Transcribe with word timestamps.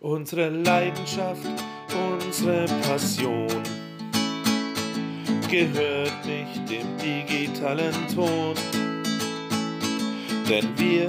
unsere 0.00 0.48
Leidenschaft, 0.48 1.46
unsere 2.16 2.66
Passion 2.82 3.62
gehört 5.50 6.24
nicht 6.24 6.70
dem 6.70 6.86
digitalen 6.98 7.94
Ton. 8.14 8.54
Denn 10.48 10.66
wir 10.76 11.08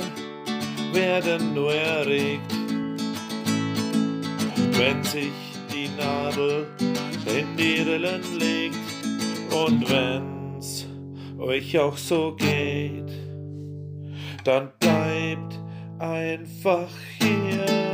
werden 0.94 1.54
nur 1.54 1.74
erregt, 1.74 2.52
wenn 4.74 5.04
sich 5.04 5.32
die 5.74 5.90
Nadel 5.98 6.68
in 7.26 7.58
die 7.58 7.82
Rillen 7.82 8.22
legt 8.38 8.76
und 9.52 9.90
wenn's 9.90 10.86
euch 11.40 11.78
auch 11.80 11.98
so 11.98 12.36
geht, 12.36 13.12
dann 14.44 14.72
bleibt 14.80 15.60
einfach 16.00 16.90
hier. 17.20 17.91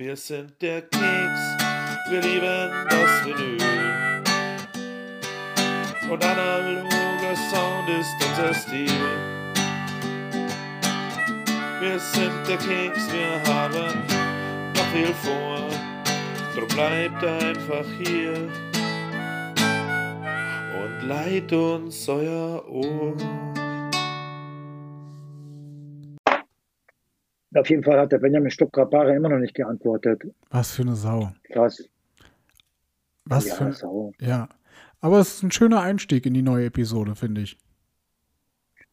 Wir 0.00 0.16
sind 0.16 0.54
der 0.62 0.80
Keks, 0.80 1.42
wir 2.08 2.22
lieben 2.22 2.70
das 2.88 3.22
Vinyl. 3.26 4.22
Und 6.10 6.24
analoger 6.24 7.36
Sound 7.50 7.90
ist 7.90 8.16
unser 8.26 8.54
Stil. 8.54 8.88
Wir 11.80 11.98
sind 11.98 12.32
der 12.48 12.56
Keks, 12.56 13.12
wir 13.12 13.42
haben 13.52 14.02
noch 14.74 14.86
viel 14.86 15.12
vor. 15.22 15.68
Drum 16.56 16.68
bleibt 16.68 17.22
einfach 17.22 17.84
hier 18.02 18.48
und 20.82 21.08
leiht 21.08 21.52
uns 21.52 22.08
euer 22.08 22.66
Ohr. 22.66 23.49
Auf 27.54 27.68
jeden 27.68 27.82
Fall 27.82 27.98
hat 27.98 28.12
der 28.12 28.18
Benjamin 28.18 28.50
Stuckrad-Barre 28.50 29.14
immer 29.14 29.28
noch 29.28 29.38
nicht 29.38 29.54
geantwortet. 29.54 30.22
Was 30.50 30.72
für 30.72 30.82
eine 30.82 30.94
Sau. 30.94 31.32
Krass. 31.44 31.88
Was 33.24 33.48
ja, 33.48 33.54
für 33.54 33.72
Sau. 33.72 34.12
Ja. 34.20 34.48
Aber 35.00 35.18
es 35.18 35.34
ist 35.34 35.42
ein 35.42 35.50
schöner 35.50 35.80
Einstieg 35.80 36.26
in 36.26 36.34
die 36.34 36.42
neue 36.42 36.66
Episode, 36.66 37.14
finde 37.16 37.40
ich. 37.42 37.58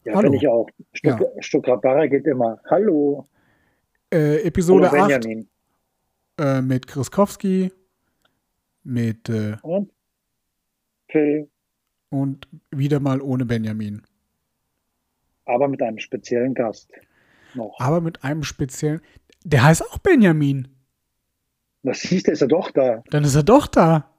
Ja, 0.04 0.18
finde 0.18 0.36
ich 0.38 0.48
auch. 0.48 0.68
Stuck, 0.92 1.20
Stuckrad-Barre 1.40 2.08
geht 2.08 2.26
immer. 2.26 2.60
Hallo. 2.70 3.26
Äh, 4.12 4.42
Episode 4.42 4.90
Hallo 4.90 5.02
8 5.02 5.20
Benjamin. 5.20 5.48
äh, 6.40 6.62
mit 6.62 6.86
Kriskowski, 6.86 7.70
mit 8.84 9.28
äh, 9.28 9.56
Und? 9.62 9.92
Phil. 11.10 11.48
und 12.10 12.48
wieder 12.70 13.00
mal 13.00 13.20
ohne 13.20 13.44
Benjamin. 13.44 14.02
Aber 15.44 15.68
mit 15.68 15.80
einem 15.82 15.98
speziellen 15.98 16.54
Gast. 16.54 16.90
Noch. 17.54 17.76
Aber 17.78 18.00
mit 18.00 18.24
einem 18.24 18.42
speziellen. 18.42 19.00
Der 19.44 19.64
heißt 19.64 19.82
auch 19.82 19.98
Benjamin. 19.98 20.68
Das 21.82 22.00
siehst 22.00 22.26
du, 22.26 22.32
ist 22.32 22.42
er 22.42 22.48
doch 22.48 22.70
da. 22.70 23.02
Dann 23.10 23.24
ist 23.24 23.34
er 23.34 23.42
doch 23.44 23.66
da. 23.66 24.10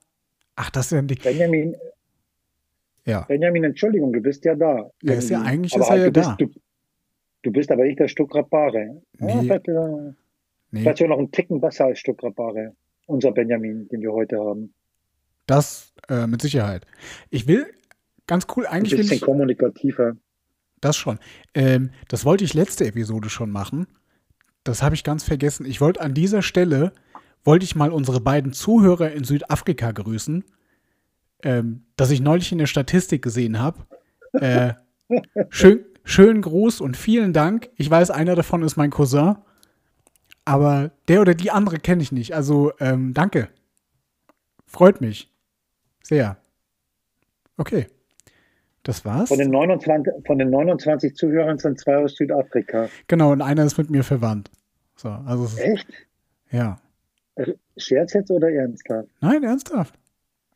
Ach, 0.55 0.69
das 0.71 0.87
ist 0.87 0.91
ja 0.91 1.01
nicht. 1.01 1.23
Benjamin, 1.23 1.75
Ja. 3.05 3.21
Benjamin, 3.21 3.63
Entschuldigung, 3.65 4.11
du 4.13 4.21
bist 4.21 4.43
ja 4.45 4.55
da. 4.55 4.89
Er 5.03 5.17
ist 5.17 5.29
ja 5.29 5.41
eigentlich 5.41 5.73
aber 5.75 5.83
ist 5.83 5.89
er 5.89 5.97
ja 5.97 6.05
du 6.05 6.11
bist, 6.11 6.29
da. 6.29 6.35
Du, 6.35 6.49
du 7.43 7.51
bist 7.51 7.71
aber 7.71 7.83
nicht 7.83 7.99
der 7.99 8.07
Stuckrad-Barre. 8.07 9.01
Ja, 9.19 9.25
Nee. 9.25 9.41
vielleicht, 9.43 9.67
äh, 9.67 10.13
Nee, 10.71 10.81
vielleicht 10.81 11.01
noch 11.01 11.17
einen 11.17 11.31
Ticken 11.31 11.59
besser 11.61 11.85
als 11.85 11.99
Stuckrad-Barre. 11.99 12.75
Unser 13.07 13.31
Benjamin, 13.31 13.87
den 13.89 14.01
wir 14.01 14.11
heute 14.13 14.37
haben. 14.39 14.73
das 15.47 15.93
äh, 16.09 16.27
mit 16.27 16.41
Sicherheit. 16.43 16.85
Ich 17.31 17.47
will 17.47 17.65
ganz 18.27 18.45
cool, 18.55 18.65
Ein 18.67 18.73
eigentlich 18.81 18.91
will 18.91 18.97
bisschen 18.99 19.15
ich 19.17 19.21
kommunikativer. 19.21 20.15
Das 20.81 20.97
schon. 20.97 21.19
Ähm, 21.53 21.91
das 22.07 22.25
wollte 22.25 22.43
ich 22.43 22.53
letzte 22.53 22.85
Episode 22.85 23.29
schon 23.29 23.51
machen. 23.51 23.87
Das 24.63 24.83
habe 24.83 24.95
ich 24.95 25.03
ganz 25.03 25.23
vergessen. 25.23 25.65
Ich 25.65 25.81
wollte 25.81 26.01
an 26.01 26.13
dieser 26.13 26.41
Stelle 26.41 26.93
wollte 27.43 27.63
ich 27.63 27.75
mal 27.75 27.91
unsere 27.91 28.21
beiden 28.21 28.53
Zuhörer 28.53 29.11
in 29.11 29.23
Südafrika 29.23 29.91
grüßen, 29.91 30.43
ähm, 31.43 31.85
dass 31.95 32.11
ich 32.11 32.21
neulich 32.21 32.51
in 32.51 32.57
der 32.57 32.67
Statistik 32.67 33.21
gesehen 33.21 33.59
habe. 33.59 33.85
Äh, 34.33 34.73
schön, 35.49 35.85
schönen 36.03 36.41
Gruß 36.41 36.81
und 36.81 36.97
vielen 36.97 37.33
Dank. 37.33 37.69
Ich 37.75 37.89
weiß, 37.89 38.11
einer 38.11 38.35
davon 38.35 38.61
ist 38.63 38.77
mein 38.77 38.91
Cousin, 38.91 39.37
aber 40.45 40.91
der 41.07 41.21
oder 41.21 41.33
die 41.33 41.51
andere 41.51 41.79
kenne 41.79 42.03
ich 42.03 42.11
nicht. 42.11 42.35
Also 42.35 42.73
ähm, 42.79 43.13
danke. 43.13 43.49
Freut 44.65 45.01
mich. 45.01 45.33
Sehr. 46.03 46.37
Okay. 47.57 47.87
Das 48.89 49.05
war's. 49.05 49.29
Von 49.29 49.37
den, 49.37 49.51
29, 49.51 50.25
von 50.25 50.39
den 50.39 50.49
29 50.49 51.13
Zuhörern 51.13 51.59
sind 51.59 51.79
zwei 51.79 51.97
aus 51.97 52.15
Südafrika. 52.15 52.89
Genau, 53.05 53.31
und 53.31 53.43
einer 53.43 53.63
ist 53.63 53.77
mit 53.77 53.91
mir 53.91 54.03
verwandt. 54.03 54.49
So, 54.95 55.09
also 55.09 55.43
es 55.43 55.53
ist, 55.53 55.59
Echt? 55.59 55.87
ja. 56.49 56.81
Äh, 57.35 57.53
Scherz 57.77 58.13
jetzt 58.13 58.31
oder 58.31 58.49
ernsthaft? 58.49 59.07
Nein, 59.21 59.43
ernsthaft. 59.43 59.93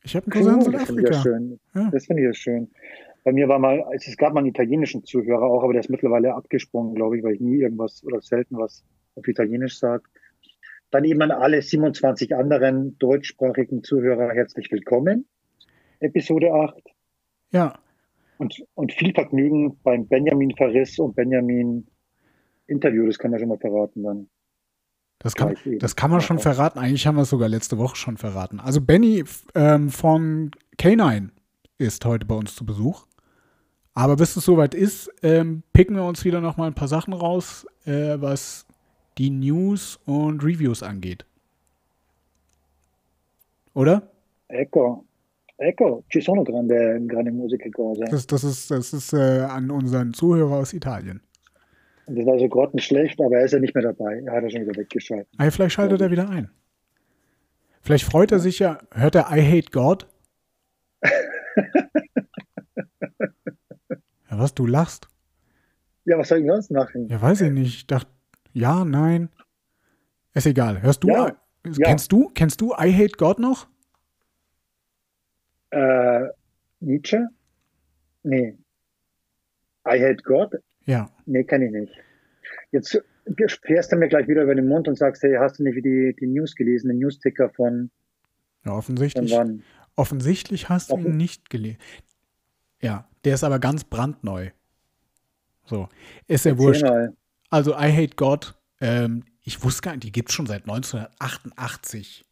Ich 0.02 0.16
habe 0.16 0.26
einen 0.26 0.32
Cousin 0.32 0.54
in 0.54 0.66
Cool, 0.66 0.72
das 0.72 0.82
finde 0.82 1.02
ich 1.02 1.08
ja 1.10 1.14
Südafrika. 1.14 1.22
schön. 1.22 1.60
Ja. 1.76 1.90
Das 1.92 2.06
finde 2.06 2.22
ich 2.22 2.26
ja 2.26 2.34
schön. 2.34 2.70
Bei 3.22 3.30
mir 3.30 3.46
war 3.46 3.60
mal, 3.60 3.80
also 3.84 4.10
es 4.10 4.16
gab 4.16 4.32
mal 4.34 4.40
einen 4.40 4.48
italienischen 4.48 5.04
Zuhörer 5.04 5.44
auch, 5.44 5.62
aber 5.62 5.72
der 5.72 5.80
ist 5.82 5.90
mittlerweile 5.90 6.34
abgesprungen, 6.34 6.96
glaube 6.96 7.16
ich, 7.16 7.22
weil 7.22 7.34
ich 7.34 7.40
nie 7.40 7.60
irgendwas 7.60 8.02
oder 8.02 8.20
selten 8.20 8.58
was 8.58 8.82
auf 9.14 9.28
Italienisch 9.28 9.78
sage. 9.78 10.02
Dann 10.90 11.04
eben 11.04 11.22
an 11.22 11.30
alle 11.30 11.62
27 11.62 12.34
anderen 12.34 12.98
deutschsprachigen 12.98 13.84
Zuhörer 13.84 14.32
herzlich 14.32 14.72
willkommen. 14.72 15.24
Episode 16.00 16.52
8. 16.52 16.82
Ja, 17.52 17.78
Und, 18.38 18.64
und 18.74 18.92
viel 18.92 19.12
Vergnügen 19.12 19.78
beim 19.82 20.06
Benjamin 20.06 20.54
Verriss 20.56 20.98
und 20.98 21.14
Benjamin 21.14 21.86
Interview, 22.66 23.06
das 23.06 23.18
kann 23.18 23.30
man 23.30 23.40
schon 23.40 23.48
mal 23.48 23.58
verraten 23.58 24.02
dann. 24.02 24.28
das 25.18 25.34
kann, 25.34 25.54
das 25.78 25.96
kann 25.96 26.10
man 26.10 26.20
schon 26.20 26.38
verraten. 26.38 26.78
Eigentlich 26.78 27.06
haben 27.06 27.16
wir 27.16 27.22
es 27.22 27.30
sogar 27.30 27.48
letzte 27.48 27.78
Woche 27.78 27.96
schon 27.96 28.16
verraten. 28.16 28.58
Also 28.60 28.80
Benny 28.80 29.24
ähm, 29.54 29.90
von 29.90 30.50
K9 30.78 31.30
ist 31.78 32.04
heute 32.04 32.26
bei 32.26 32.34
uns 32.34 32.56
zu 32.56 32.64
Besuch. 32.64 33.06
Aber 33.94 34.16
bis 34.16 34.36
es 34.36 34.44
soweit 34.44 34.74
ist, 34.74 35.08
ähm, 35.22 35.62
picken 35.72 35.94
wir 35.94 36.04
uns 36.04 36.24
wieder 36.24 36.40
noch 36.40 36.56
mal 36.56 36.66
ein 36.66 36.74
paar 36.74 36.88
Sachen 36.88 37.12
raus, 37.12 37.64
äh, 37.84 38.16
was 38.20 38.66
die 39.18 39.30
News 39.30 40.00
und 40.04 40.42
Reviews 40.42 40.82
angeht. 40.82 41.24
Oder? 43.72 44.10
Ecco, 44.48 45.04
ecco, 45.56 46.04
ci 46.08 46.20
sono 46.20 46.42
grande, 46.42 47.00
grande 47.06 47.30
musiche 47.30 47.70
cose. 47.70 48.04
Das, 48.10 48.26
das 48.26 48.44
ist, 48.44 48.70
das 48.70 48.92
ist 48.92 49.12
äh, 49.12 49.40
an 49.48 49.70
unseren 49.70 50.12
Zuhörer 50.12 50.56
aus 50.56 50.72
Italien. 50.72 51.20
Das 52.06 52.26
war 52.26 52.38
so 52.38 52.48
grottenschlecht, 52.48 53.20
aber 53.20 53.38
er 53.38 53.44
ist 53.46 53.52
ja 53.52 53.60
nicht 53.60 53.74
mehr 53.74 53.84
dabei. 53.84 54.22
Er 54.26 54.32
hat 54.34 54.44
er 54.44 54.50
schon 54.50 54.62
wieder 54.62 54.76
weggeschaltet. 54.76 55.28
Ah, 55.38 55.50
vielleicht 55.50 55.74
schaltet 55.74 56.00
er 56.00 56.10
wieder 56.10 56.28
ein. 56.28 56.50
Vielleicht 57.80 58.04
freut 58.04 58.32
er 58.32 58.38
sich 58.38 58.58
ja, 58.58 58.78
hört 58.92 59.14
er 59.14 59.30
I 59.30 59.40
Hate 59.42 59.70
God? 59.70 60.06
ja, 61.02 61.10
was, 64.30 64.54
du 64.54 64.66
lachst? 64.66 65.08
Ja, 66.04 66.18
was 66.18 66.28
soll 66.28 66.40
ich 66.40 66.46
sonst 66.46 66.70
machen? 66.70 67.08
Ja, 67.08 67.20
weiß 67.20 67.42
ich 67.42 67.50
nicht. 67.50 67.74
Ich 67.76 67.86
dachte, 67.86 68.10
ja, 68.52 68.84
nein. 68.84 69.30
Ist 70.34 70.46
egal. 70.46 70.82
Hörst 70.82 71.04
du? 71.04 71.08
Ja, 71.08 71.36
ja. 71.64 71.72
Kennst 71.82 72.12
du? 72.12 72.30
Kennst 72.34 72.60
du 72.60 72.72
I 72.72 72.92
Hate 72.92 73.16
God 73.16 73.38
noch? 73.38 73.68
Äh, 75.74 76.28
Nietzsche? 76.80 77.28
Nee. 78.22 78.56
I 79.86 80.00
hate 80.00 80.22
God? 80.22 80.54
Ja. 80.86 81.10
Nee, 81.26 81.44
kenne 81.44 81.66
ich 81.66 81.72
nicht. 81.72 81.92
Jetzt 82.70 83.02
fährst 83.62 83.92
du 83.92 83.96
mir 83.96 84.08
gleich 84.08 84.28
wieder 84.28 84.42
über 84.42 84.54
den 84.54 84.68
Mund 84.68 84.86
und 84.88 84.96
sagst, 84.98 85.22
hey, 85.22 85.36
hast 85.38 85.58
du 85.58 85.62
nicht 85.62 85.84
die, 85.84 86.14
die 86.18 86.26
News 86.26 86.54
gelesen, 86.54 86.88
den 86.88 86.98
Newsticker 86.98 87.50
von, 87.50 87.90
Ja, 88.64 88.70
von 88.72 88.78
offensichtlich. 88.78 89.32
wann? 89.32 89.62
Offensichtlich 89.96 90.68
hast 90.68 90.90
du 90.90 90.96
ihn 90.96 91.00
Offen- 91.06 91.16
nicht 91.16 91.50
gelesen. 91.50 91.78
Ja, 92.80 93.08
der 93.24 93.34
ist 93.34 93.44
aber 93.44 93.58
ganz 93.58 93.84
brandneu. 93.84 94.50
So. 95.64 95.88
Ist 96.26 96.44
ja 96.44 96.58
wurscht. 96.58 96.82
mal. 96.82 97.14
Also 97.50 97.72
I 97.72 97.90
Hate 97.92 98.16
God, 98.16 98.54
ähm, 98.80 99.24
ich 99.42 99.62
wusste 99.64 99.82
gar 99.82 99.92
nicht, 99.92 100.04
die 100.04 100.12
gibt 100.12 100.28
es 100.30 100.34
schon 100.34 100.46
seit 100.46 100.62
1988. 100.68 102.23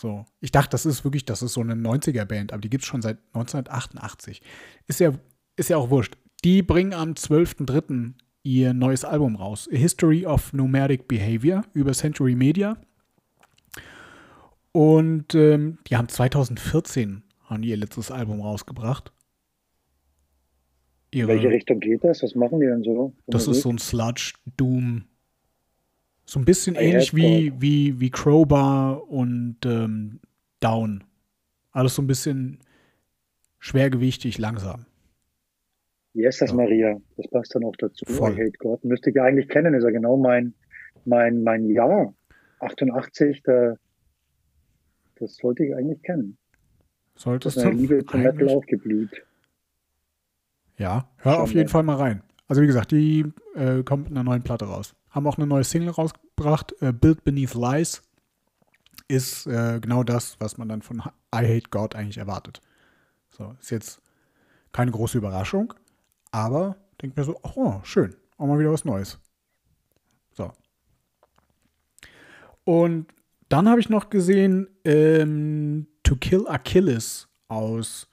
So. 0.00 0.24
Ich 0.40 0.50
dachte, 0.50 0.70
das 0.70 0.86
ist 0.86 1.04
wirklich, 1.04 1.26
das 1.26 1.42
ist 1.42 1.52
so 1.52 1.60
eine 1.60 1.74
90er-Band, 1.74 2.54
aber 2.54 2.62
die 2.62 2.70
gibt 2.70 2.84
es 2.84 2.88
schon 2.88 3.02
seit 3.02 3.18
1988. 3.34 4.40
Ist 4.86 4.98
ja, 4.98 5.12
ist 5.56 5.68
ja 5.68 5.76
auch 5.76 5.90
wurscht. 5.90 6.16
Die 6.42 6.62
bringen 6.62 6.94
am 6.94 7.12
12.03. 7.12 8.14
ihr 8.42 8.72
neues 8.72 9.04
Album 9.04 9.36
raus. 9.36 9.68
A 9.70 9.76
History 9.76 10.24
of 10.24 10.54
Nomadic 10.54 11.06
Behavior 11.06 11.64
über 11.74 11.92
Century 11.92 12.34
Media. 12.34 12.78
Und 14.72 15.34
ähm, 15.34 15.78
die 15.86 15.96
haben 15.96 16.08
2014 16.08 17.22
haben 17.42 17.62
die 17.62 17.68
ihr 17.68 17.76
letztes 17.76 18.10
Album 18.10 18.40
rausgebracht. 18.40 19.12
In 21.10 21.20
Ihre, 21.20 21.28
welche 21.28 21.48
Richtung 21.50 21.80
geht 21.80 22.04
das? 22.04 22.22
Was 22.22 22.34
machen 22.34 22.60
die 22.60 22.66
denn 22.66 22.84
so? 22.84 23.12
das 23.26 23.48
ist 23.48 23.62
so 23.62 23.68
ein 23.68 23.78
Sludge 23.78 24.32
Doom. 24.56 25.09
So 26.30 26.38
ein 26.38 26.44
bisschen 26.44 26.76
I 26.76 26.78
ähnlich 26.78 27.08
hate 27.08 27.16
wie, 27.16 27.52
wie, 27.58 27.98
wie 27.98 28.10
Crowbar 28.10 29.10
und 29.10 29.56
ähm, 29.64 30.20
Down. 30.60 31.02
Alles 31.72 31.96
so 31.96 32.02
ein 32.02 32.06
bisschen 32.06 32.60
schwergewichtig, 33.58 34.38
langsam. 34.38 34.86
Yes, 36.14 36.38
das 36.38 36.50
Ja. 36.50 36.56
Maria. 36.56 37.00
Das 37.16 37.28
passt 37.32 37.52
dann 37.56 37.64
auch 37.64 37.74
dazu. 37.76 38.04
Voll. 38.06 38.34
I 38.34 38.46
hate 38.46 38.58
God. 38.58 38.84
Müsste 38.84 39.10
ich 39.10 39.16
ja 39.16 39.24
eigentlich 39.24 39.48
kennen, 39.48 39.74
ist 39.74 39.82
ja 39.82 39.90
genau 39.90 40.16
mein, 40.16 40.54
mein, 41.04 41.42
mein 41.42 41.68
Jahr. 41.68 42.14
88, 42.60 43.42
da, 43.42 43.74
das 45.16 45.34
sollte 45.34 45.64
ich 45.64 45.74
eigentlich 45.74 46.00
kennen. 46.02 46.38
Solltest 47.16 47.56
du 47.56 47.70
Liebe 47.70 48.06
zum 48.06 48.22
Metal 48.22 48.48
aufgeblüht. 48.50 49.26
Ja, 50.78 51.10
hör 51.16 51.32
Schon, 51.32 51.42
auf 51.42 51.52
jeden 51.52 51.66
ja. 51.66 51.72
Fall 51.72 51.82
mal 51.82 51.96
rein. 51.96 52.22
Also 52.46 52.62
wie 52.62 52.68
gesagt, 52.68 52.92
die 52.92 53.24
äh, 53.56 53.82
kommt 53.82 54.04
mit 54.04 54.12
einer 54.12 54.22
neuen 54.22 54.44
Platte 54.44 54.66
raus. 54.66 54.94
Haben 55.10 55.26
auch 55.26 55.38
eine 55.38 55.46
neue 55.46 55.64
Single 55.64 55.90
rausgebracht. 55.90 56.74
Äh, 56.80 56.92
Built 56.92 57.24
Beneath 57.24 57.54
Lies 57.54 58.02
ist 59.08 59.46
äh, 59.46 59.80
genau 59.80 60.04
das, 60.04 60.38
was 60.38 60.56
man 60.56 60.68
dann 60.68 60.82
von 60.82 60.98
I 61.34 61.44
Hate 61.44 61.70
God 61.70 61.94
eigentlich 61.94 62.18
erwartet. 62.18 62.60
So, 63.30 63.56
ist 63.60 63.70
jetzt 63.70 64.00
keine 64.72 64.92
große 64.92 65.18
Überraschung, 65.18 65.74
aber 66.30 66.76
denkt 67.02 67.16
mir 67.16 67.24
so, 67.24 67.38
oh, 67.42 67.80
schön, 67.82 68.14
auch 68.36 68.46
mal 68.46 68.58
wieder 68.58 68.72
was 68.72 68.84
Neues. 68.84 69.18
So. 70.32 70.52
Und 72.64 73.06
dann 73.48 73.68
habe 73.68 73.80
ich 73.80 73.88
noch 73.88 74.10
gesehen, 74.10 74.68
ähm, 74.84 75.88
To 76.04 76.16
Kill 76.16 76.46
Achilles 76.46 77.28
aus 77.48 78.08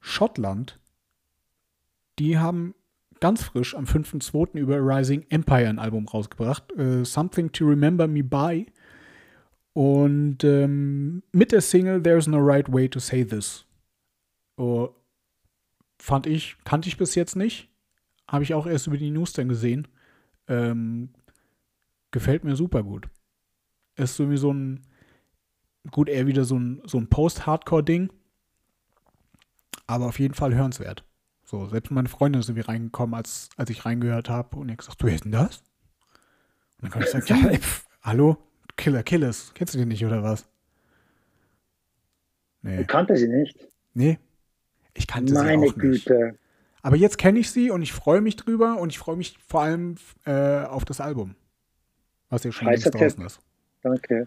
Schottland. 0.00 0.80
Die 2.18 2.38
haben 2.38 2.74
ganz 3.22 3.44
frisch 3.44 3.76
am 3.76 3.84
5.2. 3.84 4.58
über 4.58 4.78
Rising 4.78 5.24
Empire 5.30 5.68
ein 5.68 5.78
Album 5.78 6.08
rausgebracht. 6.08 6.72
Äh, 6.72 7.04
Something 7.04 7.52
to 7.52 7.64
Remember 7.64 8.08
Me 8.08 8.24
By. 8.24 8.66
Und 9.74 10.42
ähm, 10.42 11.22
mit 11.30 11.52
der 11.52 11.60
Single 11.60 12.02
There's 12.02 12.26
No 12.26 12.38
Right 12.38 12.70
Way 12.70 12.88
to 12.88 12.98
Say 12.98 13.24
This. 13.24 13.64
Oh, 14.56 14.88
fand 16.00 16.26
ich, 16.26 16.56
kannte 16.64 16.88
ich 16.88 16.96
bis 16.96 17.14
jetzt 17.14 17.36
nicht. 17.36 17.70
Habe 18.26 18.42
ich 18.42 18.54
auch 18.54 18.66
erst 18.66 18.88
über 18.88 18.96
die 18.96 19.10
News 19.10 19.32
dann 19.32 19.48
gesehen. 19.48 19.86
Ähm, 20.48 21.10
gefällt 22.10 22.42
mir 22.42 22.56
super 22.56 22.82
gut. 22.82 23.06
Ist 23.94 24.18
irgendwie 24.18 24.38
so 24.38 24.52
ein, 24.52 24.80
gut, 25.92 26.08
eher 26.08 26.26
wieder 26.26 26.44
so 26.44 26.58
ein, 26.58 26.82
so 26.86 26.98
ein 26.98 27.06
Post-Hardcore-Ding. 27.06 28.12
Aber 29.86 30.06
auf 30.06 30.18
jeden 30.18 30.34
Fall 30.34 30.56
hörenswert. 30.56 31.04
So, 31.52 31.66
selbst 31.66 31.90
meine 31.90 32.08
Freundin 32.08 32.40
ist 32.40 32.48
irgendwie 32.48 32.66
reingekommen, 32.66 33.14
als, 33.14 33.50
als 33.58 33.68
ich 33.68 33.84
reingehört 33.84 34.30
habe 34.30 34.56
und 34.56 34.70
ich 34.70 34.78
gesagt, 34.78 35.02
du 35.02 35.06
hörst 35.10 35.24
denn 35.26 35.32
das? 35.32 35.58
Und 36.80 36.84
dann 36.84 36.90
kann 36.92 37.02
ich 37.02 37.10
sagen, 37.10 37.26
ja, 37.44 37.50
ey, 37.50 37.58
pf, 37.58 37.84
hallo, 38.00 38.38
Killer 38.78 39.02
Killers, 39.02 39.52
kennst 39.54 39.74
du 39.74 39.78
den 39.78 39.88
nicht 39.88 40.02
oder 40.02 40.22
was? 40.22 40.48
Nee, 42.62 42.80
Ich 42.80 42.86
kannte 42.88 43.16
sie 43.18 43.28
nicht. 43.28 43.68
nee, 43.92 44.18
ich 44.94 45.06
kannte 45.06 45.34
sie 45.34 45.38
Meine 45.38 45.58
auch 45.58 45.76
nicht. 45.76 46.06
Güte. 46.06 46.38
Aber 46.80 46.96
jetzt 46.96 47.18
kenne 47.18 47.38
ich 47.38 47.50
sie 47.50 47.70
und 47.70 47.82
ich 47.82 47.92
freue 47.92 48.22
mich 48.22 48.36
drüber 48.36 48.78
und 48.80 48.88
ich 48.88 48.98
freue 48.98 49.16
mich 49.16 49.36
vor 49.46 49.60
allem 49.60 49.96
äh, 50.24 50.64
auf 50.64 50.86
das 50.86 51.02
Album, 51.02 51.34
was 52.30 52.44
ja 52.44 52.50
schon 52.50 52.66
längst 52.66 52.86
draußen 52.94 53.18
Tipp. 53.18 53.26
ist. 53.26 53.40
Danke. 53.82 54.26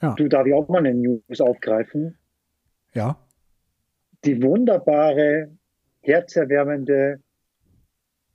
Ja. 0.00 0.14
Du, 0.14 0.28
darf 0.28 0.46
ich 0.46 0.54
auch 0.54 0.66
mal 0.68 0.78
eine 0.78 0.94
News 0.94 1.42
aufgreifen? 1.42 2.16
Ja, 2.94 3.18
Die 4.24 4.42
wunderbare, 4.42 5.50
herzerwärmende, 6.02 7.20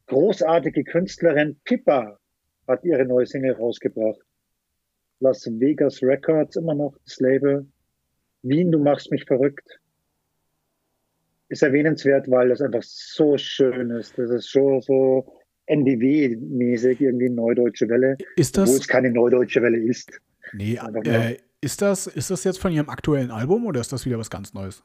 großartige 0.07 0.83
Künstlerin 0.83 1.59
Pippa 1.63 2.17
hat 2.67 2.83
ihre 2.83 3.05
neue 3.05 3.25
Single 3.25 3.53
rausgebracht. 3.53 4.19
Las 5.19 5.45
Vegas 5.45 6.01
Records, 6.01 6.55
immer 6.55 6.75
noch 6.75 6.95
das 7.05 7.19
Label. 7.19 7.65
Wien, 8.43 8.71
du 8.71 8.79
machst 8.79 9.11
mich 9.11 9.25
verrückt. 9.25 9.79
Ist 11.49 11.63
erwähnenswert, 11.63 12.29
weil 12.29 12.49
das 12.49 12.61
einfach 12.61 12.83
so 12.83 13.37
schön 13.37 13.89
ist. 13.91 14.17
Das 14.17 14.29
ist 14.29 14.49
schon 14.49 14.81
so 14.81 15.33
NDW-mäßig, 15.67 17.01
irgendwie 17.01 17.29
Neudeutsche 17.29 17.89
Welle, 17.89 18.17
ist 18.35 18.57
obwohl 18.57 18.73
das, 18.73 18.81
es 18.81 18.87
keine 18.87 19.11
Neudeutsche 19.11 19.61
Welle 19.61 19.79
ist. 19.79 20.19
nee, 20.53 20.79
äh, 21.03 21.37
ist 21.61 21.81
das, 21.81 22.07
ist 22.07 22.29
das 22.29 22.43
jetzt 22.43 22.59
von 22.59 22.71
ihrem 22.71 22.89
aktuellen 22.89 23.31
Album 23.31 23.65
oder 23.65 23.81
ist 23.81 23.91
das 23.91 24.05
wieder 24.05 24.17
was 24.17 24.29
ganz 24.29 24.53
Neues? 24.53 24.83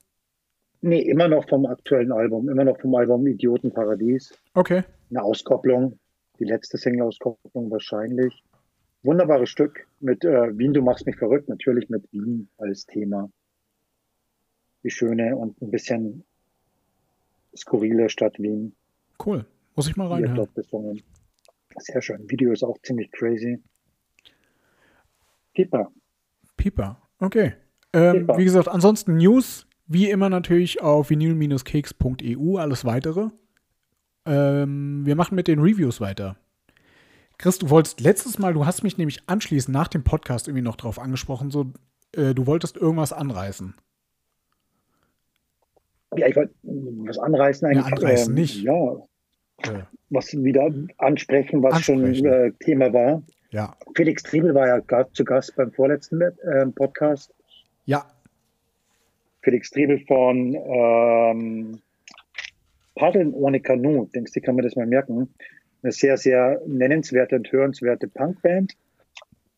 Nee, 0.83 1.03
immer 1.03 1.29
noch 1.29 1.49
vom 1.49 1.65
aktuellen 1.67 2.11
Album, 2.13 2.49
immer 2.49 2.65
noch 2.65 2.81
vom 2.81 2.95
Album 2.97 3.25
Idiotenparadies. 3.27 4.35
Okay, 4.55 4.83
Eine 5.11 5.23
Auskopplung, 5.23 5.99
die 6.41 6.45
letzte 6.45 6.77
Single-Auskopplung 6.77 7.71
wahrscheinlich. 7.71 8.43
Wunderbares 9.05 9.49
Stück 9.49 9.87
mit 10.01 10.25
äh, 10.25 10.57
Wien, 10.59 10.75
du 10.75 10.83
machst 10.83 11.07
mich 11.07 11.17
verrückt, 11.17 11.49
natürlich 11.49 11.89
mit 11.89 12.11
Wien 12.13 12.49
als 12.59 12.85
Thema. 12.87 13.31
Die 14.83 14.91
schöne 14.91 15.37
und 15.37 15.61
ein 15.63 15.71
bisschen 15.71 16.25
skurrile 17.57 18.09
Stadt 18.09 18.39
Wien. 18.41 18.75
cool. 19.25 19.47
Muss 19.77 19.89
ich 19.89 19.97
mal 19.97 20.09
reinhören. 20.09 20.49
Sehr 21.79 22.03
schön. 22.03 22.29
Video 22.29 22.53
ist 22.53 22.63
auch 22.63 22.77
ziemlich 22.83 23.11
crazy. 23.13 23.59
Pippa. 25.55 25.91
Pieper. 26.57 27.01
Okay. 27.19 27.55
Ähm, 27.93 28.13
Pieper. 28.13 28.39
Wie 28.39 28.45
gesagt, 28.45 28.69
ansonsten 28.69 29.17
News, 29.17 29.67
wie 29.93 30.11
immer 30.11 30.29
natürlich 30.29 30.81
auf 30.83 31.11
vinyl-keks.eu, 31.11 32.57
alles 32.59 32.85
weitere. 32.85 33.29
Ähm, 34.27 35.05
wir 35.05 35.17
machen 35.17 35.35
mit 35.35 35.49
den 35.49 35.59
Reviews 35.61 36.01
weiter. 36.01 36.37
Chris, 37.39 37.59
du 37.59 37.71
wolltest 37.71 38.01
letztes 38.01 38.39
Mal, 38.39 38.55
du 38.55 38.67
hast 38.67 38.83
mich 38.85 38.99
nämlich 38.99 39.23
anschließend 39.29 39.73
nach 39.75 39.89
dem 39.89 40.05
Podcast 40.05 40.47
irgendwie 40.49 40.63
noch 40.63 40.77
drauf 40.77 40.99
angesprochen, 40.99 41.51
so, 41.51 41.73
äh, 42.15 42.35
du 42.35 42.47
wolltest 42.47 42.77
irgendwas 42.77 43.13
anreißen. 43.13 43.75
Ja, 46.17 46.27
ich 46.29 46.37
wollte 46.37 46.55
was 46.63 47.19
anreißen 47.19 47.67
eigentlich. 47.69 47.87
Ja, 47.87 47.93
anreißen 47.93 48.29
ähm, 48.29 48.35
nicht. 48.35 48.63
Ja, 48.63 48.97
Äh, 49.65 49.83
was 50.11 50.33
wieder 50.33 50.71
ansprechen, 50.99 51.63
was 51.63 51.75
Ansprechen. 51.75 52.15
schon 52.17 52.27
äh, 52.27 52.53
Thema 52.61 52.93
war. 52.93 53.23
ja. 53.51 53.75
Felix 53.97 54.23
Triebel 54.23 54.55
war 54.55 54.67
ja 54.67 55.07
zu 55.13 55.25
Gast 55.25 55.57
beim 55.57 55.73
vorletzten 55.73 56.21
äh, 56.21 56.67
Podcast. 56.67 57.35
Ja, 57.87 58.07
Felix 59.43 59.71
Triebel 59.71 60.01
von 60.07 60.55
ähm, 60.55 61.81
Paddeln 62.95 63.35
ohne 63.35 63.61
Kanu, 63.61 64.07
denkst 64.15 64.33
du, 64.33 64.41
kann 64.41 64.55
man 64.55 64.65
das 64.65 64.77
mal 64.77 64.87
merken. 64.87 65.35
Eine 65.83 65.93
sehr, 65.93 66.17
sehr 66.17 66.61
nennenswerte 66.67 67.37
und 67.37 67.51
hörenswerte 67.51 68.09
Punkband. 68.09 68.77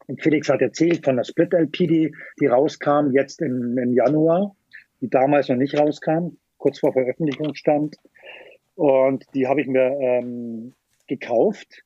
Und 0.07 0.23
Felix 0.23 0.49
hat 0.49 0.63
erzählt 0.63 1.05
von 1.05 1.17
der 1.17 1.25
Split-LP, 1.25 1.77
die, 1.77 2.15
die 2.41 2.47
rauskam 2.47 3.13
jetzt 3.13 3.43
im, 3.43 3.77
im 3.79 3.93
Januar, 3.93 4.55
die 5.01 5.09
damals 5.09 5.49
noch 5.49 5.57
nicht 5.57 5.79
rauskam, 5.79 6.37
kurz 6.59 6.79
vor 6.79 6.93
Veröffentlichung 6.93 7.55
stand. 7.55 7.97
Und 8.75 9.25
die 9.35 9.47
habe 9.47 9.61
ich 9.61 9.67
mir 9.67 9.97
ähm, 10.01 10.75
gekauft. 11.07 11.85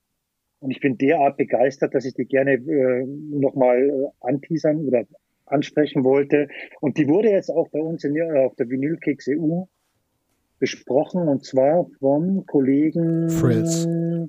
Und 0.61 0.71
ich 0.71 0.81
bin 0.81 0.99
derart 0.99 1.37
begeistert, 1.37 1.95
dass 1.95 2.05
ich 2.05 2.15
die 2.15 2.25
gerne 2.25 2.55
äh, 2.55 3.05
nochmal 3.07 3.89
äh, 3.89 4.27
anteasern 4.27 4.87
oder 4.87 5.05
ansprechen 5.51 6.05
wollte. 6.05 6.49
Und 6.81 6.99
die 6.99 7.09
wurde 7.09 7.31
jetzt 7.31 7.51
auch 7.51 7.69
bei 7.71 7.81
uns 7.81 8.05
in, 8.05 8.21
auf 8.37 8.55
der 8.57 8.69
Vinylkeks 8.69 9.29
EU 9.29 9.65
besprochen 10.59 11.29
und 11.29 11.45
zwar 11.45 11.87
vom 12.01 12.45
Kollegen 12.47 13.31
Fritz. 13.31 13.87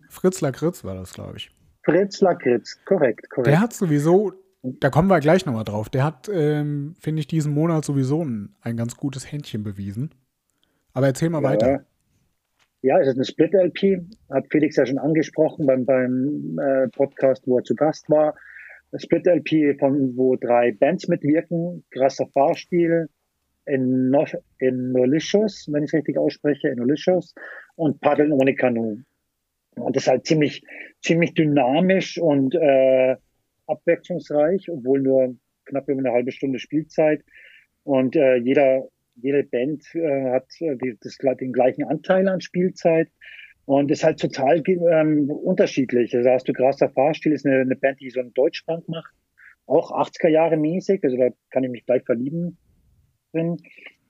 Fritz 0.09 0.41
Lakritz 0.41 0.83
war 0.83 0.95
das, 0.95 1.13
glaube 1.13 1.37
ich. 1.37 1.51
Fritz 1.83 2.21
Lakritz. 2.21 2.79
Korrekt, 2.85 3.29
korrekt. 3.29 3.47
Der 3.47 3.59
hat 3.59 3.73
sowieso, 3.73 4.33
da 4.61 4.89
kommen 4.89 5.07
wir 5.07 5.19
gleich 5.19 5.45
nochmal 5.45 5.63
drauf, 5.63 5.89
der 5.89 6.03
hat, 6.03 6.29
ähm, 6.31 6.95
finde 6.99 7.21
ich, 7.21 7.27
diesen 7.27 7.53
Monat 7.53 7.83
sowieso 7.83 8.23
ein, 8.23 8.55
ein 8.61 8.77
ganz 8.77 8.95
gutes 8.95 9.31
Händchen 9.31 9.63
bewiesen. 9.63 10.11
Aber 10.93 11.07
erzähl 11.07 11.29
mal 11.29 11.43
weiter. 11.43 11.85
Ja, 12.81 12.99
es 12.99 13.07
ist 13.07 13.15
eine 13.15 13.25
Split-LP, 13.25 14.05
hat 14.29 14.45
Felix 14.49 14.75
ja 14.77 14.85
schon 14.85 14.99
angesprochen 14.99 15.65
beim, 15.65 15.85
beim 15.85 16.57
äh, 16.59 16.87
Podcast, 16.87 17.43
wo 17.45 17.57
er 17.57 17.63
zu 17.63 17.75
Gast 17.75 18.09
war. 18.09 18.35
Split-LP, 18.95 19.77
von 19.79 20.15
wo 20.17 20.35
drei 20.35 20.71
Bands 20.71 21.07
mitwirken. 21.07 21.83
Krasser 21.91 22.27
Fahrstil, 22.33 23.07
Eno- 23.65 24.25
Enolicious, 24.59 25.67
wenn 25.71 25.83
ich 25.83 25.89
es 25.89 25.93
richtig 25.93 26.17
ausspreche, 26.17 26.69
Enolicious 26.69 27.33
und 27.75 28.01
Paddeln 28.01 28.31
ohne 28.31 28.55
Kanu. 28.55 29.01
Und 29.75 29.95
das 29.95 30.03
ist 30.03 30.09
halt 30.09 30.25
ziemlich, 30.25 30.63
ziemlich 31.01 31.33
dynamisch 31.33 32.17
und 32.17 32.55
äh, 32.55 33.15
abwechslungsreich, 33.67 34.69
obwohl 34.69 35.01
nur 35.01 35.35
knapp 35.65 35.87
über 35.87 35.99
eine 35.99 36.11
halbe 36.11 36.31
Stunde 36.31 36.59
Spielzeit. 36.59 37.23
Und 37.83 38.15
äh, 38.15 38.35
jeder, 38.37 38.87
jede 39.15 39.43
Band 39.43 39.83
äh, 39.93 40.31
hat 40.31 40.47
äh, 40.59 40.75
die, 40.77 40.97
das, 40.99 41.17
den 41.39 41.53
gleichen 41.53 41.83
Anteil 41.83 42.27
an 42.27 42.41
Spielzeit. 42.41 43.09
Und 43.69 43.91
ist 43.91 44.03
halt 44.03 44.19
total 44.19 44.63
ähm, 44.67 45.29
unterschiedlich. 45.29 46.17
Also 46.17 46.27
hast 46.31 46.47
du 46.47 46.53
Grasser 46.53 46.89
Fahrstil, 46.89 47.33
ist 47.33 47.45
eine, 47.45 47.57
eine 47.57 47.75
Band, 47.75 47.99
die 47.99 48.09
so 48.09 48.19
einen 48.19 48.33
Deutschpunk 48.33 48.89
macht. 48.89 49.13
Auch 49.67 49.91
80er 49.91 50.27
Jahre 50.27 50.57
mäßig, 50.57 51.03
also 51.03 51.15
da 51.15 51.29
kann 51.51 51.63
ich 51.63 51.69
mich 51.69 51.85
gleich 51.85 52.03
verlieben 52.03 52.57
drin. 53.31 53.57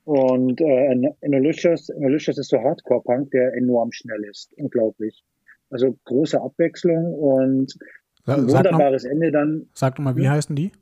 Und 0.04 0.62
äh, 0.62 1.12
Enolicious, 1.20 1.90
Enolicious 1.90 2.38
ist 2.38 2.48
so 2.48 2.58
Hardcore-Punk, 2.58 3.32
der 3.32 3.52
enorm 3.52 3.92
schnell 3.92 4.24
ist. 4.30 4.50
Unglaublich. 4.56 5.22
Also 5.68 5.94
große 6.04 6.40
Abwechslung 6.40 7.12
und 7.12 7.74
ein 8.24 8.48
Sag, 8.48 8.64
noch, 8.64 8.78
wunderbares 8.78 9.04
Ende 9.04 9.30
dann. 9.30 9.68
sag 9.74 9.96
doch 9.96 10.02
mal, 10.02 10.16
wie 10.16 10.30
heißen 10.30 10.56
die? 10.56 10.72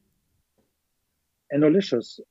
Enolicious. 1.49 2.23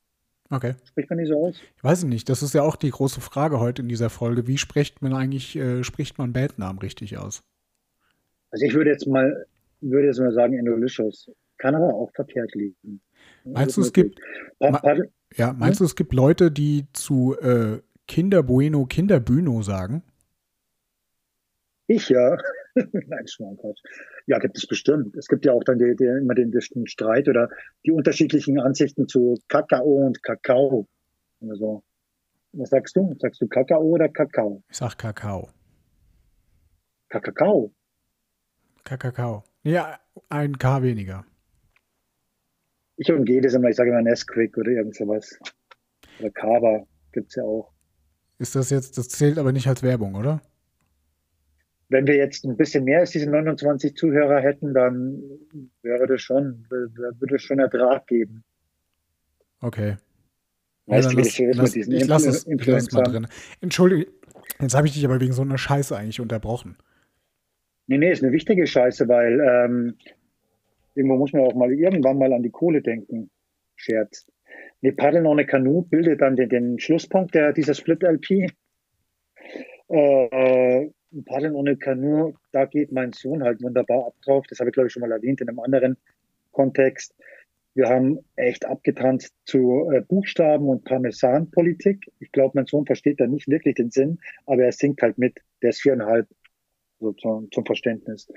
Okay. 0.50 0.76
Spricht 0.86 1.10
man 1.10 1.20
die 1.20 1.26
so 1.26 1.48
aus? 1.48 1.62
Ich 1.76 1.84
weiß 1.84 2.04
nicht, 2.06 2.30
das 2.30 2.42
ist 2.42 2.54
ja 2.54 2.62
auch 2.64 2.76
die 2.76 2.90
große 2.90 3.22
Frage 3.22 3.60
heute 3.60 3.82
in 3.82 3.90
dieser 3.90 4.10
Folge. 4.10 4.48
Wie 4.48 4.58
spricht 4.58 5.02
man 5.02 5.14
eigentlich, 5.14 5.56
äh, 5.56 5.84
spricht 5.84 6.18
man 6.18 6.34
Bandnamen 6.34 6.80
richtig 6.80 7.18
aus? 7.18 7.44
Also 8.52 8.66
ich 8.66 8.74
würde 8.74 8.92
jetzt 8.92 9.08
mal, 9.08 9.46
würde 9.82 10.08
jetzt 10.08 10.20
mal 10.20 10.32
sagen 10.32 10.58
Enolicious. 10.58 11.30
Kann 11.58 11.76
aber 11.76 11.94
auch 11.94 12.12
verkehrt 12.14 12.54
liegen. 12.54 13.02
Meinst 13.44 13.78
du, 13.78 13.82
es 13.82 13.92
gibt, 13.92 14.20
ma, 14.60 14.80
ja, 15.36 15.54
meinst 15.54 15.80
hm? 15.80 15.86
du, 15.86 15.86
es 15.86 15.96
gibt 15.96 16.14
Leute, 16.14 16.52
die 16.52 16.88
zu 16.94 17.36
äh, 17.40 17.80
Kinder 18.08 18.44
Bueno, 18.44 18.86
Kinder 18.86 19.20
Bühno 19.20 19.62
sagen? 19.62 20.04
Ich 21.88 22.10
ja. 22.10 22.38
Nein, 23.08 23.28
Schmarrn, 23.28 23.58
Ja, 24.28 24.40
gibt 24.40 24.58
es 24.58 24.68
bestimmt. 24.68 25.16
Es 25.16 25.28
gibt 25.28 25.46
ja 25.46 25.54
auch 25.54 25.64
dann 25.64 25.80
die, 25.80 25.96
die, 25.96 26.06
immer 26.06 26.36
den, 26.36 26.52
den 26.52 26.88
Streit 26.88 27.28
oder 27.28 27.50
die 27.86 27.92
unterschiedlichen 27.92 28.60
Ansichten 28.60 29.08
zu 29.08 29.38
Kakao 29.48 30.06
und 30.06 30.22
Kakao. 30.24 30.88
Also, 31.42 31.84
was 32.54 32.70
sagst 32.70 32.96
du? 32.96 33.16
Sagst 33.20 33.42
du 33.42 33.48
Kakao 33.48 33.82
oder 33.82 34.10
Kakao? 34.10 34.64
Ich 34.70 34.78
sag 34.78 34.98
Kakao. 34.98 35.50
Kakao? 37.10 37.72
Kakao. 38.84 39.44
Ja, 39.64 40.00
ein 40.30 40.58
K 40.58 40.82
weniger. 40.82 41.26
Ich 42.96 43.12
umgehe 43.12 43.42
das 43.42 43.54
immer, 43.54 43.70
ich 43.70 43.76
sage 43.76 43.92
immer 43.92 44.02
Nesquik 44.02 44.58
oder 44.58 44.72
irgend 44.72 44.96
sowas. 44.96 45.38
Oder 46.20 46.32
Kava 46.32 46.88
gibt 47.12 47.30
es 47.30 47.36
ja 47.36 47.44
auch. 47.44 47.72
Ist 48.40 48.56
das 48.56 48.70
jetzt, 48.70 48.98
das 48.98 49.10
zählt 49.10 49.38
aber 49.38 49.52
nicht 49.52 49.68
als 49.68 49.84
Werbung, 49.84 50.16
oder? 50.16 50.42
Wenn 51.90 52.06
wir 52.08 52.16
jetzt 52.16 52.44
ein 52.46 52.58
bisschen 52.58 52.84
mehr 52.84 53.00
als 53.00 53.12
diese 53.12 53.30
29 53.30 53.96
Zuhörer 53.96 54.42
hätten, 54.42 54.74
dann 54.74 55.22
wäre 55.82 56.08
das 56.08 56.22
schon, 56.22 56.66
würde 56.70 57.36
es 57.36 57.44
schon 57.44 57.60
Ertrag 57.60 58.08
geben. 58.08 58.44
Okay. 59.62 59.96
Weißt 60.86 61.12
ja, 61.12 61.18
lass, 61.18 61.38
lass, 61.38 61.76
ich 61.76 62.08
lasse 62.08 62.30
es, 62.30 62.48
ich 62.48 62.66
lass 62.66 62.92
mal 62.92 63.04
drin. 63.04 63.28
Entschuldige, 63.62 64.12
jetzt 64.60 64.76
habe 64.76 64.88
ich 64.88 64.94
dich 64.94 65.06
aber 65.06 65.20
wegen 65.20 65.34
so 65.34 65.42
einer 65.42 65.58
Scheiße 65.58 65.96
eigentlich 65.98 66.22
unterbrochen. 66.22 66.78
Nee, 67.88 67.98
nee, 67.98 68.12
ist 68.12 68.24
eine 68.24 68.34
wichtige 68.34 68.68
Scheiße, 68.68 69.08
weil 69.08 69.40
ähm, 69.40 69.98
irgendwo 70.94 71.18
muss 71.18 71.34
man 71.34 71.44
auch 71.44 71.56
mal 71.56 71.72
irgendwann 71.72 72.18
mal 72.18 72.34
an 72.34 72.44
die 72.44 72.50
Kohle 72.50 72.82
denken. 72.82 73.30
Scherz. 73.76 74.26
Nee, 74.82 74.92
Paddeln 74.92 75.26
ohne 75.26 75.46
Kanu 75.46 75.84
bildet 75.84 76.22
dann 76.22 76.36
den, 76.36 76.50
den 76.50 76.80
Schlusspunkt 76.80 77.34
der, 77.36 77.54
dieser 77.54 77.74
Split-LP. 77.74 78.52
Äh, 79.90 80.90
Paddeln 81.26 81.56
ohne 81.56 81.78
Kanu, 81.78 82.34
da 82.52 82.66
geht 82.66 82.92
mein 82.92 83.14
Sohn 83.14 83.44
halt 83.44 83.62
wunderbar 83.62 84.08
ab 84.08 84.16
drauf. 84.24 84.46
Das 84.50 84.60
habe 84.60 84.70
ich, 84.70 84.74
glaube 84.74 84.88
ich, 84.88 84.94
schon 84.94 85.02
mal 85.02 85.12
erwähnt 85.12 85.42
in 85.42 85.50
einem 85.50 85.60
anderen 85.60 85.98
Kontext. 86.52 87.16
Wir 87.74 87.88
haben 87.88 88.20
echt 88.36 88.66
abgetanzt 88.66 89.36
zu 89.46 89.90
äh, 89.92 90.02
Buchstaben 90.02 90.68
und 90.68 90.84
Parmesanpolitik. 90.84 92.12
Ich 92.20 92.32
glaube, 92.32 92.54
mein 92.56 92.66
Sohn 92.66 92.86
versteht 92.86 93.20
da 93.20 93.28
nicht 93.28 93.48
wirklich 93.48 93.76
den 93.76 93.92
Sinn, 93.92 94.20
aber 94.48 94.64
er 94.64 94.72
singt 94.72 95.02
halt 95.02 95.18
mit. 95.18 95.38
Der 95.62 95.70
ist 95.70 95.82
viereinhalb, 95.82 96.28
so 97.00 97.14
zum, 97.14 97.52
zum 97.52 97.66
Verständnis. 97.66 98.28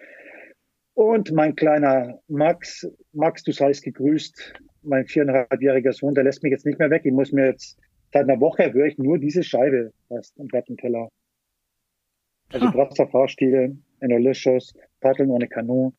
Und 0.93 1.33
mein 1.33 1.57
kleiner 1.57 2.21
Max, 2.29 2.87
Max, 3.13 3.43
du 3.43 3.53
seist 3.53 3.83
gegrüßt, 3.83 4.61
mein 4.83 5.07
viereinhalbjähriger 5.07 5.93
Sohn, 5.93 6.15
der 6.15 6.25
lässt 6.25 6.43
mich 6.43 6.51
jetzt 6.51 6.67
nicht 6.67 6.79
mehr 6.79 6.91
weg. 6.91 7.03
Ich 7.05 7.13
muss 7.13 7.33
mir 7.33 7.47
jetzt, 7.47 7.79
seit 8.13 8.25
einer 8.25 8.41
Woche 8.41 8.73
höre 8.73 8.87
ich 8.87 8.99
nur 8.99 9.19
diese 9.19 9.43
Scheibe 9.43 9.93
fast 10.09 10.39
am 10.39 10.49
Plattenteller. 10.49 11.09
Also 12.53 12.67
ah. 12.67 12.75
Wasserfahrstile, 12.75 13.77
Enolicious, 14.01 14.75
Paddeln 15.01 15.31
ohne 15.31 15.49
Kanu. 15.49 15.93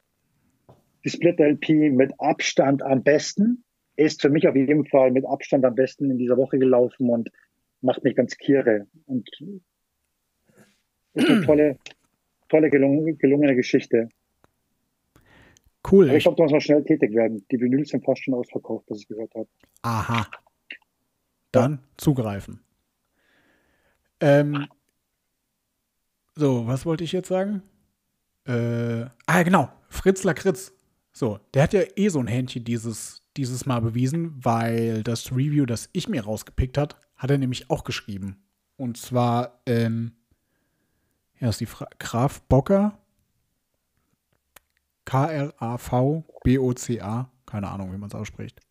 Die 1.03 1.10
Split 1.10 1.39
LP 1.39 1.91
mit 1.91 2.13
Abstand 2.20 2.84
am 2.84 3.03
besten. 3.03 3.63
Ist 3.96 4.22
für 4.22 4.29
mich 4.29 4.48
auf 4.48 4.55
jeden 4.55 4.86
Fall 4.86 5.12
mit 5.12 5.25
Abstand 5.25 5.65
am 5.65 5.75
besten 5.75 6.10
in 6.10 6.17
dieser 6.17 6.38
Woche 6.38 6.58
gelaufen 6.58 7.10
und 7.10 7.29
macht 7.81 8.03
mich 8.03 8.15
ganz 8.15 8.38
kirre. 8.38 8.88
Und 9.05 9.29
ist 11.13 11.29
eine 11.29 11.41
tolle, 11.46 11.77
tolle 12.50 12.70
gelung, 12.70 13.17
gelungene 13.17 13.55
Geschichte. 13.55 14.10
Cool. 15.89 16.08
Aber 16.08 16.17
ich 16.17 16.24
glaube, 16.24 16.38
da 16.38 16.43
muss 16.43 16.51
man 16.51 16.62
schnell 16.62 16.84
tätig 16.84 17.13
werden. 17.13 17.46
Die 17.51 17.60
Vinyls 17.60 17.89
sind 17.89 18.05
fast 18.05 18.24
schon 18.24 18.34
ausverkauft, 18.34 18.86
was 18.88 19.00
ich 19.00 19.08
gehört 19.08 19.34
habe. 19.34 19.48
Aha. 19.81 20.27
Dann 21.51 21.72
ja. 21.74 21.79
zugreifen. 21.98 22.62
Ähm, 24.20 24.67
so, 26.35 26.67
was 26.67 26.85
wollte 26.85 27.03
ich 27.03 27.11
jetzt 27.11 27.27
sagen? 27.27 27.61
Äh, 28.45 29.05
ah, 29.25 29.43
genau. 29.43 29.69
Fritz 29.89 30.23
Lakritz. 30.23 30.73
So, 31.13 31.39
der 31.53 31.63
hat 31.63 31.73
ja 31.73 31.81
eh 31.95 32.07
so 32.09 32.19
ein 32.19 32.27
Händchen 32.27 32.63
dieses, 32.63 33.21
dieses 33.35 33.65
Mal 33.65 33.81
bewiesen, 33.81 34.33
weil 34.43 35.03
das 35.03 35.31
Review, 35.31 35.65
das 35.65 35.89
ich 35.91 36.07
mir 36.07 36.23
rausgepickt 36.23 36.77
hat, 36.77 36.95
hat 37.17 37.31
er 37.31 37.38
nämlich 37.38 37.69
auch 37.69 37.83
geschrieben. 37.83 38.41
Und 38.77 38.95
zwar, 38.97 39.61
ähm, 39.65 40.13
ja, 41.39 41.50
ist 41.50 41.59
die 41.59 41.65
Fra 41.65 41.88
Graf 42.00 42.41
Bocker. 42.43 42.97
K-R-A-V-B-O-C-A. 45.05 46.29
Keine 47.45 47.67
Ahnung, 47.69 47.91
wie 47.91 47.97
man 47.97 48.07
es 48.07 48.15
ausspricht. 48.15 48.61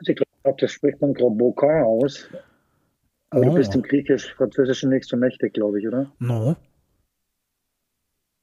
Ich 0.00 0.16
glaube, 0.16 0.56
das 0.58 0.72
spricht 0.72 1.00
man 1.00 1.14
Graf 1.14 1.32
Bocker 1.36 1.86
aus. 1.86 2.28
Aber 3.30 3.44
no. 3.44 3.50
du 3.50 3.56
bist 3.56 3.74
im 3.74 3.82
Griechisch-Französischen 3.82 4.90
nicht 4.90 5.08
so 5.08 5.16
mächtig, 5.16 5.54
glaube 5.54 5.80
ich, 5.80 5.86
oder? 5.86 6.12
No. 6.18 6.56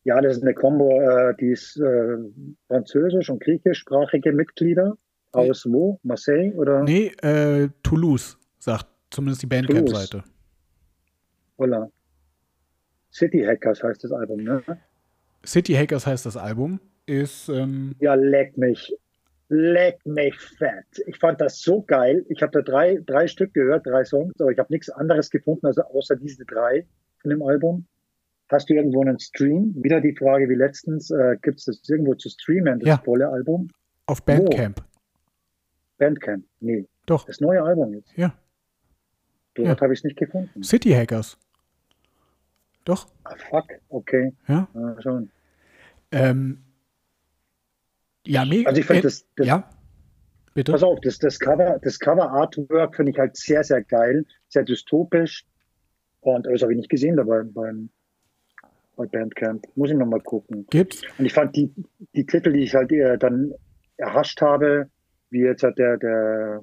Ja, 0.03 0.21
das 0.21 0.37
ist 0.37 0.43
eine 0.43 0.53
Combo, 0.53 1.01
äh, 1.01 1.35
die 1.39 1.51
ist 1.51 1.77
äh, 1.77 2.17
französisch- 2.67 3.29
und 3.29 3.43
griechischsprachige 3.43 4.31
Mitglieder. 4.31 4.97
Aus 5.33 5.65
nee. 5.65 5.73
wo? 5.73 5.99
Marseille 6.03 6.53
oder? 6.53 6.83
Nee, 6.83 7.07
äh, 7.21 7.67
Toulouse, 7.83 8.37
sagt 8.59 8.87
zumindest 9.09 9.41
die 9.43 9.47
Bandcamp-Seite. 9.47 10.23
Hola. 11.57 11.91
City 13.11 13.43
Hackers 13.43 13.83
heißt 13.83 14.03
das 14.05 14.13
Album, 14.13 14.43
ne? 14.43 14.63
City 15.45 15.73
Hackers 15.73 16.07
heißt 16.07 16.25
das 16.25 16.37
Album. 16.37 16.79
Ist. 17.05 17.49
Ähm 17.49 17.95
ja, 17.99 18.15
leck 18.15 18.57
mich. 18.57 18.93
Leck 19.49 20.05
mich 20.05 20.37
fett. 20.37 20.85
Ich 21.05 21.19
fand 21.19 21.39
das 21.39 21.61
so 21.61 21.81
geil. 21.81 22.25
Ich 22.27 22.41
habe 22.41 22.51
da 22.51 22.61
drei, 22.61 22.99
drei 23.05 23.27
Stück 23.27 23.53
gehört, 23.53 23.85
drei 23.85 24.03
Songs, 24.03 24.33
aber 24.39 24.51
ich 24.51 24.59
habe 24.59 24.73
nichts 24.73 24.89
anderes 24.89 25.29
gefunden, 25.29 25.65
also 25.65 25.83
außer 25.83 26.17
diese 26.17 26.45
drei 26.45 26.85
von 27.21 27.29
dem 27.29 27.41
Album. 27.41 27.85
Hast 28.49 28.69
du 28.69 28.73
irgendwo 28.73 29.01
einen 29.01 29.19
Stream? 29.19 29.73
Wieder 29.77 30.01
die 30.01 30.15
Frage 30.15 30.49
wie 30.49 30.55
letztens, 30.55 31.11
äh, 31.11 31.37
gibt 31.41 31.59
es 31.59 31.65
das 31.65 31.81
irgendwo 31.87 32.15
zu 32.15 32.29
streamen, 32.29 32.79
das 32.79 32.87
ja. 32.87 32.97
volle 32.97 33.29
Album? 33.29 33.69
Auf 34.05 34.23
Bandcamp. 34.23 34.79
Wo? 34.79 34.83
Bandcamp, 35.97 36.45
nee. 36.59 36.85
Doch. 37.05 37.25
Das 37.25 37.39
neue 37.41 37.61
Album 37.63 37.93
jetzt. 37.93 38.11
Ja. 38.15 38.33
Dort 39.55 39.67
ja. 39.67 39.81
habe 39.81 39.93
ich 39.93 39.99
es 39.99 40.03
nicht 40.03 40.17
gefunden. 40.17 40.63
City 40.63 40.91
Hackers. 40.91 41.37
Doch. 42.85 43.07
Ah, 43.23 43.35
fuck, 43.49 43.65
okay. 43.89 44.33
Ja. 44.47 44.67
Ah, 44.73 44.95
schon. 45.01 45.29
Ähm, 46.11 46.63
ja, 48.27 48.45
mega. 48.45 48.69
Also 48.69 48.81
ich 48.81 48.87
finde 48.87 49.03
das, 49.03 49.25
das, 49.35 49.47
Ja. 49.47 49.69
Bitte? 50.53 50.71
Pass 50.71 50.81
auf, 50.81 50.99
das, 51.01 51.19
das 51.19 51.39
Cover, 51.39 51.79
das 51.83 51.99
Cover 51.99 52.31
Artwork 52.31 52.95
finde 52.95 53.11
ich 53.11 53.19
halt 53.19 53.37
sehr, 53.37 53.63
sehr 53.63 53.83
geil, 53.83 54.25
sehr 54.49 54.63
dystopisch. 54.63 55.45
Und 56.21 56.47
das 56.47 56.63
habe 56.63 56.73
ich 56.73 56.77
nicht 56.77 56.89
gesehen 56.89 57.15
dabei 57.15 57.43
beim, 57.43 57.89
bei 58.95 59.05
Bandcamp. 59.05 59.65
Muss 59.75 59.91
ich 59.91 59.95
nochmal 59.95 60.21
gucken. 60.21 60.65
Gibt's? 60.71 61.03
Und 61.19 61.25
ich 61.25 61.33
fand 61.33 61.55
die, 61.55 61.71
die 62.15 62.25
Titel, 62.25 62.53
die 62.53 62.61
ich 62.61 62.73
halt 62.73 62.91
äh, 62.91 63.19
dann 63.19 63.53
erhascht 63.97 64.41
habe, 64.41 64.89
wie 65.29 65.41
jetzt 65.41 65.61
hat 65.61 65.77
der, 65.77 65.97
der, 65.97 66.61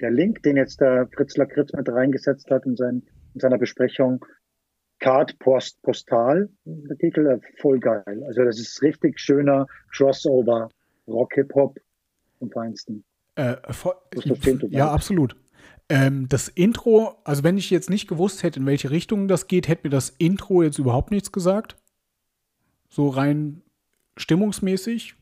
der 0.00 0.10
Link, 0.10 0.42
den 0.42 0.56
jetzt 0.56 0.80
der 0.80 1.06
Fritz 1.14 1.36
Lakritz 1.36 1.74
mit 1.74 1.86
reingesetzt 1.86 2.50
hat 2.50 2.64
in, 2.64 2.76
sein, 2.76 3.02
in 3.34 3.40
seiner 3.40 3.58
Besprechung, 3.58 4.24
Card 5.00 5.38
Post 5.38 5.82
Postal, 5.82 6.48
der 6.64 6.96
Titel, 6.96 7.26
äh, 7.26 7.38
voll 7.60 7.78
geil. 7.78 8.24
Also 8.26 8.42
das 8.42 8.58
ist 8.58 8.80
richtig 8.80 9.20
schöner 9.20 9.66
Crossover 9.94 10.70
Rock, 11.08 11.34
Hip-Hop 11.34 11.78
vom 12.38 12.50
Feinsten. 12.50 13.04
Äh, 13.34 13.56
ja, 14.70 14.90
absolut. 14.90 15.36
Ähm, 15.88 16.28
das 16.28 16.48
Intro, 16.48 17.16
also 17.24 17.44
wenn 17.44 17.56
ich 17.56 17.70
jetzt 17.70 17.88
nicht 17.88 18.08
gewusst 18.08 18.42
hätte, 18.42 18.60
in 18.60 18.66
welche 18.66 18.90
Richtung 18.90 19.28
das 19.28 19.46
geht, 19.46 19.68
hätte 19.68 19.86
mir 19.86 19.90
das 19.90 20.10
Intro 20.10 20.62
jetzt 20.62 20.78
überhaupt 20.78 21.10
nichts 21.10 21.32
gesagt. 21.32 21.76
So 22.88 23.08
rein 23.08 23.62
stimmungsmäßig. 24.16 25.14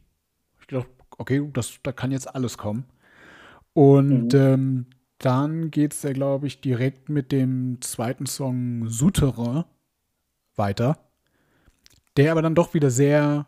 Ich 0.61 0.67
dachte, 0.67 0.89
okay, 1.19 1.49
das, 1.53 1.79
da 1.83 1.93
kann 1.93 2.11
jetzt 2.11 2.35
alles 2.35 2.59
kommen. 2.59 2.87
Und 3.75 4.33
mhm. 4.33 4.41
ähm, 4.41 4.87
dann 5.19 5.71
geht 5.71 5.93
es 5.93 6.03
ja, 6.03 6.13
glaube 6.13 6.47
ich, 6.47 6.61
direkt 6.61 7.09
mit 7.09 7.33
dem 7.33 7.81
zweiten 7.81 8.27
Song 8.27 8.89
Souterrain 8.89 9.65
weiter. 10.57 10.99
Der 12.17 12.33
aber 12.33 12.43
dann 12.43 12.55
doch 12.55 12.75
wieder 12.75 12.91
sehr 12.91 13.47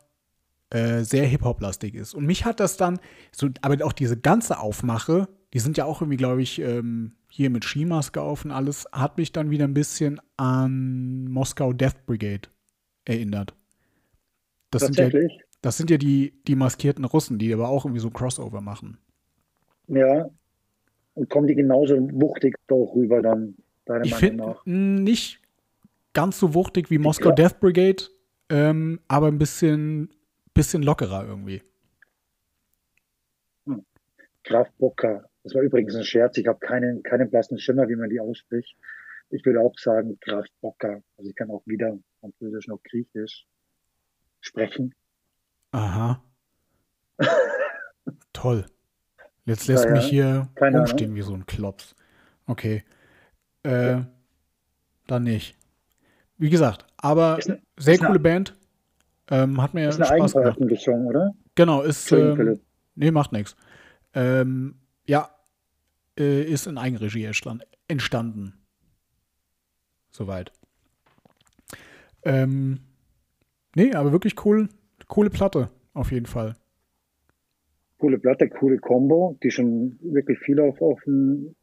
äh, 0.70 1.02
sehr 1.02 1.26
Hip-Hop-lastig 1.26 1.94
ist. 1.94 2.14
Und 2.14 2.26
mich 2.26 2.44
hat 2.44 2.60
das 2.60 2.76
dann, 2.76 2.98
so, 3.32 3.48
aber 3.62 3.84
auch 3.84 3.92
diese 3.92 4.18
ganze 4.18 4.58
Aufmache, 4.58 5.28
die 5.54 5.60
sind 5.60 5.76
ja 5.76 5.84
auch 5.84 6.02
irgendwie, 6.02 6.18
glaube 6.18 6.42
ich, 6.42 6.60
ähm, 6.60 7.12
hier 7.30 7.50
mit 7.50 7.64
Skimaske 7.64 8.20
auf 8.20 8.44
und 8.44 8.50
alles, 8.50 8.86
hat 8.92 9.16
mich 9.18 9.32
dann 9.32 9.50
wieder 9.50 9.64
ein 9.64 9.74
bisschen 9.74 10.20
an 10.36 11.26
Moskau 11.28 11.72
Death 11.72 12.04
Brigade 12.06 12.48
erinnert. 13.04 13.54
Das 14.70 14.82
sind 14.82 14.96
ja, 14.96 15.08
das 15.62 15.76
sind 15.76 15.90
ja 15.90 15.96
die, 15.96 16.34
die 16.46 16.54
maskierten 16.54 17.04
Russen, 17.04 17.38
die 17.38 17.52
aber 17.52 17.68
auch 17.68 17.84
irgendwie 17.84 18.00
so 18.00 18.10
Crossover 18.10 18.60
machen. 18.60 18.98
Ja. 19.86 20.28
Und 21.14 21.30
kommen 21.30 21.46
die 21.46 21.54
genauso 21.54 21.96
wuchtig 22.12 22.56
auch 22.70 22.94
rüber 22.94 23.22
dann, 23.22 23.56
deiner 23.86 24.04
ich 24.04 24.12
Meinung 24.12 24.36
nach? 24.36 24.66
Nicht 24.66 25.40
ganz 26.12 26.38
so 26.38 26.54
wuchtig 26.54 26.90
wie 26.90 26.98
Moskau 26.98 27.30
ja. 27.30 27.34
Death 27.34 27.60
Brigade, 27.60 28.04
ähm, 28.50 29.00
aber 29.08 29.28
ein 29.28 29.38
bisschen 29.38 30.10
bisschen 30.58 30.82
lockerer 30.82 31.24
irgendwie. 31.24 31.62
Kraftbocker. 34.42 35.28
Das 35.44 35.54
war 35.54 35.62
übrigens 35.62 35.94
ein 35.94 36.02
Scherz. 36.02 36.36
Ich 36.36 36.48
habe 36.48 36.58
keinen, 36.58 37.02
keinen 37.04 37.30
blassen 37.30 37.58
Schimmer, 37.58 37.88
wie 37.88 37.94
man 37.94 38.10
die 38.10 38.18
ausspricht. 38.18 38.76
Ich 39.30 39.44
würde 39.44 39.60
auch 39.60 39.78
sagen 39.78 40.18
Kraftbocker. 40.20 41.02
Also 41.16 41.30
ich 41.30 41.36
kann 41.36 41.50
auch 41.50 41.62
wieder 41.66 41.96
Französisch 42.20 42.66
noch 42.66 42.82
Griechisch 42.82 43.46
sprechen. 44.40 44.94
Aha. 45.70 46.22
Toll. 48.32 48.66
Jetzt 49.44 49.68
lässt 49.68 49.84
ja, 49.84 49.92
mich 49.92 50.06
hier 50.06 50.48
Keine 50.56 50.78
rumstehen 50.78 51.10
Ahnung. 51.10 51.16
wie 51.16 51.22
so 51.22 51.34
ein 51.34 51.46
Klops. 51.46 51.94
Okay. 52.46 52.82
Äh, 53.64 53.86
ja. 53.90 54.06
Dann 55.06 55.22
nicht. 55.22 55.56
Wie 56.36 56.50
gesagt, 56.50 56.84
aber 56.96 57.38
eine, 57.44 57.62
sehr 57.76 57.98
coole 57.98 58.10
eine, 58.10 58.20
Band. 58.20 58.54
Ähm, 59.30 59.60
hat 59.60 59.74
mir 59.74 59.88
ist 59.88 59.96
eine 59.96 60.06
Spaß 60.06 60.36
Eigenveröffentlichung, 60.36 61.06
oder? 61.06 61.34
Genau, 61.54 61.82
ist. 61.82 62.10
Ähm, 62.12 62.60
nee, 62.94 63.10
macht 63.10 63.32
nichts. 63.32 63.56
Ähm, 64.14 64.76
ja, 65.06 65.28
äh, 66.18 66.42
ist 66.42 66.66
in 66.66 66.78
Eigenregie 66.78 67.24
entstanden. 67.88 68.54
Soweit. 70.10 70.52
Ähm, 72.24 72.80
nee, 73.74 73.94
aber 73.94 74.12
wirklich 74.12 74.44
cool, 74.44 74.68
coole 75.06 75.30
Platte, 75.30 75.70
auf 75.94 76.10
jeden 76.10 76.26
Fall. 76.26 76.56
Coole 77.98 78.18
Platte, 78.18 78.48
coole 78.48 78.78
Combo, 78.78 79.36
die 79.42 79.50
schon 79.50 79.98
wirklich 80.02 80.38
viel 80.38 80.60
auf, 80.60 80.80
auf 80.80 81.00
den 81.04 81.54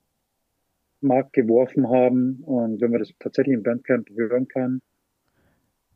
Markt 1.01 1.33
geworfen 1.33 1.89
haben. 1.89 2.41
Und 2.43 2.81
wenn 2.81 2.91
man 2.91 2.99
das 2.99 3.11
tatsächlich 3.19 3.55
im 3.55 3.63
Bandcamp 3.63 4.09
hören 4.15 4.47
kann, 4.47 4.81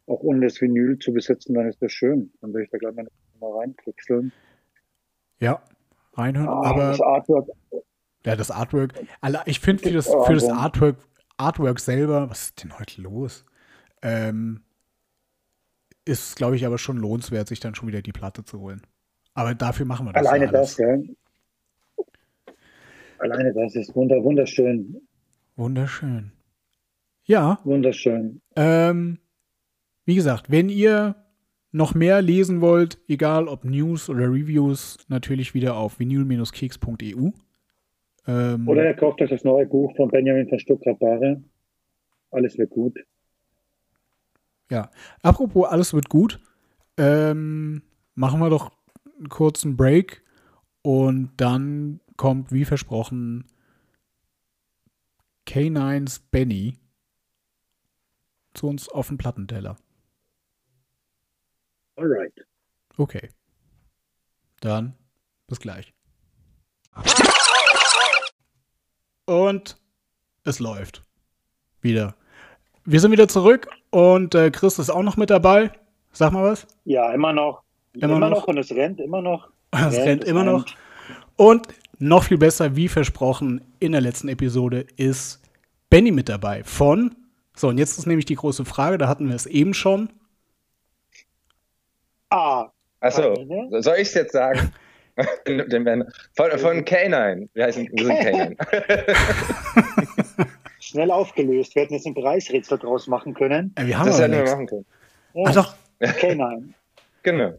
auch 0.09 0.21
ohne 0.21 0.45
das 0.45 0.59
Vinyl 0.59 0.97
zu 0.99 1.13
besitzen, 1.13 1.53
dann 1.53 1.67
ist 1.67 1.81
das 1.81 1.91
schön. 1.91 2.31
Dann 2.41 2.53
würde 2.53 2.65
ich 2.65 2.71
da 2.71 2.77
gleich 2.77 2.95
mal 2.95 3.59
reinkriegseln. 3.59 4.31
Ja, 5.39 5.61
reinhören. 6.13 6.49
Ah, 6.49 6.69
aber 6.69 6.89
das 6.89 7.01
Artwork. 7.01 7.49
Ja, 8.25 8.35
das 8.35 8.51
Artwork. 8.51 8.93
Ich 9.45 9.59
finde 9.59 9.83
für 9.83 9.93
das, 9.93 10.07
für 10.07 10.33
das 10.33 10.49
Artwork, 10.49 10.97
Artwork 11.37 11.79
selber, 11.79 12.29
was 12.29 12.43
ist 12.43 12.63
denn 12.63 12.77
heute 12.77 13.01
los? 13.01 13.45
Ähm, 14.01 14.61
ist, 16.05 16.35
glaube 16.35 16.55
ich, 16.55 16.65
aber 16.65 16.77
schon 16.77 16.97
lohnenswert, 16.97 17.47
sich 17.47 17.59
dann 17.59 17.75
schon 17.75 17.87
wieder 17.87 18.01
die 18.01 18.11
Platte 18.11 18.43
zu 18.43 18.59
holen. 18.59 18.81
Aber 19.33 19.55
dafür 19.55 19.85
machen 19.85 20.07
wir 20.07 20.13
das. 20.13 20.25
Alleine 20.25 20.45
ja 20.45 20.51
das, 20.51 20.77
ja. 20.77 20.97
Alleine 23.19 23.53
das 23.53 23.75
ist 23.75 23.95
wunderschön. 23.95 25.01
Wunderschön. 25.55 26.31
Ja. 27.25 27.59
Wunderschön. 27.63 28.41
Ähm, 28.55 29.19
wie 30.09 30.15
gesagt, 30.15 30.49
wenn 30.49 30.69
ihr 30.69 31.15
noch 31.71 31.93
mehr 31.93 32.19
lesen 32.23 32.61
wollt, 32.61 32.97
egal 33.07 33.47
ob 33.47 33.63
News 33.63 34.09
oder 34.09 34.21
Reviews, 34.21 34.97
natürlich 35.07 35.53
wieder 35.53 35.75
auf 35.75 35.99
vinyl-keks.eu. 35.99 37.29
Ähm, 38.25 38.67
oder 38.67 38.85
ihr 38.85 38.95
kauft 38.95 39.21
euch 39.21 39.29
das 39.29 39.43
neue 39.43 39.67
Buch 39.67 39.95
von 39.95 40.09
Benjamin 40.09 40.49
von 40.49 40.57
Stuttgart-Bare. 40.57 41.43
Alles 42.31 42.57
wird 42.57 42.71
gut. 42.71 42.97
Ja, 44.71 44.89
apropos 45.21 45.67
alles 45.67 45.93
wird 45.93 46.09
gut, 46.09 46.39
ähm, 46.97 47.83
machen 48.15 48.39
wir 48.39 48.49
doch 48.49 48.71
einen 49.17 49.29
kurzen 49.29 49.77
Break 49.77 50.23
und 50.81 51.31
dann 51.37 51.99
kommt, 52.17 52.51
wie 52.51 52.65
versprochen, 52.65 53.45
K9's 55.47 56.19
Benny 56.31 56.79
zu 58.55 58.67
uns 58.67 58.89
auf 58.89 59.07
den 59.07 59.19
Plattenteller. 59.19 59.77
Alright. 61.99 62.33
Okay. 62.97 63.29
Dann 64.61 64.95
bis 65.47 65.59
gleich. 65.59 65.93
Und 69.25 69.77
es 70.45 70.59
läuft. 70.59 71.03
Wieder. 71.81 72.15
Wir 72.85 72.99
sind 72.99 73.11
wieder 73.11 73.27
zurück 73.27 73.67
und 73.89 74.33
äh, 74.33 74.49
Chris 74.49 74.79
ist 74.79 74.89
auch 74.89 75.03
noch 75.03 75.17
mit 75.17 75.29
dabei. 75.29 75.71
Sag 76.11 76.31
mal 76.31 76.43
was. 76.43 76.65
Ja, 76.85 77.11
immer 77.11 77.33
noch. 77.33 77.63
Immer, 77.93 78.15
immer 78.15 78.29
noch. 78.29 78.39
noch. 78.39 78.47
und 78.47 78.57
es 78.57 78.71
rennt 78.71 78.99
immer 78.99 79.21
noch. 79.21 79.49
Es 79.71 79.95
rennt, 79.95 80.05
rennt 80.05 80.23
immer 80.23 80.43
noch. 80.43 80.65
Und 81.35 81.67
noch 81.99 82.23
viel 82.23 82.37
besser, 82.37 82.75
wie 82.75 82.87
versprochen, 82.87 83.61
in 83.79 83.91
der 83.91 84.01
letzten 84.01 84.29
Episode 84.29 84.85
ist 84.95 85.41
Benny 85.89 86.11
mit 86.11 86.29
dabei 86.29 86.63
von. 86.63 87.15
So, 87.55 87.67
und 87.67 87.77
jetzt 87.77 87.99
ist 87.99 88.07
nämlich 88.07 88.25
die 88.25 88.35
große 88.35 88.65
Frage, 88.65 88.97
da 88.97 89.07
hatten 89.07 89.27
wir 89.27 89.35
es 89.35 89.45
eben 89.45 89.73
schon. 89.73 90.09
Ah. 92.29 92.69
Achso, 93.01 93.33
soll 93.79 93.95
ich 93.95 94.09
es 94.09 94.13
jetzt 94.13 94.33
sagen? 94.33 94.73
von, 96.35 96.51
von 96.59 96.85
K9. 96.85 97.49
Wir 97.53 97.65
heißen 97.65 97.89
wir 97.91 98.05
sind 98.05 98.17
K9. 98.17 98.55
Schnell 100.79 101.11
aufgelöst. 101.11 101.75
Wir 101.75 101.83
hätten 101.83 101.93
jetzt 101.93 102.07
ein 102.07 102.13
Preisrätsel 102.13 102.77
draus 102.77 103.07
machen 103.07 103.33
können. 103.33 103.73
Ja, 103.77 103.87
wir 103.87 103.99
haben 103.99 104.07
das 104.07 104.19
hätten 104.19 104.33
wir 104.33 104.43
machen 104.43 104.67
können. 104.67 104.85
Ja. 105.33 105.43
Ach 105.47 105.53
doch. 105.53 105.73
K9. 106.01 106.63
Genau. 107.21 107.51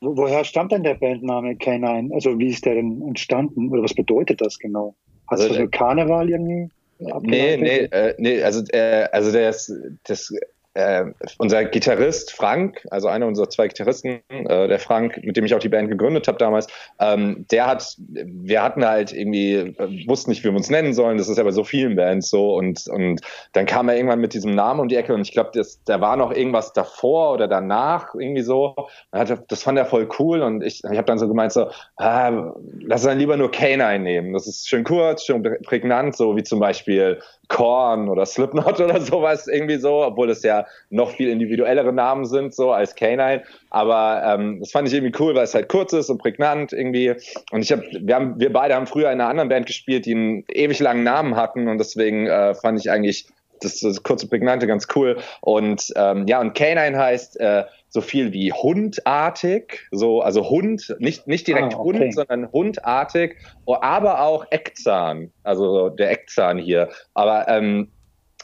Wo, 0.00 0.16
woher 0.16 0.44
stammt 0.44 0.70
denn 0.70 0.84
der 0.84 0.94
Bandname 0.94 1.54
K9? 1.54 2.14
Also 2.14 2.38
wie 2.38 2.50
ist 2.50 2.64
der 2.64 2.76
denn 2.76 3.02
entstanden? 3.02 3.68
Oder 3.70 3.82
was 3.82 3.94
bedeutet 3.94 4.40
das 4.40 4.60
genau? 4.60 4.94
Hast 5.26 5.40
also, 5.40 5.54
du 5.54 5.62
so 5.62 5.68
Karneval 5.68 6.30
irgendwie? 6.30 6.70
Nee, 6.98 7.56
nee, 7.56 7.78
äh, 7.78 8.14
nee, 8.18 8.40
also, 8.40 8.62
äh, 8.72 9.08
also 9.10 9.32
das, 9.32 9.72
das 10.04 10.32
äh, 10.78 11.12
unser 11.38 11.64
Gitarrist 11.64 12.32
Frank, 12.32 12.86
also 12.90 13.08
einer 13.08 13.26
unserer 13.26 13.50
zwei 13.50 13.66
Gitarristen, 13.66 14.20
äh, 14.28 14.68
der 14.68 14.78
Frank, 14.78 15.20
mit 15.24 15.36
dem 15.36 15.44
ich 15.44 15.54
auch 15.54 15.58
die 15.58 15.68
Band 15.68 15.90
gegründet 15.90 16.28
habe 16.28 16.38
damals, 16.38 16.68
ähm, 17.00 17.46
der 17.50 17.66
hat, 17.66 17.96
wir 17.98 18.62
hatten 18.62 18.86
halt 18.86 19.12
irgendwie, 19.12 19.54
äh, 19.54 20.06
wussten 20.06 20.30
nicht, 20.30 20.44
wie 20.44 20.50
wir 20.50 20.56
uns 20.56 20.70
nennen 20.70 20.94
sollen, 20.94 21.18
das 21.18 21.28
ist 21.28 21.36
ja 21.36 21.42
bei 21.42 21.50
so 21.50 21.64
vielen 21.64 21.96
Bands 21.96 22.30
so 22.30 22.54
und, 22.54 22.86
und 22.86 23.20
dann 23.54 23.66
kam 23.66 23.88
er 23.88 23.96
irgendwann 23.96 24.20
mit 24.20 24.34
diesem 24.34 24.54
Namen 24.54 24.78
um 24.78 24.88
die 24.88 24.94
Ecke 24.94 25.12
und 25.14 25.22
ich 25.22 25.32
glaube, 25.32 25.50
da 25.84 26.00
war 26.00 26.16
noch 26.16 26.30
irgendwas 26.30 26.72
davor 26.72 27.32
oder 27.32 27.48
danach 27.48 28.14
irgendwie 28.14 28.42
so. 28.42 28.76
Hat, 29.12 29.42
das 29.48 29.62
fand 29.64 29.78
er 29.78 29.86
voll 29.86 30.08
cool 30.20 30.42
und 30.42 30.62
ich, 30.62 30.84
ich 30.84 30.96
habe 30.96 31.06
dann 31.06 31.18
so 31.18 31.26
gemeint 31.26 31.52
so, 31.52 31.70
ah, 31.96 32.52
lass 32.80 33.02
dann 33.02 33.18
lieber 33.18 33.36
nur 33.36 33.50
K9 33.50 33.98
nehmen. 33.98 34.32
Das 34.32 34.46
ist 34.46 34.68
schön 34.68 34.84
kurz, 34.84 35.24
schön 35.24 35.42
prägnant, 35.42 36.16
so 36.16 36.36
wie 36.36 36.44
zum 36.44 36.60
Beispiel 36.60 37.18
Korn 37.48 38.08
oder 38.08 38.26
Slipknot 38.26 38.80
oder 38.80 39.00
sowas 39.00 39.48
irgendwie 39.48 39.78
so, 39.78 40.04
obwohl 40.04 40.30
es 40.30 40.42
ja 40.42 40.66
noch 40.90 41.10
viel 41.12 41.28
individuellere 41.28 41.92
Namen 41.92 42.24
sind 42.24 42.54
so 42.54 42.72
als 42.72 42.96
K9. 42.96 43.42
Aber 43.70 44.22
ähm, 44.24 44.60
das 44.60 44.70
fand 44.70 44.88
ich 44.88 44.94
irgendwie 44.94 45.16
cool, 45.20 45.34
weil 45.34 45.44
es 45.44 45.54
halt 45.54 45.68
kurz 45.68 45.92
ist 45.92 46.10
und 46.10 46.18
prägnant 46.18 46.72
irgendwie. 46.72 47.14
Und 47.50 47.62
ich 47.62 47.72
habe, 47.72 47.82
wir 48.00 48.14
haben, 48.14 48.38
wir 48.38 48.52
beide 48.52 48.74
haben 48.74 48.86
früher 48.86 49.10
in 49.10 49.20
einer 49.20 49.28
anderen 49.28 49.48
Band 49.48 49.66
gespielt, 49.66 50.06
die 50.06 50.14
einen 50.14 50.44
ewig 50.48 50.78
langen 50.80 51.04
Namen 51.04 51.36
hatten 51.36 51.68
und 51.68 51.78
deswegen 51.78 52.26
äh, 52.26 52.54
fand 52.54 52.78
ich 52.80 52.90
eigentlich 52.90 53.28
das, 53.60 53.80
das 53.80 54.02
kurze 54.02 54.28
prägnante 54.28 54.66
ganz 54.66 54.86
cool. 54.94 55.18
Und 55.40 55.92
ähm, 55.96 56.26
ja, 56.26 56.40
und 56.40 56.56
K9 56.56 56.96
heißt 56.96 57.40
äh, 57.40 57.64
so 57.88 58.00
viel 58.00 58.32
wie 58.32 58.52
hundartig, 58.52 59.86
so, 59.90 60.20
also 60.20 60.48
Hund, 60.50 60.94
nicht, 60.98 61.26
nicht 61.26 61.46
direkt 61.46 61.74
ah, 61.74 61.78
okay. 61.78 61.98
Hund, 62.00 62.14
sondern 62.14 62.52
hundartig, 62.52 63.36
aber 63.66 64.22
auch 64.22 64.46
Eckzahn, 64.50 65.32
also 65.42 65.88
der 65.88 66.10
Eckzahn 66.10 66.58
hier. 66.58 66.90
Aber, 67.14 67.48
ähm, 67.48 67.90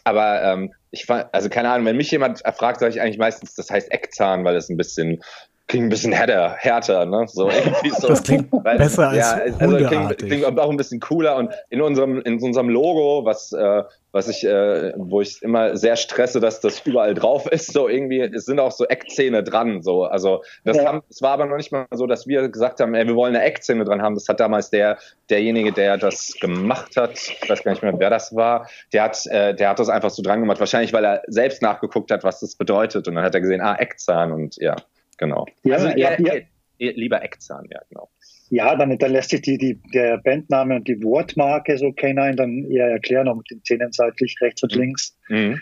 aber 0.05 0.43
ähm, 0.43 0.73
ich 0.95 1.07
fand, 1.07 1.27
also 1.35 1.49
keine 1.49 1.71
Ahnung, 1.71 1.87
wenn 1.87 1.97
mich 1.97 2.11
jemand 2.11 2.41
fragt, 2.57 2.81
sage 2.81 2.95
ich 2.95 3.01
eigentlich 3.01 3.19
meistens, 3.19 3.55
das 3.55 3.71
heißt 3.71 3.91
Eckzahn, 3.91 4.45
weil 4.45 4.57
es 4.57 4.69
ein 4.69 4.77
bisschen 4.77 5.23
klingt 5.67 5.87
ein 5.87 5.89
bisschen 5.89 6.13
härter, 6.13 6.55
härter, 6.59 7.07
ne? 7.07 7.25
So 7.27 7.49
irgendwie 7.65 7.91
so. 7.91 8.09
Das 8.09 8.23
klingt 8.23 8.49
weil, 8.53 8.77
besser 8.77 9.09
als 9.09 9.19
ja, 9.19 9.41
also 9.59 9.77
klingt, 9.77 10.19
klingt, 10.19 10.59
auch 10.59 10.71
ein 10.71 10.77
bisschen 10.77 11.01
cooler 11.01 11.37
und 11.37 11.53
in 11.71 11.81
unserem 11.81 12.21
in 12.23 12.41
unserem 12.41 12.69
Logo, 12.69 13.25
was 13.25 13.53
äh, 13.53 13.83
was 14.13 14.29
ich 14.29 14.45
äh, 14.45 14.93
wo 14.97 15.21
ich 15.21 15.43
immer 15.43 15.77
sehr 15.77 15.97
stresse, 15.97 16.41
dass 16.41 16.61
das 16.61 16.81
überall 16.85 17.15
drauf 17.15 17.47
ist, 17.51 17.73
so 17.73 17.89
irgendwie 17.89 18.21
es 18.21 18.45
sind 18.45 18.61
auch 18.61 18.73
so 18.73 18.85
Eckzähne 18.87 19.43
dran, 19.43 19.83
so 19.83 20.05
also 20.05 20.43
das 20.65 20.77
ja. 20.77 20.85
haben, 20.85 21.03
es 21.09 21.23
war 21.23 21.33
aber 21.33 21.47
noch 21.47 21.57
nicht 21.57 21.73
mal 21.73 21.87
so, 21.93 22.07
dass 22.07 22.27
wir 22.27 22.49
gesagt 22.49 22.81
haben, 22.81 22.95
ey, 22.95 23.07
wir 23.07 23.17
wollen 23.17 23.35
eine 23.35 23.45
Eckzähne 23.45 23.85
dran 23.85 24.03
haben. 24.03 24.15
Das 24.15 24.29
hat 24.29 24.41
damals 24.41 24.71
der 24.71 24.99
derjenige, 25.31 25.73
der 25.73 25.97
das 25.97 26.35
gemacht 26.41 26.97
hat, 26.97 27.13
ich 27.15 27.49
weiß 27.49 27.65
gar 27.65 27.73
nicht 27.73 27.83
mehr, 27.83 27.95
wer 27.99 28.11
das 28.11 28.35
war, 28.37 28.69
der 28.93 29.05
hat 29.05 29.27
äh, 29.27 29.55
der 29.55 29.71
hat 29.71 29.79
das 29.79 29.89
einfach 29.89 30.11
so 30.11 30.23
dran 30.23 30.41
gemacht, 30.41 30.61
wahrscheinlich 30.61 30.93
weil 30.93 31.05
er 31.05 31.23
selbst 31.27 31.63
nachgeguckt 31.63 32.11
hat, 32.11 32.23
was 32.23 32.41
das 32.41 32.55
bedeutet 32.55 33.09
und 33.09 33.15
dann 33.15 33.25
hat 33.25 33.35
er 33.35 33.41
gesehen, 33.41 33.63
ah 33.63 33.77
Eckzahn 33.77 34.31
und 34.31 34.57
ja. 34.57 34.77
Genau. 35.19 35.47
Ja, 35.63 35.77
also 35.77 35.89
ja, 35.89 36.19
ja. 36.21 36.35
lieber 36.79 37.23
Eckzahn, 37.23 37.67
ja, 37.71 37.81
genau. 37.89 38.09
Ja, 38.51 38.77
dann, 38.77 38.97
dann 38.99 39.13
lässt 39.13 39.31
sich 39.31 39.41
die, 39.41 39.59
die, 39.59 39.81
der 39.93 40.19
Bandname 40.19 40.77
und 40.77 40.87
die 40.87 41.03
Wortmarke 41.03 41.79
so 41.79 41.87
K9 41.87 42.35
dann 42.35 42.65
eher 42.71 42.89
erklären, 42.89 43.29
auch 43.29 43.37
mit 43.37 43.51
den 43.51 43.63
Zähnen 43.65 43.91
seitlich 43.93 44.37
rechts 44.41 44.63
und 44.63 44.75
mhm. 44.75 44.81
links. 44.81 45.17
Mhm. 45.29 45.61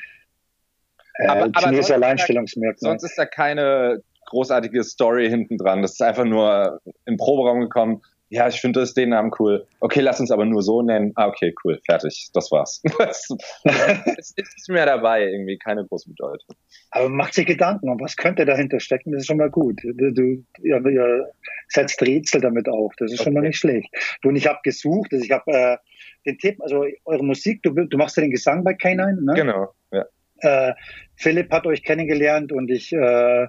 Äh, 1.15 1.27
aber, 1.27 1.43
aber 1.43 1.61
sonst, 1.61 1.91
Alleinstellungsmerkmal. 1.91 2.91
sonst 2.91 3.05
ist 3.05 3.19
da 3.19 3.27
keine 3.27 4.03
großartige 4.27 4.83
Story 4.83 5.29
hinten 5.29 5.59
dran. 5.59 5.83
Das 5.83 5.93
ist 5.93 6.03
einfach 6.03 6.25
nur 6.25 6.81
im 7.05 7.17
Proberaum 7.17 7.61
gekommen. 7.61 8.03
Ja, 8.33 8.49
ich 8.49 8.63
finde 8.63 8.81
das 8.81 8.95
den 8.95 9.11
Namen 9.11 9.31
cool. 9.39 9.67
Okay, 9.81 10.01
lass 10.01 10.19
uns 10.19 10.31
aber 10.31 10.47
nur 10.47 10.63
so 10.63 10.81
nennen. 10.81 11.13
Ah, 11.17 11.29
okay, 11.29 11.55
cool, 11.63 11.79
fertig, 11.85 12.31
das 12.33 12.51
war's. 12.51 12.81
es 13.05 14.35
ist 14.37 14.69
mehr 14.71 14.87
dabei, 14.87 15.25
irgendwie 15.25 15.59
keine 15.59 15.85
große 15.85 16.09
Bedeutung. 16.09 16.57
Aber 16.93 17.11
macht 17.11 17.35
sich 17.35 17.45
Gedanken, 17.45 17.95
was 18.01 18.17
könnte 18.17 18.47
dahinter 18.47 18.81
stecken, 18.81 19.13
das 19.13 19.21
ist 19.21 19.27
schon 19.27 19.37
mal 19.37 19.51
gut. 19.51 19.83
Du, 19.85 20.13
du 20.15 20.45
ja, 20.63 20.81
ja, 20.89 21.27
setzt 21.69 22.01
Rätsel 22.01 22.41
damit 22.41 22.71
auf, 22.71 22.95
das 22.97 23.13
ist 23.13 23.21
okay. 23.21 23.25
schon 23.25 23.35
mal 23.35 23.43
nicht 23.43 23.59
schlecht. 23.59 23.91
Du, 24.23 24.31
und 24.31 24.37
ich 24.37 24.47
habe 24.47 24.61
gesucht, 24.63 25.13
also 25.13 25.23
ich 25.23 25.31
habe 25.31 25.53
äh, 25.53 25.77
den 26.25 26.39
Tipp, 26.39 26.57
also 26.63 26.87
eure 27.05 27.25
Musik, 27.25 27.63
du, 27.63 27.75
du 27.75 27.99
machst 27.99 28.17
ja 28.17 28.23
den 28.23 28.31
Gesang 28.31 28.65
bei 28.65 28.73
K9, 28.73 29.27
ne? 29.27 29.35
Genau, 29.35 29.75
ja. 29.93 30.07
Äh, 30.39 30.73
Philipp 31.17 31.53
hat 31.53 31.67
euch 31.67 31.83
kennengelernt 31.83 32.51
und 32.51 32.71
ich 32.71 32.95
äh, 32.95 33.47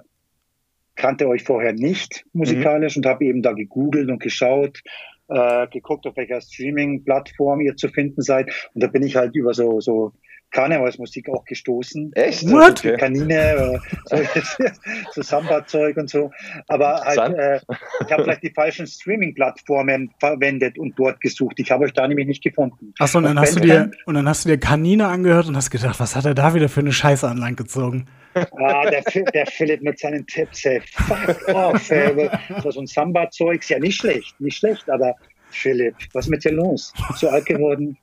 kannte 0.96 1.28
euch 1.28 1.42
vorher 1.42 1.72
nicht 1.72 2.24
musikalisch 2.32 2.96
mhm. 2.96 3.00
und 3.00 3.06
habe 3.06 3.24
eben 3.24 3.42
da 3.42 3.52
gegoogelt 3.52 4.10
und 4.10 4.20
geschaut, 4.20 4.82
äh, 5.28 5.66
geguckt, 5.68 6.06
auf 6.06 6.16
welcher 6.16 6.40
Streaming-Plattform 6.40 7.60
ihr 7.60 7.76
zu 7.76 7.88
finden 7.88 8.22
seid. 8.22 8.50
Und 8.74 8.82
da 8.82 8.88
bin 8.88 9.02
ich 9.02 9.16
halt 9.16 9.34
über 9.34 9.54
so, 9.54 9.80
so 9.80 10.12
Karnevalsmusik 10.54 11.28
auch 11.28 11.44
gestoßen. 11.44 12.12
Echt? 12.14 12.48
What? 12.50 12.78
Okay. 12.78 12.96
Kanine, 12.96 13.34
äh, 13.34 13.78
so, 14.06 14.16
so 15.12 15.22
Samba-Zeug 15.22 15.96
und 15.96 16.08
so. 16.08 16.30
Aber 16.68 17.02
halt, 17.04 17.34
äh, 17.34 17.60
ich 18.06 18.12
habe 18.12 18.22
vielleicht 18.22 18.42
die 18.42 18.50
falschen 18.50 18.86
Streaming-Plattformen 18.86 20.10
verwendet 20.18 20.78
und 20.78 20.98
dort 20.98 21.20
gesucht. 21.20 21.58
Ich 21.58 21.70
habe 21.70 21.84
euch 21.84 21.92
da 21.92 22.08
nämlich 22.08 22.28
nicht 22.28 22.42
gefunden. 22.42 22.94
Achso, 22.98 23.18
und 23.18 23.24
dann, 23.24 23.38
hast 23.38 23.56
du 23.56 23.60
dir, 23.60 23.90
und 24.06 24.14
dann 24.14 24.28
hast 24.28 24.44
du 24.44 24.48
dir 24.48 24.58
Kanine 24.58 25.08
angehört 25.08 25.48
und 25.48 25.56
hast 25.56 25.70
gedacht, 25.70 25.98
was 25.98 26.16
hat 26.16 26.24
er 26.24 26.34
da 26.34 26.54
wieder 26.54 26.68
für 26.68 26.80
eine 26.80 26.92
Scheiße 26.92 27.28
an 27.28 27.38
Land 27.38 27.56
gezogen? 27.56 28.06
Ah, 28.34 28.88
der, 28.90 29.02
der 29.32 29.46
Philipp 29.46 29.82
mit 29.82 29.98
seinen 29.98 30.26
Tipps, 30.26 30.64
ey, 30.64 30.80
fuck 30.92 31.48
off, 31.54 31.90
ey. 31.90 32.30
So 32.62 32.80
ein 32.80 32.86
Samba-Zeug 32.86 33.60
ist 33.60 33.70
ja 33.70 33.78
nicht 33.78 33.96
schlecht, 33.96 34.40
nicht 34.40 34.58
schlecht, 34.58 34.88
aber 34.88 35.14
Philipp, 35.50 35.94
was 36.12 36.26
ist 36.26 36.30
mit 36.30 36.44
dir 36.44 36.52
los? 36.52 36.92
So 37.16 37.28
alt 37.28 37.46
geworden? 37.46 37.96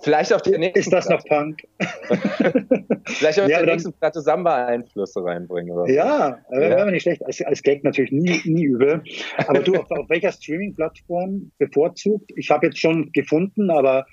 Vielleicht 0.00 0.32
auf 0.32 0.42
die 0.42 0.56
nächste 0.58 0.80
Ist 0.80 0.92
das 0.92 1.08
noch 1.08 1.24
Punk? 1.24 1.62
Vielleicht 3.06 3.40
auf 3.40 3.48
ja, 3.48 3.62
der 3.62 3.66
nächsten 3.66 3.92
Platte 3.92 4.20
Samba-Einflüsse 4.20 5.24
reinbringen. 5.24 5.70
Oder 5.70 5.90
ja, 5.90 6.38
ja. 6.50 6.60
wäre 6.60 6.90
nicht 6.90 7.02
schlecht. 7.02 7.24
Als, 7.24 7.40
als 7.42 7.62
Gag 7.62 7.84
natürlich 7.84 8.12
nie, 8.12 8.40
nie 8.44 8.64
übel. 8.64 9.02
Aber 9.46 9.60
du, 9.60 9.74
auf, 9.76 9.90
auf 9.90 10.08
welcher 10.08 10.32
Streaming-Plattform 10.32 11.50
bevorzugt? 11.58 12.32
Ich 12.36 12.50
habe 12.50 12.66
jetzt 12.66 12.78
schon 12.78 13.12
gefunden, 13.12 13.70
aber 13.70 14.06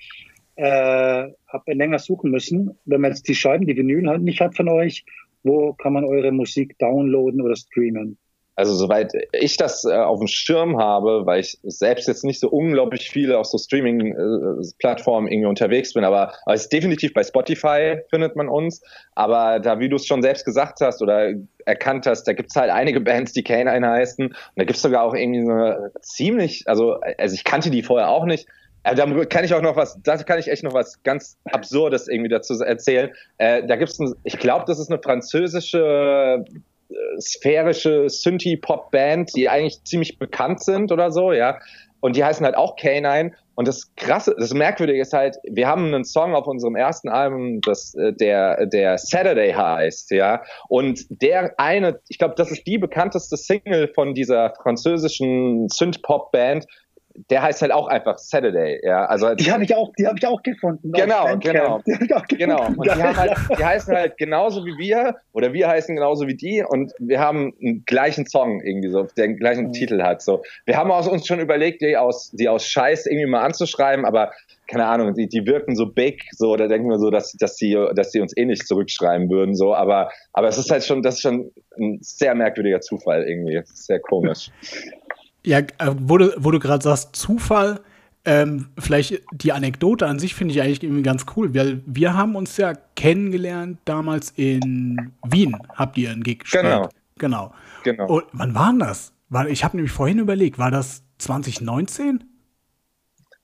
äh, 0.56 1.28
habe 1.48 1.72
länger 1.72 1.98
suchen 1.98 2.30
müssen. 2.30 2.78
Wenn 2.84 3.00
man 3.00 3.10
jetzt 3.10 3.28
die 3.28 3.34
Scheiben, 3.34 3.66
die 3.66 3.76
Vinyl 3.76 4.08
halt 4.08 4.22
nicht 4.22 4.40
hat 4.40 4.56
von 4.56 4.68
euch, 4.68 5.04
wo 5.42 5.72
kann 5.74 5.92
man 5.92 6.04
eure 6.04 6.32
Musik 6.32 6.78
downloaden 6.78 7.40
oder 7.40 7.56
streamen? 7.56 8.18
Also 8.54 8.74
soweit 8.74 9.12
ich 9.32 9.56
das 9.56 9.84
äh, 9.84 9.94
auf 9.94 10.18
dem 10.18 10.28
Schirm 10.28 10.78
habe, 10.78 11.24
weil 11.24 11.40
ich 11.40 11.58
selbst 11.62 12.06
jetzt 12.06 12.22
nicht 12.22 12.38
so 12.38 12.50
unglaublich 12.50 13.08
viele 13.08 13.38
auf 13.38 13.46
so 13.46 13.56
Streaming-Plattformen 13.56 15.28
irgendwie 15.28 15.46
unterwegs 15.46 15.94
bin, 15.94 16.04
aber, 16.04 16.34
aber 16.44 16.54
ist 16.54 16.70
definitiv 16.70 17.14
bei 17.14 17.24
Spotify 17.24 18.00
findet 18.10 18.36
man 18.36 18.48
uns. 18.48 18.82
Aber 19.14 19.58
da, 19.58 19.80
wie 19.80 19.88
du 19.88 19.96
es 19.96 20.06
schon 20.06 20.22
selbst 20.22 20.44
gesagt 20.44 20.80
hast 20.82 21.00
oder 21.00 21.32
erkannt 21.64 22.06
hast, 22.06 22.24
da 22.24 22.34
gibt's 22.34 22.54
halt 22.54 22.70
einige 22.70 23.00
Bands, 23.00 23.32
die 23.32 23.42
Canine 23.42 23.88
heißen. 23.88 24.26
Und 24.26 24.36
da 24.56 24.64
gibt's 24.64 24.82
sogar 24.82 25.04
auch 25.04 25.14
irgendwie 25.14 25.44
so 25.44 25.52
eine 25.52 25.92
ziemlich, 26.02 26.64
also, 26.66 27.00
also 27.16 27.34
ich 27.34 27.44
kannte 27.44 27.70
die 27.70 27.82
vorher 27.82 28.10
auch 28.10 28.26
nicht, 28.26 28.46
äh, 28.84 28.94
da 28.94 29.06
kann 29.24 29.44
ich 29.44 29.54
auch 29.54 29.62
noch 29.62 29.76
was, 29.76 29.98
da 30.02 30.16
kann 30.18 30.38
ich 30.38 30.48
echt 30.48 30.62
noch 30.62 30.74
was 30.74 31.02
ganz 31.04 31.38
Absurdes 31.44 32.08
irgendwie 32.08 32.30
dazu 32.30 32.54
erzählen. 32.60 33.10
Äh, 33.38 33.66
da 33.66 33.76
gibt's, 33.76 33.98
ein, 33.98 34.12
ich 34.24 34.38
glaube, 34.38 34.64
das 34.66 34.78
ist 34.78 34.90
eine 34.90 35.00
französische 35.00 36.44
sphärische 37.18 38.08
Synthie-Pop-Band, 38.08 39.30
die 39.36 39.48
eigentlich 39.48 39.84
ziemlich 39.84 40.18
bekannt 40.18 40.62
sind 40.62 40.92
oder 40.92 41.10
so, 41.10 41.32
ja. 41.32 41.58
Und 42.00 42.16
die 42.16 42.24
heißen 42.24 42.44
halt 42.44 42.56
auch 42.56 42.76
K9. 42.76 43.32
Und 43.54 43.68
das 43.68 43.94
Krasse, 43.96 44.34
das 44.36 44.54
Merkwürdige 44.54 45.00
ist 45.00 45.12
halt, 45.12 45.36
wir 45.44 45.68
haben 45.68 45.94
einen 45.94 46.04
Song 46.04 46.34
auf 46.34 46.46
unserem 46.46 46.74
ersten 46.74 47.08
Album, 47.08 47.60
das 47.60 47.94
äh, 47.94 48.12
der 48.12 48.66
der 48.66 48.98
Saturday 48.98 49.52
heißt, 49.52 50.10
ja. 50.10 50.42
Und 50.68 51.04
der 51.10 51.54
eine, 51.58 52.00
ich 52.08 52.18
glaube, 52.18 52.34
das 52.36 52.50
ist 52.50 52.66
die 52.66 52.78
bekannteste 52.78 53.36
Single 53.36 53.88
von 53.88 54.14
dieser 54.14 54.54
französischen 54.62 55.68
Synth-Pop-Band 55.68 56.66
der 57.30 57.42
heißt 57.42 57.62
halt 57.62 57.72
auch 57.72 57.88
einfach 57.88 58.18
Saturday, 58.18 58.80
ja. 58.82 59.04
Also 59.06 59.34
die 59.34 59.50
habe 59.50 59.64
ich 59.64 59.74
auch, 59.74 59.92
die 59.98 60.06
habe 60.06 60.16
ich 60.20 60.26
auch 60.26 60.42
gefunden. 60.42 60.92
Genau, 60.92 61.36
genau, 61.38 61.80
genau. 62.28 62.66
Und 62.66 62.84
die, 62.84 62.90
haben 62.90 63.16
halt, 63.16 63.36
die 63.58 63.64
heißen 63.64 63.94
halt 63.94 64.16
genauso 64.18 64.64
wie 64.64 64.76
wir 64.78 65.16
oder 65.32 65.52
wir 65.52 65.68
heißen 65.68 65.94
genauso 65.94 66.26
wie 66.26 66.34
die 66.34 66.64
und 66.66 66.92
wir 66.98 67.20
haben 67.20 67.54
einen 67.60 67.84
gleichen 67.86 68.26
Song 68.26 68.60
irgendwie 68.60 68.90
so, 68.90 69.06
der 69.16 69.26
den 69.26 69.36
gleichen 69.36 69.68
mhm. 69.68 69.72
Titel 69.72 70.02
hat. 70.02 70.22
So, 70.22 70.42
wir 70.64 70.76
haben 70.76 70.90
uns 70.90 71.26
schon 71.26 71.40
überlegt, 71.40 71.82
die 71.82 71.96
aus, 71.96 72.30
die 72.32 72.48
aus 72.48 72.66
Scheiß 72.66 73.06
irgendwie 73.06 73.26
mal 73.26 73.42
anzuschreiben, 73.42 74.04
aber 74.04 74.32
keine 74.72 74.86
Ahnung, 74.86 75.14
die, 75.14 75.28
die 75.28 75.44
wirken 75.44 75.76
so 75.76 75.86
big, 75.86 76.24
so, 76.32 76.56
da 76.56 76.66
denken 76.66 76.88
wir 76.88 76.98
so, 76.98 77.10
dass, 77.10 77.32
dass 77.32 77.56
sie, 77.56 77.76
dass 77.94 78.12
sie 78.12 78.20
uns 78.20 78.34
eh 78.36 78.44
nicht 78.44 78.66
zurückschreiben 78.66 79.28
würden, 79.28 79.54
so, 79.54 79.74
aber, 79.74 80.10
aber 80.32 80.48
es 80.48 80.56
ist 80.56 80.70
halt 80.70 80.84
schon, 80.84 81.02
das 81.02 81.16
ist 81.16 81.20
schon 81.20 81.50
ein 81.78 81.98
sehr 82.00 82.34
merkwürdiger 82.34 82.80
Zufall 82.80 83.24
irgendwie, 83.28 83.60
sehr 83.74 84.00
komisch. 84.00 84.50
Ja, 85.44 85.58
äh, 85.58 85.66
wo 85.98 86.18
du, 86.18 86.32
wo 86.36 86.50
du 86.50 86.58
gerade 86.58 86.82
sagst, 86.82 87.16
Zufall, 87.16 87.80
ähm, 88.24 88.68
vielleicht 88.78 89.20
die 89.32 89.52
Anekdote 89.52 90.06
an 90.06 90.18
sich 90.18 90.34
finde 90.34 90.54
ich 90.54 90.62
eigentlich 90.62 90.82
irgendwie 90.82 91.02
ganz 91.02 91.26
cool, 91.36 91.54
weil 91.54 91.82
wir 91.86 92.14
haben 92.14 92.36
uns 92.36 92.56
ja 92.56 92.74
kennengelernt 92.94 93.78
damals 93.84 94.32
in 94.36 95.12
Wien, 95.26 95.56
habt 95.74 95.98
ihr 95.98 96.10
einen 96.10 96.22
Gig 96.22 96.40
gespielt. 96.40 96.62
Genau. 96.62 96.88
Genau. 97.18 97.52
genau. 97.82 98.06
Und 98.06 98.24
wann 98.32 98.54
war 98.54 98.70
denn 98.70 98.78
das? 98.78 99.12
War, 99.28 99.48
ich 99.48 99.64
habe 99.64 99.76
nämlich 99.76 99.92
vorhin 99.92 100.18
überlegt, 100.18 100.58
war 100.58 100.70
das 100.70 101.02
2019? 101.18 102.24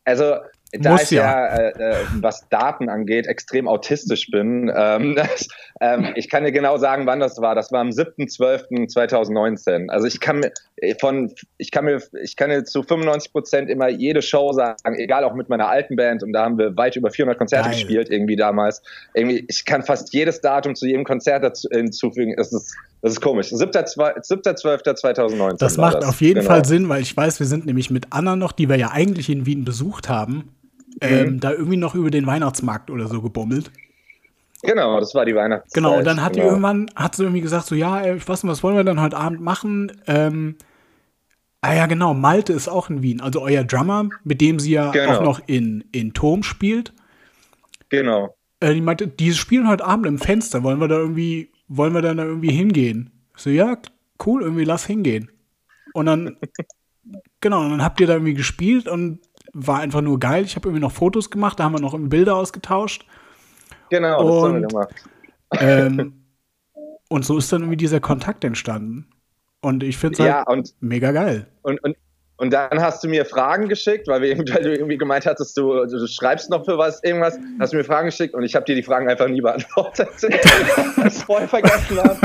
Also 0.05 0.37
da 0.73 0.93
Muss 0.93 1.05
ich 1.05 1.13
ja, 1.13 1.25
ja 1.25 1.47
äh, 1.57 2.03
äh, 2.03 2.05
was 2.21 2.47
Daten 2.51 2.91
angeht, 2.91 3.27
extrem 3.27 3.67
autistisch 3.69 4.31
bin, 4.31 4.71
ähm, 4.75 5.15
das, 5.17 5.49
ähm, 5.81 6.13
ich 6.15 6.29
kann 6.29 6.45
dir 6.45 6.53
genau 6.53 6.77
sagen, 6.77 7.07
wann 7.07 7.21
das 7.21 7.41
war. 7.41 7.55
Das 7.55 7.73
war 7.73 7.81
am 7.81 7.89
7.12.2019. 7.89 9.89
Also 9.89 10.07
ich 10.07 10.21
kann 10.21 10.41
mir 10.41 10.53
von, 11.01 11.33
ich 11.57 11.71
kann 11.71 11.85
mir, 11.85 12.03
ich 12.23 12.37
kann 12.37 12.51
dir 12.51 12.65
zu 12.65 12.83
95 12.83 13.33
Prozent 13.33 13.71
immer 13.71 13.89
jede 13.89 14.23
Show 14.23 14.53
sagen, 14.53 14.77
egal 14.97 15.25
auch 15.25 15.35
mit 15.35 15.49
meiner 15.49 15.69
alten 15.69 15.97
Band 15.97 16.23
und 16.23 16.33
da 16.33 16.45
haben 16.45 16.59
wir 16.59 16.77
weit 16.77 16.97
über 16.97 17.11
400 17.11 17.39
Konzerte 17.39 17.71
Geil. 17.71 17.79
gespielt 17.79 18.11
irgendwie 18.11 18.37
damals. 18.37 18.83
Irgendwie, 19.15 19.45
ich 19.49 19.65
kann 19.65 19.83
fast 19.83 20.13
jedes 20.13 20.41
Datum 20.41 20.75
zu 20.75 20.87
jedem 20.87 21.05
Konzert 21.05 21.45
dazu, 21.45 21.69
hinzufügen. 21.71 22.35
Das 22.37 22.53
ist 22.53 22.75
das 23.01 23.13
ist 23.13 23.21
komisch. 23.21 23.53
7.12.2019. 23.53 25.59
Das 25.59 25.77
macht 25.77 25.99
das. 25.99 26.07
auf 26.07 26.21
jeden 26.21 26.41
genau. 26.41 26.51
Fall 26.51 26.65
Sinn, 26.65 26.89
weil 26.89 27.01
ich 27.01 27.17
weiß, 27.17 27.39
wir 27.39 27.47
sind 27.47 27.65
nämlich 27.65 27.91
mit 27.91 28.09
Anna 28.11 28.35
noch, 28.35 28.51
die 28.53 28.69
wir 28.69 28.77
ja 28.77 28.91
eigentlich 28.91 29.31
in 29.31 29.47
Wien 29.47 29.65
besucht 29.65 30.09
haben, 30.09 30.51
ähm, 31.01 31.35
mhm. 31.35 31.41
da 31.41 31.53
irgendwie 31.53 31.77
noch 31.77 31.95
über 31.95 32.11
den 32.11 32.27
Weihnachtsmarkt 32.27 32.91
oder 32.91 33.07
so 33.07 33.23
gebummelt. 33.23 33.71
Genau, 34.63 34.99
das 34.99 35.15
war 35.15 35.25
die 35.25 35.35
Weihnachtszeit. 35.35 35.75
Genau, 35.75 35.99
und 35.99 36.05
dann 36.05 36.23
hat 36.23 36.33
genau. 36.33 36.45
die 36.45 36.49
irgendwann, 36.49 36.91
hat 36.97 37.15
sie 37.15 37.23
irgendwie 37.23 37.41
gesagt, 37.41 37.67
so, 37.67 37.75
ja, 37.75 38.15
ich 38.15 38.29
weiß 38.29 38.43
nicht, 38.43 38.51
was 38.51 38.63
wollen 38.63 38.77
wir 38.77 38.85
dann 38.85 39.01
heute 39.01 39.17
Abend 39.17 39.41
machen? 39.41 39.93
Ähm, 40.07 40.57
ah 41.61 41.75
ja, 41.75 41.87
genau, 41.87 42.15
Malte 42.15 42.53
ist 42.53 42.69
auch 42.69 42.91
in 42.91 43.03
Wien, 43.03 43.21
also 43.21 43.41
euer 43.41 43.65
Drummer, 43.65 44.09
mit 44.25 44.41
dem 44.41 44.59
sie 44.59 44.73
ja 44.73 44.91
genau. 44.91 45.17
auch 45.17 45.23
noch 45.23 45.41
in, 45.47 45.85
in 45.93 46.13
Turm 46.13 46.43
spielt. 46.43 46.93
Genau. 47.89 48.35
Äh, 48.61 48.75
die 48.75 48.81
meinte, 48.81 49.07
die 49.07 49.33
spielen 49.33 49.69
heute 49.69 49.85
Abend 49.85 50.07
im 50.07 50.19
Fenster, 50.19 50.63
wollen 50.65 50.81
wir 50.81 50.89
da 50.89 50.97
irgendwie, 50.97 51.53
wollen 51.69 51.95
wir 51.95 52.03
dann 52.03 52.17
da 52.17 52.25
irgendwie 52.25 52.53
hingehen? 52.53 53.13
so, 53.41 53.51
ja, 53.51 53.79
cool, 54.27 54.43
irgendwie 54.43 54.65
lass 54.65 54.87
hingehen. 54.87 55.31
Und 55.95 56.07
dann, 56.07 56.37
genau, 57.41 57.63
und 57.63 57.71
dann 57.71 57.85
habt 57.85 58.01
ihr 58.01 58.07
da 58.07 58.15
irgendwie 58.15 58.35
gespielt 58.35 58.89
und 58.89 59.21
war 59.53 59.81
einfach 59.81 60.01
nur 60.01 60.19
geil. 60.19 60.45
Ich 60.45 60.57
habe 60.57 60.69
irgendwie 60.69 60.83
noch 60.83 60.93
Fotos 60.93 61.31
gemacht, 61.31 61.59
da 61.59 61.65
haben 61.65 61.73
wir 61.73 61.81
noch 61.81 61.97
Bilder 61.99 62.37
ausgetauscht. 62.37 63.07
Genau, 63.91 64.23
das 64.23 64.31
und, 64.31 64.43
haben 64.43 64.61
wir 64.61 64.69
gemacht. 64.69 64.95
Ähm, 65.59 66.25
und 67.09 67.25
so 67.25 67.39
ist 67.39 67.53
dann 67.53 67.63
irgendwie 67.63 67.77
dieser 67.77 68.01
Kontakt 68.01 68.45
entstanden. 68.45 69.09
Und 69.61 69.83
ich 69.83 69.97
finde 69.97 70.15
es 70.15 70.21
halt 70.21 70.47
ja, 70.47 70.63
mega 70.81 71.11
geil. 71.11 71.47
Und, 71.63 71.83
und, 71.83 71.97
und 72.37 72.53
dann 72.53 72.81
hast 72.81 73.03
du 73.03 73.09
mir 73.09 73.25
Fragen 73.25 73.69
geschickt, 73.69 74.07
weil, 74.07 74.23
wir, 74.23 74.39
weil 74.55 74.63
du 74.63 74.73
irgendwie 74.73 74.97
gemeint 74.97 75.27
hattest, 75.27 75.57
du, 75.57 75.85
du 75.87 76.07
schreibst 76.07 76.51
noch 76.51 76.65
für 76.65 76.79
was, 76.79 77.03
irgendwas, 77.03 77.37
hast 77.59 77.73
du 77.73 77.77
mir 77.77 77.85
Fragen 77.85 78.07
geschickt 78.07 78.35
und 78.35 78.45
ich 78.45 78.55
habe 78.55 78.65
dir 78.65 78.77
die 78.77 78.85
Fragen 78.85 79.11
einfach 79.11 79.27
nie 79.27 79.41
beantwortet. 79.41 80.09
weil 80.23 81.09
ich 81.09 81.15
voll 81.15 81.49
vergessen 81.49 81.99
habe. 81.99 82.19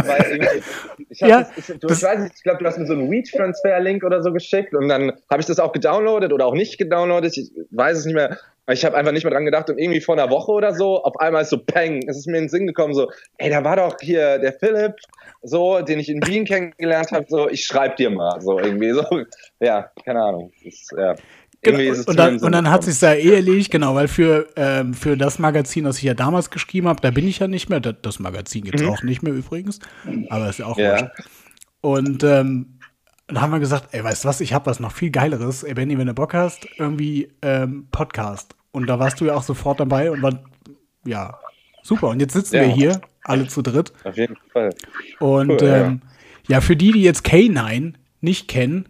ich, 1.09 1.23
hab 1.23 1.29
ja, 1.29 1.41
das, 1.41 1.69
ich, 1.69 1.79
du, 1.79 1.87
ich 1.87 2.03
weiß 2.03 2.19
nicht, 2.21 2.35
ich 2.35 2.43
glaube, 2.43 2.59
du 2.59 2.65
hast 2.65 2.77
mir 2.77 2.85
so 2.85 2.93
einen 2.93 3.09
Weed-Transfer-Link 3.09 4.03
oder 4.03 4.21
so 4.21 4.31
geschickt 4.31 4.75
und 4.75 4.87
dann 4.87 5.13
habe 5.31 5.41
ich 5.41 5.47
das 5.47 5.59
auch 5.59 5.71
gedownloadet 5.71 6.31
oder 6.31 6.45
auch 6.45 6.53
nicht 6.53 6.77
gedownloadet. 6.77 7.35
Ich 7.35 7.51
weiß 7.71 7.97
es 7.97 8.05
nicht 8.05 8.15
mehr. 8.15 8.37
Ich 8.71 8.85
habe 8.85 8.95
einfach 8.95 9.11
nicht 9.11 9.23
mehr 9.23 9.33
dran 9.33 9.45
gedacht 9.45 9.69
und 9.69 9.77
irgendwie 9.77 9.99
vor 9.99 10.17
einer 10.17 10.29
Woche 10.29 10.51
oder 10.51 10.73
so, 10.73 11.03
auf 11.03 11.19
einmal 11.19 11.41
ist 11.41 11.49
so 11.49 11.57
Peng, 11.57 12.07
es 12.07 12.17
ist 12.17 12.27
mir 12.27 12.37
in 12.37 12.43
den 12.43 12.49
Sinn 12.49 12.67
gekommen, 12.67 12.93
so, 12.93 13.11
ey, 13.37 13.49
da 13.49 13.63
war 13.63 13.75
doch 13.75 13.97
hier 13.99 14.39
der 14.39 14.53
Philipp, 14.53 14.95
so, 15.41 15.81
den 15.81 15.99
ich 15.99 16.07
in 16.07 16.25
Wien 16.25 16.45
kennengelernt 16.45 17.11
habe, 17.11 17.25
so, 17.27 17.49
ich 17.49 17.65
schreib 17.65 17.97
dir 17.97 18.09
mal, 18.09 18.39
so 18.39 18.57
irgendwie, 18.59 18.91
so, 18.91 19.03
ja, 19.59 19.91
keine 20.05 20.21
Ahnung. 20.21 20.51
Ist, 20.63 20.93
ja. 20.97 21.15
Genau. 21.63 21.93
und, 22.05 22.19
dann, 22.19 22.39
und 22.39 22.51
dann 22.51 22.69
hat 22.69 22.83
sich 22.83 22.99
da 22.99 23.13
eh 23.13 23.35
erledigt, 23.35 23.71
genau, 23.71 23.95
weil 23.95 24.09
für, 24.09 24.47
ähm, 24.57 24.93
für 24.93 25.15
das 25.15 25.39
Magazin, 25.39 25.85
das 25.85 25.97
ich 25.97 26.03
ja 26.03 26.13
damals 26.13 26.49
geschrieben 26.49 26.89
habe, 26.89 27.01
da 27.01 27.09
bin 27.11 27.25
ich 27.25 27.39
ja 27.39 27.47
nicht 27.47 27.69
mehr. 27.69 27.79
Das, 27.79 28.19
Magazin 28.19 28.63
gibt 28.63 28.81
es 28.81 28.85
mhm. 28.85 28.89
auch 28.89 29.03
nicht 29.03 29.23
mehr 29.23 29.33
übrigens, 29.33 29.79
aber 30.29 30.49
ist 30.49 30.59
ja 30.59 30.65
auch 30.65 30.77
ja. 30.77 31.11
Und 31.79 32.23
ähm, 32.23 32.79
dann 33.27 33.41
haben 33.41 33.51
wir 33.51 33.59
gesagt, 33.59 33.89
ey, 33.91 34.03
weißt 34.03 34.23
du 34.23 34.27
was, 34.27 34.41
ich 34.41 34.53
habe 34.53 34.65
was 34.65 34.79
noch 34.79 34.91
viel 34.91 35.09
Geileres. 35.09 35.63
Ey, 35.63 35.73
Benny, 35.73 35.97
wenn 35.97 36.07
du 36.07 36.13
Bock 36.13 36.33
hast, 36.33 36.67
irgendwie 36.77 37.29
ähm, 37.41 37.87
Podcast. 37.91 38.55
Und 38.71 38.87
da 38.87 38.99
warst 38.99 39.21
du 39.21 39.25
ja 39.25 39.35
auch 39.35 39.43
sofort 39.43 39.79
dabei 39.79 40.11
und 40.11 40.21
war, 40.21 40.43
ja, 41.05 41.37
super. 41.83 42.09
Und 42.09 42.19
jetzt 42.19 42.33
sitzen 42.33 42.55
Ja. 42.55 42.61
wir 42.63 42.69
hier, 42.69 43.01
alle 43.23 43.47
zu 43.47 43.61
dritt. 43.61 43.93
Auf 44.03 44.17
jeden 44.17 44.35
Fall. 44.51 44.71
Und 45.19 45.49
Cool, 45.51 45.67
ja. 45.67 45.85
ähm, 45.87 46.01
ja. 46.47 46.59
für 46.61 46.75
die, 46.75 46.91
die 46.91 47.03
jetzt 47.03 47.25
K9 47.25 47.93
nicht 48.21 48.47
kennen, 48.47 48.89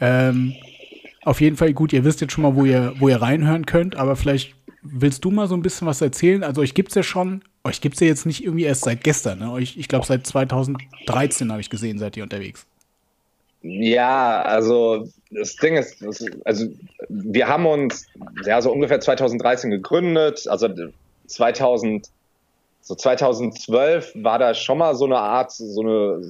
ähm, 0.00 0.54
auf 1.24 1.40
jeden 1.40 1.56
Fall 1.56 1.72
gut, 1.72 1.92
ihr 1.92 2.04
wisst 2.04 2.20
jetzt 2.20 2.32
schon 2.32 2.42
mal, 2.42 2.54
wo 2.56 2.64
ihr, 2.64 2.94
wo 2.98 3.08
ihr 3.08 3.20
reinhören 3.22 3.64
könnt, 3.66 3.96
aber 3.96 4.16
vielleicht 4.16 4.54
willst 4.82 5.24
du 5.24 5.30
mal 5.30 5.46
so 5.46 5.54
ein 5.54 5.62
bisschen 5.62 5.86
was 5.86 6.00
erzählen? 6.00 6.42
Also 6.42 6.60
euch 6.60 6.74
gibt's 6.74 6.94
ja 6.96 7.02
schon, 7.04 7.42
euch 7.62 7.80
gibt's 7.80 8.00
ja 8.00 8.08
jetzt 8.08 8.26
nicht 8.26 8.44
irgendwie 8.44 8.64
erst 8.64 8.82
seit 8.84 9.04
gestern, 9.04 9.38
ne? 9.38 9.52
Euch, 9.52 9.76
ich 9.76 9.86
glaube 9.86 10.04
seit 10.06 10.26
2013 10.26 11.50
habe 11.52 11.60
ich 11.60 11.70
gesehen, 11.70 11.98
seid 11.98 12.16
ihr 12.16 12.24
unterwegs. 12.24 12.66
Ja, 13.62 14.42
also 14.42 15.08
das 15.30 15.56
Ding 15.56 15.76
ist, 15.76 16.04
also 16.44 16.66
wir 17.08 17.48
haben 17.48 17.66
uns 17.66 18.06
ja 18.44 18.60
so 18.60 18.72
ungefähr 18.72 19.00
2013 19.00 19.70
gegründet, 19.70 20.46
also 20.48 20.68
2000, 21.28 22.08
so 22.84 22.96
2012 22.96 24.12
war 24.16 24.40
da 24.40 24.54
schon 24.54 24.78
mal 24.78 24.96
so 24.96 25.04
eine 25.04 25.16
Art, 25.18 25.52
so 25.52 25.80
eine, 25.82 26.20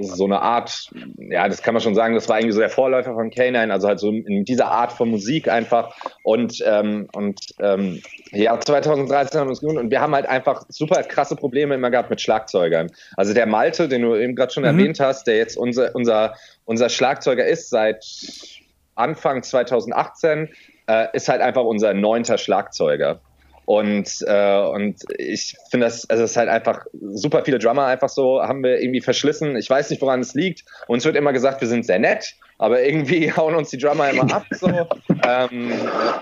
so 0.00 0.24
eine 0.24 0.40
Art, 0.40 0.90
ja, 1.18 1.48
das 1.48 1.60
kann 1.60 1.74
man 1.74 1.80
schon 1.80 1.96
sagen, 1.96 2.14
das 2.14 2.28
war 2.28 2.36
eigentlich 2.36 2.54
so 2.54 2.60
der 2.60 2.70
Vorläufer 2.70 3.14
von 3.14 3.30
K9, 3.30 3.70
also 3.70 3.88
halt 3.88 3.98
so 3.98 4.10
in 4.10 4.44
dieser 4.44 4.70
Art 4.70 4.92
von 4.92 5.10
Musik 5.10 5.48
einfach 5.48 5.92
und 6.22 6.62
ähm, 6.64 7.08
und 7.14 7.40
ähm, 7.60 8.00
ja, 8.30 8.58
2013 8.58 9.40
haben 9.40 9.48
wir 9.48 9.50
uns 9.50 9.60
gegründet 9.60 9.84
und 9.84 9.90
wir 9.90 10.00
haben 10.00 10.14
halt 10.14 10.26
einfach 10.28 10.62
super 10.68 11.02
krasse 11.02 11.34
Probleme 11.34 11.74
immer 11.74 11.90
gehabt 11.90 12.10
mit 12.10 12.20
Schlagzeugern. 12.20 12.88
Also 13.16 13.34
der 13.34 13.46
Malte, 13.46 13.88
den 13.88 14.02
du 14.02 14.14
eben 14.14 14.36
gerade 14.36 14.52
schon 14.52 14.62
Mhm. 14.62 14.68
erwähnt 14.68 15.00
hast, 15.00 15.26
der 15.26 15.36
jetzt 15.36 15.56
unser, 15.56 15.94
unser, 15.96 16.34
unser 16.64 16.88
Schlagzeuger 16.88 17.44
ist 17.44 17.70
seit 17.70 18.04
Anfang 18.94 19.42
2018, 19.42 20.48
äh, 20.88 21.08
ist 21.12 21.28
halt 21.28 21.40
einfach 21.40 21.64
unser 21.64 21.92
neunter 21.92 22.38
Schlagzeuger. 22.38 23.20
Und, 23.66 24.24
äh, 24.26 24.60
und 24.60 25.02
ich 25.18 25.56
finde 25.70 25.86
das, 25.86 26.08
also 26.08 26.22
es 26.22 26.30
ist 26.30 26.36
halt 26.36 26.48
einfach 26.48 26.86
super 26.92 27.44
viele 27.44 27.58
Drummer 27.58 27.86
einfach 27.86 28.08
so, 28.08 28.40
haben 28.40 28.62
wir 28.62 28.80
irgendwie 28.80 29.00
verschlissen. 29.00 29.56
Ich 29.56 29.68
weiß 29.68 29.90
nicht, 29.90 30.00
woran 30.00 30.20
es 30.20 30.34
liegt. 30.34 30.64
Uns 30.86 31.04
wird 31.04 31.16
immer 31.16 31.32
gesagt, 31.32 31.60
wir 31.60 31.68
sind 31.68 31.84
sehr 31.84 31.98
nett, 31.98 32.36
aber 32.58 32.80
irgendwie 32.82 33.32
hauen 33.36 33.56
uns 33.56 33.70
die 33.70 33.78
Drummer 33.78 34.08
immer 34.10 34.32
ab. 34.32 34.46
So. 34.52 34.68
ähm, 35.26 35.72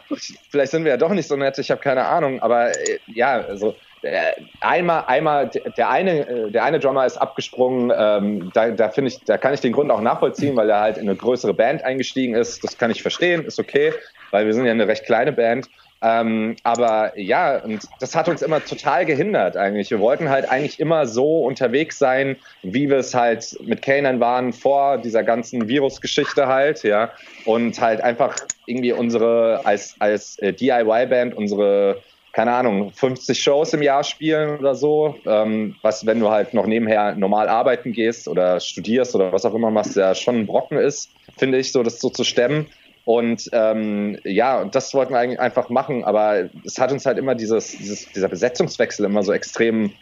ich, 0.08 0.38
vielleicht 0.50 0.72
sind 0.72 0.84
wir 0.84 0.92
ja 0.92 0.96
doch 0.96 1.10
nicht 1.10 1.28
so 1.28 1.36
nett, 1.36 1.58
ich 1.58 1.70
habe 1.70 1.82
keine 1.82 2.06
Ahnung. 2.06 2.40
Aber 2.40 2.70
äh, 2.70 2.98
ja, 3.08 3.42
also 3.42 3.74
äh, 4.00 4.32
einmal, 4.60 5.04
einmal, 5.06 5.50
der 5.50 5.90
eine, 5.90 6.26
äh, 6.26 6.50
der 6.50 6.64
eine 6.64 6.78
Drummer 6.78 7.04
ist 7.04 7.18
abgesprungen. 7.18 7.92
Ähm, 7.94 8.50
da, 8.54 8.70
da 8.70 8.88
finde 8.88 9.10
ich, 9.10 9.20
da 9.24 9.36
kann 9.36 9.52
ich 9.52 9.60
den 9.60 9.72
Grund 9.72 9.90
auch 9.90 10.00
nachvollziehen, 10.00 10.56
weil 10.56 10.70
er 10.70 10.80
halt 10.80 10.96
in 10.96 11.08
eine 11.08 11.16
größere 11.16 11.52
Band 11.52 11.84
eingestiegen 11.84 12.34
ist. 12.34 12.64
Das 12.64 12.78
kann 12.78 12.90
ich 12.90 13.02
verstehen, 13.02 13.44
ist 13.44 13.58
okay, 13.60 13.92
weil 14.30 14.46
wir 14.46 14.54
sind 14.54 14.64
ja 14.64 14.72
eine 14.72 14.88
recht 14.88 15.04
kleine 15.04 15.32
Band. 15.32 15.68
Ähm, 16.04 16.56
aber 16.64 17.18
ja, 17.18 17.56
und 17.64 17.88
das 17.98 18.14
hat 18.14 18.28
uns 18.28 18.42
immer 18.42 18.62
total 18.62 19.06
gehindert 19.06 19.56
eigentlich. 19.56 19.90
Wir 19.90 20.00
wollten 20.00 20.28
halt 20.28 20.46
eigentlich 20.50 20.78
immer 20.78 21.06
so 21.06 21.38
unterwegs 21.38 21.98
sein, 21.98 22.36
wie 22.62 22.90
wir 22.90 22.98
es 22.98 23.14
halt 23.14 23.56
mit 23.64 23.80
Kanan 23.80 24.20
waren 24.20 24.52
vor 24.52 24.98
dieser 24.98 25.22
ganzen 25.22 25.66
Virusgeschichte 25.66 26.46
halt, 26.46 26.82
ja. 26.82 27.10
Und 27.46 27.80
halt 27.80 28.02
einfach 28.02 28.36
irgendwie 28.66 28.92
unsere, 28.92 29.62
als, 29.64 29.94
als 29.98 30.38
äh, 30.40 30.52
DIY-Band, 30.52 31.34
unsere, 31.34 32.02
keine 32.32 32.52
Ahnung, 32.52 32.92
50 32.92 33.42
Shows 33.42 33.72
im 33.72 33.80
Jahr 33.80 34.04
spielen 34.04 34.58
oder 34.58 34.74
so. 34.74 35.14
Ähm, 35.26 35.76
was, 35.80 36.04
wenn 36.04 36.20
du 36.20 36.28
halt 36.28 36.52
noch 36.52 36.66
nebenher 36.66 37.14
normal 37.14 37.48
arbeiten 37.48 37.92
gehst 37.92 38.28
oder 38.28 38.60
studierst 38.60 39.14
oder 39.14 39.32
was 39.32 39.46
auch 39.46 39.54
immer 39.54 39.70
machst, 39.70 39.96
ja 39.96 40.14
schon 40.14 40.40
ein 40.40 40.46
Brocken 40.46 40.76
ist, 40.76 41.08
finde 41.38 41.56
ich, 41.56 41.72
so 41.72 41.82
das 41.82 41.98
so 41.98 42.10
zu 42.10 42.24
stemmen. 42.24 42.66
Und 43.04 43.50
ähm, 43.52 44.18
ja, 44.24 44.60
und 44.60 44.74
das 44.74 44.94
wollten 44.94 45.12
wir 45.12 45.20
eigentlich 45.20 45.40
einfach 45.40 45.68
machen, 45.68 46.04
aber 46.04 46.48
es 46.64 46.78
hat 46.78 46.90
uns 46.90 47.04
halt 47.04 47.18
immer 47.18 47.34
dieses, 47.34 47.72
dieses, 47.76 48.10
dieser 48.12 48.28
Besetzungswechsel 48.28 49.04
immer 49.04 49.22
so 49.22 49.32
extrem 49.32 49.92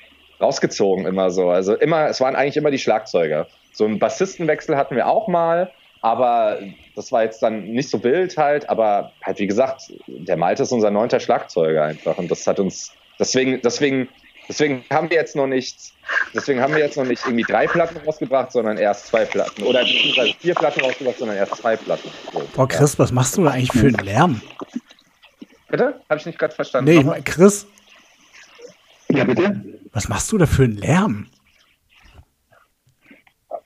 rausgezogen, 0.41 1.07
immer 1.07 1.31
so. 1.31 1.51
Also 1.51 1.75
immer, 1.75 2.07
es 2.07 2.21
waren 2.21 2.37
eigentlich 2.37 2.57
immer 2.57 2.71
die 2.71 2.79
Schlagzeuger. 2.79 3.49
So 3.73 3.85
einen 3.85 3.99
Bassistenwechsel 3.99 4.77
hatten 4.77 4.95
wir 4.95 5.09
auch 5.09 5.27
mal, 5.27 5.73
aber 6.01 6.59
das 6.95 7.11
war 7.11 7.25
jetzt 7.25 7.43
dann 7.43 7.71
nicht 7.71 7.89
so 7.91 8.03
wild 8.05 8.37
halt, 8.37 8.69
aber 8.69 9.13
halt 9.25 9.39
wie 9.39 9.47
gesagt, 9.47 9.83
der 10.07 10.37
Malte 10.37 10.63
ist 10.63 10.73
unser 10.73 10.91
neunter 10.91 11.21
Schlagzeuger 11.21 11.85
einfach 11.85 12.19
und 12.19 12.31
das 12.31 12.47
hat 12.47 12.61
uns, 12.61 12.93
deswegen, 13.19 13.61
deswegen, 13.63 14.09
deswegen 14.49 14.85
haben 14.91 15.11
wir 15.11 15.17
jetzt 15.17 15.37
noch 15.37 15.47
nicht, 15.47 15.93
deswegen 16.35 16.61
haben 16.61 16.75
wir 16.75 16.81
jetzt 16.81 16.97
noch 16.97 17.05
nicht 17.05 17.25
irgendwie 17.25 17.45
drei 17.45 17.67
Platten 17.67 17.97
rausgebracht, 17.99 18.53
sondern 18.53 18.77
erst 18.79 19.07
zwei 19.07 19.25
Platten 19.25 19.63
oder 19.63 19.81
beziehungsweise 19.81 20.35
vier 20.41 20.55
Platten 20.55 20.81
rausgebracht, 20.81 21.19
sondern 21.19 21.37
erst 21.37 21.57
zwei 21.57 21.77
Platten. 21.77 22.09
So, 22.33 22.49
Boah, 22.55 22.69
Chris, 22.69 22.99
was 22.99 23.13
machst 23.13 23.37
du 23.37 23.45
da 23.45 23.51
eigentlich 23.51 23.73
für 23.73 23.87
einen 23.87 24.05
Lärm? 24.05 24.41
Bitte? 25.69 26.01
Habe 26.09 26.21
ich 26.21 26.27
nicht 26.27 26.39
gerade 26.39 26.55
verstanden. 26.55 26.91
Nee, 26.91 26.99
ich 26.99 27.05
Nochmal? 27.05 27.23
Chris, 27.23 27.67
Ja, 29.09 29.25
bitte? 29.25 29.63
was 29.93 30.09
machst 30.09 30.31
du 30.33 30.39
da 30.39 30.47
für 30.47 30.65
einen 30.65 30.77
Lärm? 30.77 31.29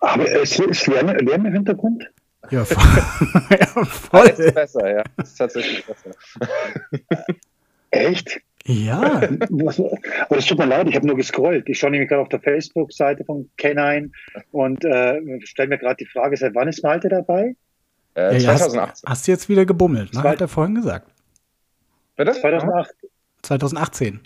Aber 0.00 0.24
es 0.30 0.58
ist 0.58 0.86
Lärm, 0.86 1.08
Lärm 1.08 1.46
im 1.46 1.52
Hintergrund? 1.52 2.08
Ja, 2.50 2.64
voll. 2.64 2.76
ja, 3.58 3.66
voll. 3.84 4.26
jetzt 4.26 4.38
ist 4.38 4.54
besser, 4.54 4.96
ja. 4.98 5.02
Das 5.16 5.30
ist 5.30 5.36
tatsächlich 5.36 5.84
besser. 5.84 6.10
Echt? 7.90 8.40
Ja, 8.68 9.00
aber 10.28 10.38
es 10.38 10.46
tut 10.46 10.58
mir 10.58 10.66
leid, 10.66 10.88
ich 10.88 10.96
habe 10.96 11.06
nur 11.06 11.16
gescrollt. 11.16 11.68
Ich 11.68 11.78
schaue 11.78 11.90
nämlich 11.92 12.08
gerade 12.08 12.22
auf 12.22 12.28
der 12.28 12.40
Facebook-Seite 12.40 13.24
von 13.24 13.48
Canine 13.56 14.10
und 14.50 14.84
äh, 14.84 15.20
stelle 15.44 15.68
mir 15.68 15.78
gerade 15.78 15.96
die 15.96 16.06
Frage, 16.06 16.36
seit 16.36 16.54
wann 16.54 16.66
ist 16.68 16.82
Malte 16.82 17.08
dabei? 17.08 17.54
Äh, 18.16 18.32
ja, 18.34 18.38
ja 18.38 18.52
hast, 18.52 18.62
2018. 18.70 19.08
hast 19.08 19.26
du 19.28 19.30
jetzt 19.32 19.48
wieder 19.48 19.64
gebummelt, 19.66 20.12
ne? 20.14 20.20
Zwei- 20.20 20.30
Hat 20.30 20.40
er 20.40 20.48
vorhin 20.48 20.74
gesagt. 20.74 21.08
Bitte? 22.16 22.32
2008, 22.32 22.90
2018. 23.42 24.20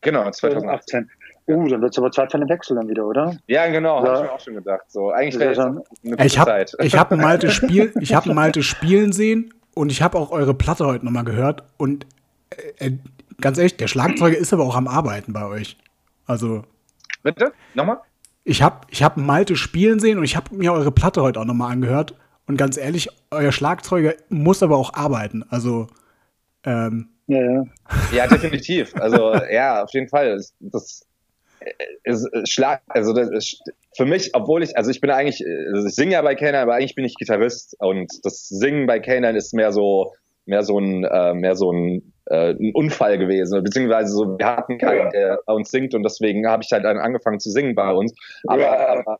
Genau, 0.00 0.28
2018. 0.30 1.06
2018. 1.06 1.10
Uh, 1.48 1.68
dann 1.68 1.82
wird 1.82 1.92
es 1.92 1.98
aber 1.98 2.10
Zeit 2.12 2.30
für 2.30 2.38
einen 2.38 2.48
Wechsel 2.48 2.76
dann 2.76 2.88
wieder, 2.88 3.04
oder? 3.04 3.36
Ja, 3.48 3.66
genau, 3.66 4.02
Ja. 4.04 4.10
habe 4.12 4.16
ich 4.16 4.22
mir 4.30 4.32
auch 4.32 4.40
schon 4.40 4.54
gedacht. 4.54 4.84
So, 4.88 5.10
eigentlich 5.10 5.38
wäre 5.40 5.54
ja 5.54 5.68
noch 5.68 5.84
eine 6.04 6.10
gute 6.12 6.24
Ich 6.24 6.38
habe 6.38 6.50
Zeit. 6.50 6.72
ich 6.80 6.96
hab 6.96 7.10
einen 7.12 7.20
Malte 7.22 7.50
Spiel, 7.50 7.92
ich 8.00 8.14
habe 8.14 8.26
einen 8.26 8.34
Malte 8.36 8.62
spielen 8.62 9.12
sehen 9.12 9.52
und 9.74 9.90
ich 9.90 10.02
habe 10.02 10.18
auch 10.18 10.30
eure 10.30 10.54
Platte 10.54 10.86
heute 10.86 11.04
nochmal 11.04 11.24
gehört 11.24 11.64
und 11.78 12.06
äh, 12.78 12.86
äh, 12.86 12.92
ganz 13.40 13.58
ehrlich, 13.58 13.76
der 13.76 13.88
Schlagzeuger 13.88 14.36
ist 14.36 14.52
aber 14.52 14.64
auch 14.64 14.76
am 14.76 14.88
Arbeiten 14.88 15.32
bei 15.32 15.46
euch. 15.46 15.76
Also 16.26 16.64
Bitte? 17.22 17.52
Nochmal? 17.74 17.98
ich 18.44 18.62
habe 18.62 18.86
ich 18.90 19.02
hab 19.02 19.16
Malte 19.16 19.56
spielen 19.56 20.00
sehen 20.00 20.18
und 20.18 20.24
ich 20.24 20.36
habe 20.36 20.54
mir 20.54 20.72
eure 20.72 20.92
Platte 20.92 21.22
heute 21.22 21.40
auch 21.40 21.44
nochmal 21.44 21.72
angehört 21.72 22.14
und 22.46 22.56
ganz 22.56 22.76
ehrlich, 22.76 23.08
euer 23.30 23.52
Schlagzeuger 23.52 24.14
muss 24.28 24.62
aber 24.62 24.76
auch 24.76 24.94
arbeiten. 24.94 25.44
Also 25.48 25.86
ähm, 26.64 27.10
Ja, 27.26 27.40
ja. 27.40 27.64
Ja, 28.12 28.26
definitiv. 28.26 28.94
Also 28.96 29.34
ja, 29.50 29.84
auf 29.84 29.92
jeden 29.92 30.08
Fall. 30.08 30.36
Das, 30.36 30.54
das 30.60 31.06
ist 32.04 32.52
Schlag, 32.52 32.82
also 32.88 33.12
das 33.12 33.30
ist 33.30 33.62
für 33.96 34.04
mich, 34.04 34.34
obwohl 34.34 34.62
ich, 34.62 34.76
also 34.76 34.90
ich 34.90 35.00
bin 35.00 35.10
eigentlich, 35.10 35.44
also 35.72 35.86
ich 35.86 35.94
singe 35.94 36.12
ja 36.12 36.22
bei 36.22 36.34
Kanan, 36.34 36.62
aber 36.62 36.74
eigentlich 36.74 36.96
bin 36.96 37.04
ich 37.04 37.14
Gitarrist 37.14 37.76
und 37.78 38.10
das 38.24 38.48
Singen 38.48 38.86
bei 38.86 38.98
Kanan 38.98 39.36
ist 39.36 39.54
mehr 39.54 39.72
so, 39.72 40.12
mehr 40.44 40.64
so 40.64 40.78
ein, 40.78 41.04
äh, 41.04 41.34
mehr 41.34 41.54
so 41.54 41.70
ein, 41.72 42.11
äh, 42.26 42.50
ein 42.54 42.72
Unfall 42.74 43.18
gewesen, 43.18 43.62
beziehungsweise 43.62 44.12
so, 44.12 44.38
wir 44.38 44.46
hatten 44.46 44.78
keinen, 44.78 45.10
der 45.10 45.40
bei 45.46 45.52
uns 45.52 45.70
singt 45.70 45.94
und 45.94 46.02
deswegen 46.02 46.46
habe 46.46 46.62
ich 46.64 46.70
halt 46.72 46.84
dann 46.84 46.98
angefangen 46.98 47.40
zu 47.40 47.50
singen 47.50 47.74
bei 47.74 47.90
uns. 47.92 48.14
Aber, 48.46 48.60
Ja. 48.62 48.88
aber 48.98 49.18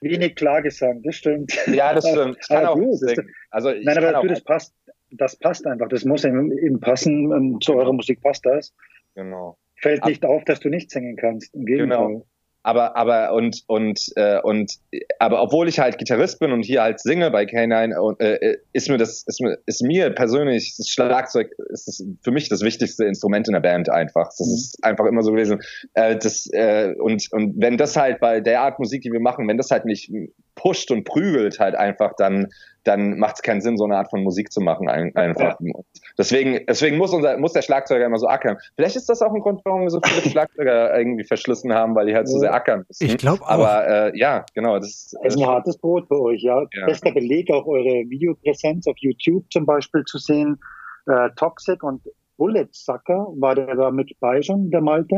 Wenig 0.00 0.36
Klagesang, 0.36 1.02
das 1.02 1.16
stimmt. 1.16 1.52
ja, 1.66 1.92
das 1.92 2.06
stimmt. 2.08 2.38
Ich 2.40 2.48
kann 2.48 2.58
Aber 2.64 2.70
auch 2.70 2.76
gut, 2.78 2.98
singen. 3.00 3.28
Also 3.50 3.70
ich 3.70 3.84
Nein, 3.84 3.98
aber 3.98 4.22
du, 4.22 4.28
das 4.28 4.40
passt, 4.42 4.72
das 5.10 5.34
passt 5.36 5.66
einfach. 5.66 5.88
Das 5.88 6.04
muss 6.04 6.24
eben, 6.24 6.78
passen. 6.80 7.32
ähm, 7.32 7.58
Zu 7.60 7.74
eurer 7.74 7.92
Musik 7.92 8.20
passt 8.22 8.46
das. 8.46 8.72
genau. 9.14 9.56
Fällt 9.80 10.02
Ab- 10.02 10.08
nicht 10.08 10.24
auf, 10.24 10.44
dass 10.44 10.60
du 10.60 10.68
nicht 10.70 10.90
singen 10.90 11.16
kannst. 11.16 11.52
Im 11.54 11.64
Gegenteil. 11.64 11.98
Genau. 12.06 12.26
Aber 12.68 12.96
aber 12.96 13.32
und 13.32 13.64
und 13.66 14.12
äh, 14.16 14.40
und 14.42 14.74
aber 15.18 15.40
obwohl 15.40 15.68
ich 15.68 15.78
halt 15.78 15.96
Gitarrist 15.96 16.38
bin 16.38 16.52
und 16.52 16.64
hier 16.64 16.82
halt 16.82 17.00
singe 17.00 17.30
bei 17.30 17.44
K9 17.44 17.96
und, 17.96 18.20
äh, 18.20 18.58
ist 18.74 18.90
mir 18.90 18.98
das 18.98 19.24
ist 19.26 19.40
mir 19.40 19.56
ist 19.64 19.82
mir 19.82 20.10
persönlich 20.10 20.74
das 20.76 20.90
Schlagzeug 20.90 21.50
ist 21.70 21.88
das 21.88 22.04
für 22.22 22.30
mich 22.30 22.50
das 22.50 22.60
wichtigste 22.60 23.06
Instrument 23.06 23.48
in 23.48 23.54
der 23.54 23.60
Band 23.60 23.88
einfach 23.88 24.28
das 24.28 24.46
Mhm. 24.46 24.54
ist 24.54 24.84
einfach 24.84 25.06
immer 25.06 25.22
so 25.22 25.32
gewesen 25.32 25.60
äh, 25.94 26.16
das 26.16 26.46
äh, 26.52 26.94
und 26.98 27.32
und 27.32 27.54
wenn 27.56 27.78
das 27.78 27.96
halt 27.96 28.20
bei 28.20 28.40
der 28.40 28.60
Art 28.60 28.78
Musik 28.78 29.00
die 29.00 29.12
wir 29.12 29.20
machen 29.20 29.48
wenn 29.48 29.56
das 29.56 29.70
halt 29.70 29.86
nicht 29.86 30.12
pusht 30.58 30.90
und 30.90 31.04
prügelt 31.04 31.58
halt 31.58 31.74
einfach 31.74 32.12
dann 32.18 32.48
dann 32.84 33.18
macht 33.18 33.36
es 33.36 33.42
keinen 33.42 33.60
Sinn 33.60 33.76
so 33.76 33.84
eine 33.84 33.96
Art 33.98 34.08
von 34.08 34.22
Musik 34.22 34.50
zu 34.50 34.60
machen 34.62 34.88
ein, 34.88 35.14
einfach 35.14 35.58
Und 35.60 35.84
deswegen 36.16 36.64
deswegen 36.66 36.96
muss 36.96 37.12
unser 37.12 37.36
muss 37.38 37.52
der 37.52 37.62
Schlagzeuger 37.62 38.06
immer 38.06 38.18
so 38.18 38.26
ackern 38.28 38.56
vielleicht 38.76 38.96
ist 38.96 39.08
das 39.08 39.20
auch 39.22 39.32
ein 39.34 39.40
Grund 39.40 39.60
warum 39.64 39.82
wir 39.82 39.90
so 39.90 40.00
viele 40.04 40.22
Schlagzeuger 40.30 40.96
irgendwie 40.98 41.24
verschlissen 41.24 41.72
haben 41.74 41.94
weil 41.94 42.06
die 42.06 42.14
halt 42.14 42.28
so 42.28 42.38
sehr 42.38 42.52
ackern 42.54 42.84
müssen 42.88 43.04
Ich 43.06 43.18
glaub 43.18 43.40
auch. 43.42 43.48
aber 43.48 43.86
äh, 44.14 44.18
ja 44.18 44.44
genau 44.54 44.76
das, 44.78 45.14
Das 45.22 45.34
ist 45.34 45.40
ein 45.40 45.46
hartes 45.46 45.78
Brot 45.78 46.08
bei 46.08 46.16
euch, 46.16 46.42
ja. 46.42 46.62
Ja. 46.74 46.86
Bester 46.86 47.12
Beleg 47.12 47.50
auch 47.50 47.66
eure 47.66 48.08
Videopräsenz 48.08 48.86
auf 48.86 48.96
YouTube 48.98 49.44
zum 49.52 49.66
Beispiel 49.66 50.04
zu 50.04 50.18
sehen. 50.18 50.58
Äh, 51.06 51.30
Toxic 51.36 51.82
und 51.82 52.02
Bullet 52.36 52.68
Sucker, 52.70 53.26
war 53.38 53.54
der 53.54 53.74
da 53.74 53.90
mit 53.90 54.12
bei 54.20 54.42
schon, 54.42 54.70
der 54.70 54.80
Malte? 54.80 55.16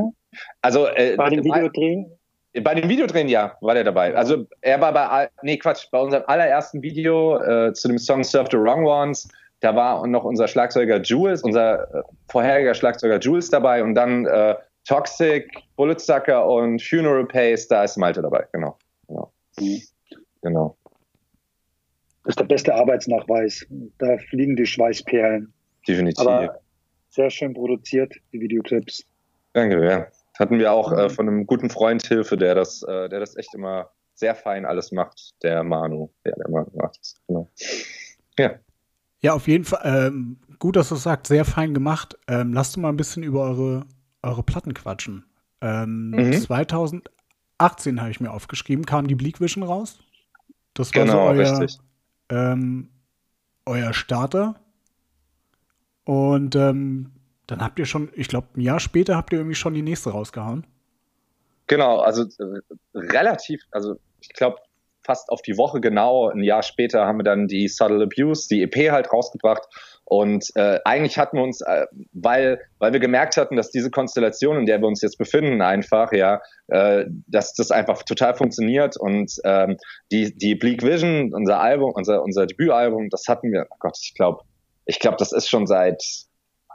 also 0.62 0.86
äh, 0.86 1.16
Bei 1.16 1.28
dem 1.28 1.44
Mal- 1.46 1.64
Videodreh? 1.64 2.04
Bei 2.62 2.74
dem 2.74 2.88
Videodrehen, 2.88 3.28
ja, 3.28 3.56
war 3.60 3.74
der 3.74 3.84
dabei. 3.84 4.14
Also 4.14 4.46
er 4.60 4.80
war 4.80 4.92
bei, 4.92 5.30
nee 5.42 5.56
Quatsch, 5.56 5.86
bei 5.90 6.00
unserem 6.00 6.24
allerersten 6.26 6.82
Video 6.82 7.40
äh, 7.40 7.72
zu 7.72 7.88
dem 7.88 7.98
Song 7.98 8.24
Surf 8.24 8.48
the 8.50 8.56
Wrong 8.56 8.84
Ones, 8.84 9.28
da 9.60 9.76
war 9.76 10.04
noch 10.06 10.24
unser 10.24 10.48
Schlagzeuger 10.48 11.00
Jules, 11.00 11.42
unser 11.42 11.94
äh, 11.94 12.02
vorheriger 12.28 12.74
Schlagzeuger 12.74 13.18
Jules 13.20 13.50
dabei 13.50 13.84
und 13.84 13.94
dann 13.94 14.26
äh, 14.26 14.56
Toxic, 14.86 15.48
Bulletsucker 15.76 16.44
und 16.46 16.82
Funeral 16.82 17.26
Pace, 17.26 17.68
da 17.68 17.84
ist 17.84 17.96
Malte 17.96 18.22
dabei, 18.22 18.46
genau. 18.52 18.76
Genau. 19.06 19.32
Mhm. 19.58 19.82
genau. 20.42 20.76
Das 22.24 22.32
ist 22.32 22.40
der 22.40 22.44
beste 22.44 22.74
Arbeitsnachweis. 22.74 23.66
Da 23.98 24.18
fliegen 24.28 24.56
die 24.56 24.66
Schweißperlen. 24.66 25.52
Definitiv. 25.86 26.26
Aber 26.26 26.60
sehr 27.08 27.30
schön 27.30 27.54
produziert, 27.54 28.14
die 28.32 28.40
Videoclips. 28.40 29.04
Danke, 29.52 29.84
ja. 29.84 30.06
Hatten 30.40 30.58
wir 30.58 30.72
auch 30.72 30.90
äh, 30.92 31.10
von 31.10 31.28
einem 31.28 31.46
guten 31.46 31.68
Freund 31.68 32.04
Hilfe, 32.06 32.38
der 32.38 32.54
das, 32.54 32.82
äh, 32.82 33.10
der 33.10 33.20
das 33.20 33.36
echt 33.36 33.54
immer 33.54 33.90
sehr 34.14 34.34
fein 34.34 34.64
alles 34.64 34.90
macht, 34.90 35.34
der 35.42 35.62
Manu, 35.62 36.10
der, 36.24 36.34
der 36.34 36.48
Manu 36.48 36.70
macht 36.74 36.98
das. 36.98 37.14
Genau. 37.28 37.50
Ja. 38.38 38.54
Ja, 39.20 39.34
auf 39.34 39.46
jeden 39.46 39.64
Fall. 39.64 39.80
Ähm, 39.84 40.38
gut, 40.58 40.76
dass 40.76 40.88
du 40.88 40.94
es 40.94 41.02
sagst, 41.02 41.26
sehr 41.26 41.44
fein 41.44 41.74
gemacht. 41.74 42.18
Ähm, 42.26 42.54
lasst 42.54 42.74
uns 42.74 42.82
mal 42.82 42.88
ein 42.88 42.96
bisschen 42.96 43.22
über 43.22 43.42
eure, 43.42 43.84
eure 44.22 44.42
Platten 44.42 44.72
quatschen. 44.72 45.26
Ähm, 45.60 46.12
mhm. 46.12 46.32
2018 46.32 48.00
habe 48.00 48.10
ich 48.10 48.20
mir 48.20 48.30
aufgeschrieben, 48.30 48.86
kam 48.86 49.08
die 49.08 49.14
Bleak 49.14 49.42
Vision 49.42 49.62
raus. 49.62 49.98
Das 50.72 50.94
war 50.94 51.04
genau, 51.04 51.34
so 51.34 51.38
euer, 51.38 51.66
ähm, 52.30 52.88
euer 53.66 53.92
Starter. 53.92 54.58
Und 56.04 56.56
ähm, 56.56 57.12
dann 57.50 57.60
habt 57.60 57.78
ihr 57.78 57.86
schon, 57.86 58.10
ich 58.14 58.28
glaube, 58.28 58.48
ein 58.56 58.60
Jahr 58.60 58.80
später 58.80 59.16
habt 59.16 59.32
ihr 59.32 59.38
irgendwie 59.38 59.56
schon 59.56 59.74
die 59.74 59.82
nächste 59.82 60.10
rausgehauen. 60.10 60.66
Genau, 61.66 62.00
also 62.00 62.22
äh, 62.22 62.60
relativ, 62.94 63.62
also 63.70 63.96
ich 64.20 64.30
glaube, 64.30 64.58
fast 65.02 65.30
auf 65.30 65.42
die 65.42 65.56
Woche 65.56 65.80
genau, 65.80 66.28
ein 66.28 66.42
Jahr 66.42 66.62
später 66.62 67.06
haben 67.06 67.18
wir 67.18 67.24
dann 67.24 67.48
die 67.48 67.68
Subtle 67.68 68.04
Abuse, 68.04 68.48
die 68.48 68.62
EP 68.62 68.90
halt 68.90 69.12
rausgebracht. 69.12 69.62
Und 70.04 70.50
äh, 70.56 70.78
eigentlich 70.84 71.18
hatten 71.18 71.36
wir 71.36 71.44
uns, 71.44 71.60
äh, 71.60 71.86
weil, 72.12 72.60
weil 72.78 72.92
wir 72.92 73.00
gemerkt 73.00 73.36
hatten, 73.36 73.56
dass 73.56 73.70
diese 73.70 73.90
Konstellation, 73.90 74.58
in 74.58 74.66
der 74.66 74.80
wir 74.80 74.88
uns 74.88 75.02
jetzt 75.02 75.18
befinden, 75.18 75.62
einfach, 75.62 76.12
ja, 76.12 76.40
äh, 76.68 77.06
dass 77.26 77.54
das 77.54 77.70
einfach 77.70 78.02
total 78.02 78.34
funktioniert. 78.34 78.96
Und 78.96 79.32
ähm, 79.44 79.76
die, 80.10 80.36
die 80.36 80.56
Bleak 80.56 80.82
Vision, 80.82 81.32
unser 81.32 81.60
Album, 81.60 81.92
unser, 81.94 82.22
unser 82.22 82.46
Debütalbum, 82.46 83.08
das 83.10 83.24
hatten 83.28 83.52
wir, 83.52 83.66
oh 83.70 83.76
Gott, 83.78 83.96
ich 84.02 84.14
glaube, 84.14 84.42
ich 84.84 84.98
glaube, 84.98 85.16
das 85.18 85.32
ist 85.32 85.48
schon 85.48 85.66
seit 85.66 86.02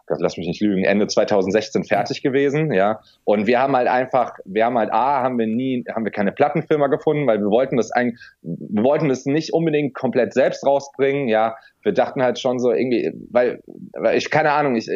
lass 0.07 0.37
mich 0.37 0.47
nicht 0.47 0.61
lügen, 0.61 0.83
Ende 0.83 1.07
2016 1.07 1.83
fertig 1.83 2.21
gewesen, 2.21 2.71
ja. 2.71 2.99
Und 3.23 3.47
wir 3.47 3.59
haben 3.59 3.75
halt 3.75 3.87
einfach, 3.87 4.33
wir 4.45 4.65
haben 4.65 4.77
halt 4.77 4.91
A, 4.91 5.23
haben 5.23 5.37
wir 5.37 5.47
nie, 5.47 5.83
haben 5.93 6.05
wir 6.05 6.11
keine 6.11 6.31
Plattenfirma 6.31 6.87
gefunden, 6.87 7.27
weil 7.27 7.39
wir 7.39 7.49
wollten 7.49 7.77
das 7.77 7.91
eigentlich, 7.91 8.19
wir 8.41 8.83
wollten 8.83 9.09
das 9.09 9.25
nicht 9.25 9.53
unbedingt 9.53 9.93
komplett 9.93 10.33
selbst 10.33 10.65
rausbringen, 10.65 11.27
ja. 11.27 11.55
Wir 11.83 11.93
dachten 11.93 12.23
halt 12.23 12.39
schon 12.39 12.57
so 12.57 12.71
irgendwie, 12.71 13.11
weil, 13.29 13.59
weil 13.93 14.17
ich, 14.17 14.31
keine 14.31 14.51
Ahnung, 14.51 14.75
ich, 14.75 14.89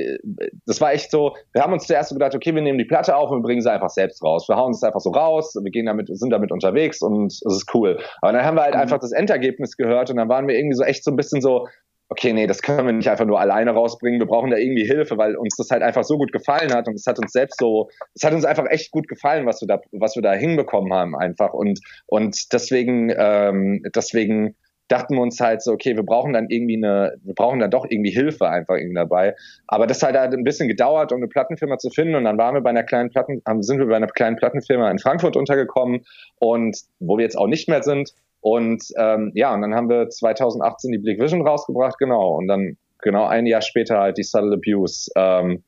das 0.65 0.81
war 0.81 0.91
echt 0.93 1.11
so, 1.11 1.35
wir 1.53 1.61
haben 1.61 1.73
uns 1.73 1.85
zuerst 1.85 2.09
so 2.09 2.15
gedacht, 2.15 2.33
okay, 2.33 2.53
wir 2.55 2.63
nehmen 2.63 2.79
die 2.79 2.85
Platte 2.85 3.15
auf 3.15 3.29
und 3.29 3.43
bringen 3.43 3.61
sie 3.61 3.71
einfach 3.71 3.89
selbst 3.89 4.23
raus. 4.23 4.49
Wir 4.49 4.55
hauen 4.55 4.71
es 4.71 4.81
einfach 4.81 4.99
so 4.99 5.11
raus, 5.11 5.53
wir 5.61 5.69
gehen 5.69 5.85
damit, 5.85 6.07
sind 6.11 6.31
damit 6.31 6.51
unterwegs 6.51 7.01
und 7.01 7.27
es 7.27 7.41
ist 7.45 7.69
cool. 7.75 7.99
Aber 8.21 8.33
dann 8.33 8.43
haben 8.43 8.57
wir 8.57 8.63
halt 8.63 8.73
mhm. 8.73 8.81
einfach 8.81 8.99
das 8.99 9.11
Endergebnis 9.11 9.77
gehört 9.77 10.09
und 10.09 10.17
dann 10.17 10.29
waren 10.29 10.47
wir 10.47 10.55
irgendwie 10.55 10.75
so 10.75 10.83
echt 10.83 11.03
so 11.03 11.11
ein 11.11 11.15
bisschen 11.15 11.41
so, 11.41 11.67
okay, 12.09 12.33
nee, 12.33 12.47
das 12.47 12.61
können 12.61 12.85
wir 12.85 12.93
nicht 12.93 13.09
einfach 13.09 13.25
nur 13.25 13.39
alleine 13.39 13.71
rausbringen, 13.71 14.19
wir 14.19 14.27
brauchen 14.27 14.51
da 14.51 14.57
irgendwie 14.57 14.85
Hilfe, 14.85 15.17
weil 15.17 15.35
uns 15.35 15.55
das 15.55 15.69
halt 15.69 15.83
einfach 15.83 16.03
so 16.03 16.17
gut 16.17 16.31
gefallen 16.31 16.73
hat 16.73 16.87
und 16.87 16.95
es 16.95 17.05
hat 17.05 17.19
uns 17.19 17.31
selbst 17.31 17.59
so, 17.59 17.89
es 18.15 18.23
hat 18.23 18.33
uns 18.33 18.45
einfach 18.45 18.65
echt 18.69 18.91
gut 18.91 19.07
gefallen, 19.07 19.45
was 19.45 19.61
wir 19.61 19.67
da, 19.67 19.79
was 19.91 20.15
wir 20.15 20.23
da 20.23 20.33
hinbekommen 20.33 20.91
haben 20.93 21.15
einfach 21.15 21.53
und 21.53 21.79
und 22.07 22.51
deswegen, 22.51 23.13
ähm, 23.15 23.83
deswegen 23.95 24.55
dachten 24.89 25.15
wir 25.15 25.21
uns 25.21 25.39
halt 25.39 25.61
so, 25.61 25.71
okay, 25.71 25.95
wir 25.95 26.03
brauchen 26.03 26.33
dann 26.33 26.49
irgendwie 26.49 26.75
eine, 26.75 27.15
wir 27.23 27.35
brauchen 27.35 27.59
dann 27.59 27.71
doch 27.71 27.85
irgendwie 27.87 28.09
Hilfe 28.09 28.49
einfach 28.49 28.75
irgendwie 28.75 28.95
dabei. 28.95 29.35
Aber 29.67 29.87
das 29.87 30.01
hat 30.03 30.17
halt 30.17 30.33
ein 30.33 30.43
bisschen 30.43 30.67
gedauert, 30.67 31.11
um 31.13 31.19
eine 31.19 31.27
Plattenfirma 31.27 31.77
zu 31.77 31.89
finden. 31.91 32.15
Und 32.15 32.23
dann 32.23 32.37
waren 32.37 32.55
wir 32.55 32.61
bei 32.61 32.71
einer 32.71 32.83
kleinen 32.83 33.09
Platten, 33.09 33.41
sind 33.61 33.79
wir 33.79 33.85
bei 33.85 33.95
einer 33.95 34.07
kleinen 34.07 34.35
Plattenfirma 34.35 34.89
in 34.89 34.99
Frankfurt 34.99 35.37
untergekommen 35.37 36.05
und 36.39 36.75
wo 36.99 37.17
wir 37.17 37.23
jetzt 37.23 37.37
auch 37.37 37.47
nicht 37.47 37.69
mehr 37.69 37.83
sind. 37.83 38.13
Und 38.41 38.83
ähm, 38.97 39.31
ja, 39.35 39.53
und 39.53 39.61
dann 39.61 39.75
haben 39.75 39.89
wir 39.89 40.09
2018 40.09 40.91
die 40.91 40.97
Bleak 40.97 41.19
Vision 41.19 41.45
rausgebracht, 41.45 41.97
genau. 41.97 42.37
Und 42.37 42.47
dann 42.47 42.77
genau 42.99 43.25
ein 43.25 43.45
Jahr 43.45 43.61
später 43.61 43.99
halt 43.99 44.17
die 44.17 44.23
Subtle 44.23 44.55
Abuse. 44.55 45.11
Ähm, 45.15 45.63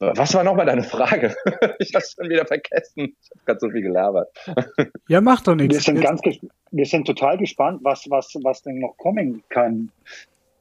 was 0.00 0.34
war 0.34 0.44
nochmal 0.44 0.64
deine 0.64 0.82
Frage? 0.82 1.34
ich 1.78 1.94
hab's 1.94 2.14
schon 2.18 2.30
wieder 2.30 2.46
vergessen. 2.46 3.14
Ich 3.20 3.30
habe 3.30 3.44
gerade 3.44 3.60
so 3.60 3.70
viel 3.70 3.82
gelabert. 3.82 4.28
ja, 5.08 5.20
macht 5.20 5.46
doch 5.46 5.54
nichts. 5.54 5.74
Wir 5.74 5.80
sind, 5.80 6.00
ganz 6.00 6.22
wir 6.70 6.86
sind 6.86 7.06
total 7.06 7.36
gespannt, 7.36 7.80
was, 7.82 8.06
was, 8.08 8.34
was 8.42 8.62
denn 8.62 8.78
noch 8.78 8.96
kommen 8.96 9.42
kann. 9.50 9.90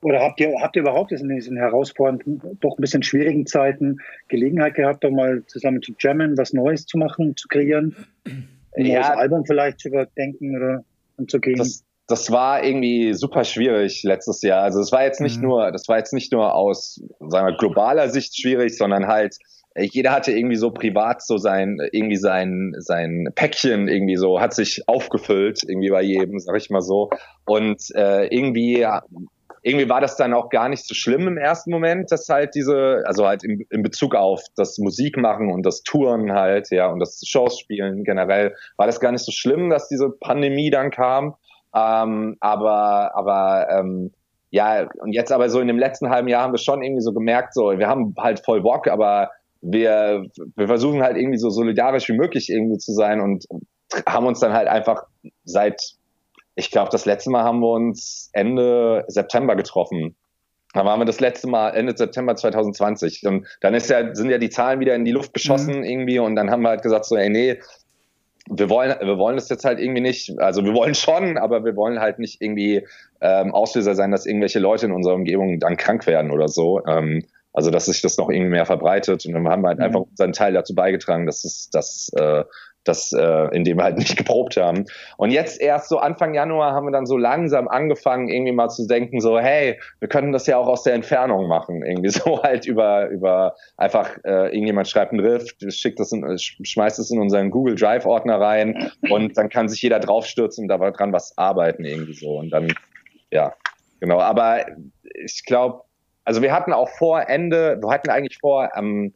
Oder 0.02 0.22
habt 0.22 0.40
ihr, 0.42 0.54
habt 0.62 0.76
ihr 0.76 0.82
überhaupt 0.82 1.12
in 1.12 1.28
diesen 1.30 1.58
herausfordernden, 1.58 2.58
doch 2.60 2.78
ein 2.78 2.82
bisschen 2.82 3.04
schwierigen 3.04 3.46
Zeiten 3.46 4.00
Gelegenheit 4.28 4.76
gehabt, 4.76 5.04
doch 5.04 5.12
mal 5.12 5.44
zusammen 5.48 5.82
zu 5.82 5.94
jammen, 6.00 6.38
was 6.38 6.54
Neues 6.54 6.86
zu 6.86 6.98
machen, 6.98 7.36
zu 7.38 7.48
kreieren? 7.48 7.96
Ein 8.26 8.86
ja. 8.86 9.00
neues 9.00 9.10
Album 9.10 9.46
vielleicht 9.46 9.80
zu 9.80 9.90
überdenken 9.90 10.56
oder? 10.56 10.84
Umzugehen? 11.20 11.58
Das, 11.58 11.84
das 12.08 12.32
war 12.32 12.64
irgendwie 12.64 13.14
super 13.14 13.44
schwierig 13.44 14.04
letztes 14.04 14.42
Jahr. 14.42 14.64
Also 14.64 14.80
es 14.80 14.92
war 14.92 15.04
jetzt 15.04 15.22
nicht 15.22 15.38
mhm. 15.38 15.50
nur, 15.50 15.72
das 15.72 15.88
war 15.88 15.98
jetzt 15.98 16.14
nicht 16.14 16.32
nur 16.32 16.56
aus, 16.56 17.00
sagen 17.20 17.48
wir, 17.48 17.58
globaler 17.58 18.10
Sicht 18.10 18.40
schwierig, 18.40 18.78
sondern 18.78 19.08
halt 19.08 19.36
äh, 19.76 19.88
jeder 19.92 20.12
hatte 20.12 20.32
irgendwie 20.32 20.56
so 20.56 20.72
privat 20.72 21.22
so 21.22 21.38
sein, 21.38 21.78
irgendwie 21.92 22.18
sein, 22.18 22.74
sein 22.80 23.30
Päckchen 23.36 23.88
irgendwie 23.88 24.16
so, 24.16 24.40
hat 24.40 24.54
sich 24.54 24.88
aufgefüllt, 24.88 25.62
irgendwie 25.68 25.90
bei 25.90 26.02
jedem, 26.02 26.40
sag 26.40 26.58
ich 26.58 26.70
mal 26.70 26.82
so. 26.82 27.10
Und 27.46 27.84
äh, 27.96 28.26
irgendwie 28.28 28.86
irgendwie 29.70 29.90
war 29.90 30.02
das 30.02 30.16
dann 30.16 30.34
auch 30.34 30.50
gar 30.50 30.70
nicht 30.70 30.86
so 30.86 30.94
schlimm 30.94 31.28
im 31.28 31.38
ersten 31.38 31.72
Moment, 31.72 32.12
dass 32.12 32.28
halt 32.28 32.56
diese, 32.56 33.04
also 33.06 33.28
halt 33.28 33.44
in, 33.44 33.66
in 33.70 33.84
Bezug 33.84 34.16
auf 34.16 34.44
das 34.56 34.78
Musikmachen 34.78 35.52
und 35.52 35.66
das 35.66 35.84
Touren 35.84 36.34
halt, 36.34 36.70
ja, 36.72 36.88
und 36.88 37.00
das 37.00 37.22
Shows 37.26 37.60
spielen 37.60 38.04
generell, 38.04 38.56
war 38.78 38.88
das 38.88 39.00
gar 39.00 39.12
nicht 39.12 39.24
so 39.24 39.32
schlimm, 39.32 39.70
dass 39.70 39.88
diese 39.88 40.10
Pandemie 40.10 40.70
dann 40.70 40.92
kam. 40.92 41.36
Ähm, 41.76 42.36
aber, 42.40 43.16
aber 43.16 43.68
ähm, 43.72 44.12
ja, 44.50 44.88
und 45.00 45.14
jetzt 45.14 45.32
aber 45.32 45.50
so 45.50 45.60
in 45.60 45.68
dem 45.68 45.78
letzten 45.78 46.10
halben 46.10 46.28
Jahr 46.28 46.44
haben 46.44 46.54
wir 46.54 46.58
schon 46.58 46.82
irgendwie 46.82 47.04
so 47.04 47.14
gemerkt, 47.14 47.54
so, 47.54 47.78
wir 47.78 47.88
haben 47.88 48.16
halt 48.18 48.44
voll 48.44 48.62
Bock, 48.62 48.88
aber 48.88 49.30
wir, 49.62 50.26
wir 50.56 50.68
versuchen 50.68 51.04
halt 51.04 51.18
irgendwie 51.18 51.38
so 51.38 51.50
solidarisch 51.50 52.10
wie 52.10 52.18
möglich 52.18 52.50
irgendwie 52.50 52.78
zu 52.78 52.94
sein 52.94 53.22
und 53.22 53.46
haben 54.08 54.26
uns 54.26 54.40
dann 54.40 54.54
halt 54.54 54.68
einfach 54.68 55.04
seit 55.44 55.82
ich 56.60 56.72
glaube, 56.72 56.90
das 56.92 57.06
letzte 57.06 57.32
Mal 57.32 57.44
haben 57.44 57.62
wir 57.62 57.72
uns 57.72 58.30
Ende 58.34 59.06
September 59.08 59.56
getroffen. 59.56 60.16
Da 60.74 60.86
waren 60.86 61.00
wir 61.00 61.06
das 61.06 61.20
letzte 61.20 61.48
Mal 61.48 61.70
Ende 61.70 61.96
September 61.96 62.36
2020. 62.36 63.26
Und 63.26 63.48
dann 63.62 63.74
ist 63.74 63.90
ja, 63.90 64.14
sind 64.14 64.30
ja 64.30 64.38
die 64.38 64.50
Zahlen 64.50 64.80
wieder 64.82 64.94
in 64.94 65.06
die 65.06 65.12
Luft 65.12 65.34
geschossen 65.34 65.78
mhm. 65.78 65.84
irgendwie. 65.84 66.20
Und 66.20 66.36
dann 66.36 66.52
haben 66.52 66.62
wir 66.62 66.70
halt 66.70 66.84
gesagt 66.84 67.06
so, 67.06 67.16
ey, 67.16 67.30
nee, 67.30 67.60
wir 68.52 68.70
wollen, 68.70 68.94
wir 69.00 69.18
wollen 69.18 69.38
das 69.38 69.50
jetzt 69.50 69.64
halt 69.64 69.80
irgendwie 69.80 70.02
nicht, 70.02 70.38
also 70.40 70.64
wir 70.66 70.74
wollen 70.74 70.96
schon, 70.96 71.38
aber 71.38 71.64
wir 71.64 71.76
wollen 71.76 72.00
halt 72.00 72.20
nicht 72.20 72.42
irgendwie 72.42 72.86
ähm, 73.22 73.54
Auslöser 73.54 73.96
sein, 73.96 74.12
dass 74.12 74.26
irgendwelche 74.26 74.60
Leute 74.60 74.88
in 74.88 74.92
unserer 74.92 75.16
Umgebung 75.16 75.60
dann 75.60 75.78
krank 75.78 76.08
werden 76.08 76.30
oder 76.32 76.48
so. 76.48 76.84
Ähm, 76.86 77.24
also 77.54 77.72
dass 77.72 77.86
sich 77.86 78.02
das 78.02 78.18
noch 78.18 78.30
irgendwie 78.30 78.52
mehr 78.52 78.66
verbreitet. 78.66 79.26
Und 79.26 79.34
dann 79.34 79.48
haben 79.48 79.62
wir 79.64 79.70
halt 79.70 79.80
mhm. 79.80 79.86
einfach 79.86 80.02
unseren 80.02 80.34
Teil 80.34 80.54
dazu 80.54 80.76
beigetragen, 80.76 81.26
dass 81.26 81.46
es, 81.46 81.70
dass 81.70 82.12
äh, 82.18 82.44
das, 82.84 83.12
äh, 83.14 83.56
in 83.56 83.64
dem 83.64 83.78
wir 83.78 83.84
halt 83.84 83.98
nicht 84.00 84.18
geprobt 84.18 84.58
haben. 84.58 84.86
Und 85.18 85.32
jetzt 85.32 85.60
erst 85.62 85.90
so 85.90 85.98
Anfang 85.98 86.34
Januar 86.34 86.74
haben 86.74 86.88
wir 86.88 86.92
dann 86.92 87.06
so 87.06 87.18
langsam 87.18 87.68
angefangen, 87.68 88.30
irgendwie 88.30 88.52
mal 88.52 88.70
zu 88.70 88.88
denken, 88.88 89.20
so, 89.20 89.40
hey, 89.40 89.80
wir 90.00 90.08
können 90.08 90.32
das 90.32 90.48
ja 90.48 90.58
auch 90.58 90.68
aus 90.68 90.84
der 90.84 90.94
Entfernung 90.94 91.48
machen. 91.48 91.84
Irgendwie 91.90 92.10
so 92.10 92.42
halt 92.42 92.66
über, 92.66 93.08
über 93.10 93.56
einfach, 93.78 94.18
äh, 94.24 94.48
irgendjemand 94.48 94.88
schreibt 94.88 95.12
einen 95.12 95.26
Riff, 95.26 95.46
schickt 95.70 96.00
das 96.00 96.12
in, 96.12 96.38
schmeißt 96.38 97.00
es 97.00 97.12
in 97.12 97.20
unseren 97.20 97.52
Google 97.52 97.76
Drive 97.76 98.06
Ordner 98.06 98.40
rein 98.40 98.92
und 99.10 99.38
dann 99.38 99.50
kann 99.50 99.70
sich 99.70 99.82
jeder 99.82 100.00
draufstürzen 100.00 100.64
und 100.64 100.68
da 100.70 100.78
dran 100.92 101.14
was 101.14 101.38
arbeiten 101.38 101.86
irgendwie 101.86 102.14
so. 102.14 102.38
Und 102.38 102.50
dann, 102.52 102.74
ja, 103.32 103.54
genau. 104.00 104.20
Aber 104.20 104.66
ich 105.04 105.44
glaube, 105.46 105.82
also 106.26 106.42
wir 106.42 106.52
hatten 106.52 106.74
auch 106.74 106.90
vor 106.90 107.28
Ende, 107.28 107.78
wir 107.82 107.90
hatten 107.90 108.10
eigentlich 108.10 108.38
vor, 108.40 108.70
ähm, 108.76 109.14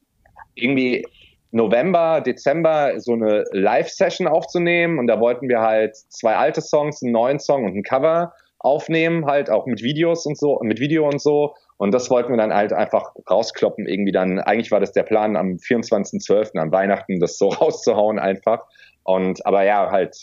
irgendwie 0.56 1.06
November, 1.54 2.20
Dezember 2.22 3.00
so 3.00 3.14
eine 3.14 3.44
Live-Session 3.52 4.28
aufzunehmen 4.28 4.98
und 4.98 5.08
da 5.08 5.20
wollten 5.20 5.48
wir 5.48 5.62
halt 5.62 5.96
zwei 5.96 6.36
alte 6.36 6.62
Songs, 6.62 7.04
einen 7.04 7.12
neuen 7.12 7.40
Song 7.40 7.66
und 7.66 7.76
ein 7.76 7.84
Cover 7.84 8.34
aufnehmen, 8.58 9.26
halt 9.26 9.52
auch 9.52 9.68
mit 9.68 9.84
Videos 9.84 10.26
und 10.26 10.38
so, 10.38 10.60
mit 10.64 10.80
Video 10.80 11.08
und 11.08 11.22
so. 11.22 11.54
Und 11.78 11.94
das 11.94 12.10
wollten 12.10 12.32
wir 12.32 12.38
dann 12.38 12.54
halt 12.54 12.74
einfach 12.74 13.14
rauskloppen, 13.30 13.88
irgendwie 13.88 14.12
dann, 14.12 14.40
eigentlich 14.40 14.72
war 14.72 14.80
das 14.80 14.94
der 14.94 15.04
Plan 15.04 15.36
am 15.36 15.58
24.12. 15.58 16.58
an 16.58 16.72
Weihnachten, 16.72 17.20
das 17.20 17.38
so 17.38 17.50
rauszuhauen 17.50 18.18
einfach. 18.18 18.64
Und, 19.04 19.46
aber 19.46 19.64
ja, 19.64 19.92
halt, 19.92 20.18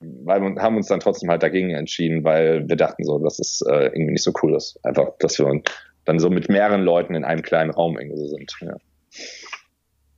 weil 0.00 0.40
wir 0.40 0.60
haben 0.60 0.76
uns 0.76 0.88
dann 0.88 1.00
trotzdem 1.00 1.30
halt 1.30 1.42
dagegen 1.42 1.70
entschieden, 1.70 2.24
weil 2.24 2.68
wir 2.68 2.76
dachten 2.76 3.04
so, 3.04 3.18
dass 3.18 3.38
es 3.38 3.62
äh, 3.66 3.86
irgendwie 3.86 4.12
nicht 4.12 4.24
so 4.24 4.32
cool 4.42 4.54
ist. 4.54 4.78
Einfach, 4.84 5.12
dass 5.18 5.38
wir 5.38 5.62
dann 6.04 6.18
so 6.18 6.28
mit 6.28 6.50
mehreren 6.50 6.82
Leuten 6.82 7.14
in 7.14 7.24
einem 7.24 7.42
kleinen 7.42 7.70
Raum 7.70 7.96
irgendwie 7.96 8.18
so 8.18 8.26
sind, 8.26 8.52
ja. 8.60 8.74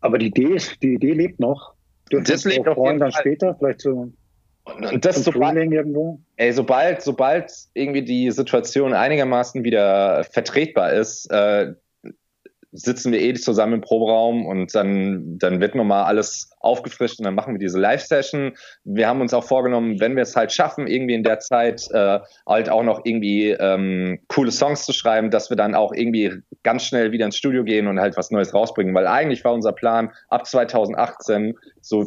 Aber 0.05 0.19
die 0.19 0.27
Idee, 0.27 0.55
ist, 0.55 0.83
die 0.83 0.95
Idee 0.95 1.13
lebt 1.15 1.41
noch. 1.41 1.73
Dürfen 2.13 2.27
Das 2.31 2.45
auf 2.47 2.53
jeden 2.53 2.75
freuen, 2.75 2.99
dann 3.01 3.11
Fall. 3.11 3.21
später, 3.23 3.55
vielleicht 3.59 3.81
so 3.81 4.13
Und, 4.65 4.93
und 4.93 5.05
das 5.05 5.25
sobald, 5.25 5.57
irgendwo. 5.57 6.21
ey, 6.37 6.53
sobald, 6.53 7.01
sobald 7.01 7.51
irgendwie 7.73 8.03
die 8.03 8.31
Situation 8.31 8.93
einigermaßen 8.93 9.65
wieder 9.65 10.23
vertretbar 10.25 10.93
ist, 10.93 11.31
äh, 11.31 11.73
sitzen 12.77 13.13
wir 13.13 13.21
eh 13.21 13.35
zusammen 13.35 13.75
im 13.75 13.81
Proberaum 13.81 14.47
und 14.47 14.75
dann, 14.75 15.39
dann 15.39 15.61
wird 15.61 15.77
nochmal 15.77 16.05
alles 16.05 16.51
aufgefrischt 16.59 17.21
und 17.21 17.25
dann 17.25 17.37
machen 17.37 17.55
wir 17.55 17.61
diese 17.61 17.79
Live-Session. 17.79 18.57
Wir 18.83 19.07
haben 19.07 19.21
uns 19.21 19.33
auch 19.33 19.45
vorgenommen, 19.45 20.01
wenn 20.01 20.17
wir 20.17 20.25
es 20.25 20.35
halt 20.35 20.53
schaffen, 20.53 20.89
irgendwie 20.89 21.15
in 21.15 21.23
der 21.23 21.39
Zeit 21.39 21.89
äh, 21.93 22.19
halt 22.49 22.69
auch 22.69 22.83
noch 22.83 23.03
irgendwie 23.05 23.51
ähm, 23.51 24.19
coole 24.27 24.51
Songs 24.51 24.85
zu 24.85 24.93
schreiben, 24.93 25.31
dass 25.31 25.51
wir 25.51 25.57
dann 25.57 25.77
auch 25.77 25.93
irgendwie 25.93 26.33
ganz 26.65 26.85
schnell 26.85 27.13
wieder 27.13 27.27
ins 27.27 27.37
Studio 27.37 27.63
gehen 27.63 27.87
und 27.87 28.01
halt 28.01 28.17
was 28.17 28.33
Neues 28.33 28.53
rausbringen. 28.53 28.93
Weil 28.93 29.07
eigentlich 29.07 29.45
war 29.45 29.55
unser 29.55 29.73
Plan, 29.73 30.11
ab 30.29 30.45
2018 30.45 31.57
so, 31.81 32.07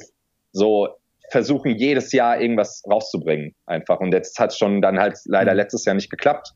so 0.51 0.89
versuchen, 1.31 1.75
jedes 1.75 2.11
Jahr 2.11 2.41
irgendwas 2.41 2.83
rauszubringen 2.89 3.55
einfach. 3.67 4.01
Und 4.01 4.13
jetzt 4.13 4.37
hat 4.37 4.51
es 4.51 4.57
schon 4.57 4.81
dann 4.81 4.99
halt 4.99 5.17
leider 5.25 5.53
Mhm. 5.53 5.57
letztes 5.57 5.85
Jahr 5.85 5.95
nicht 5.95 6.09
geklappt. 6.09 6.51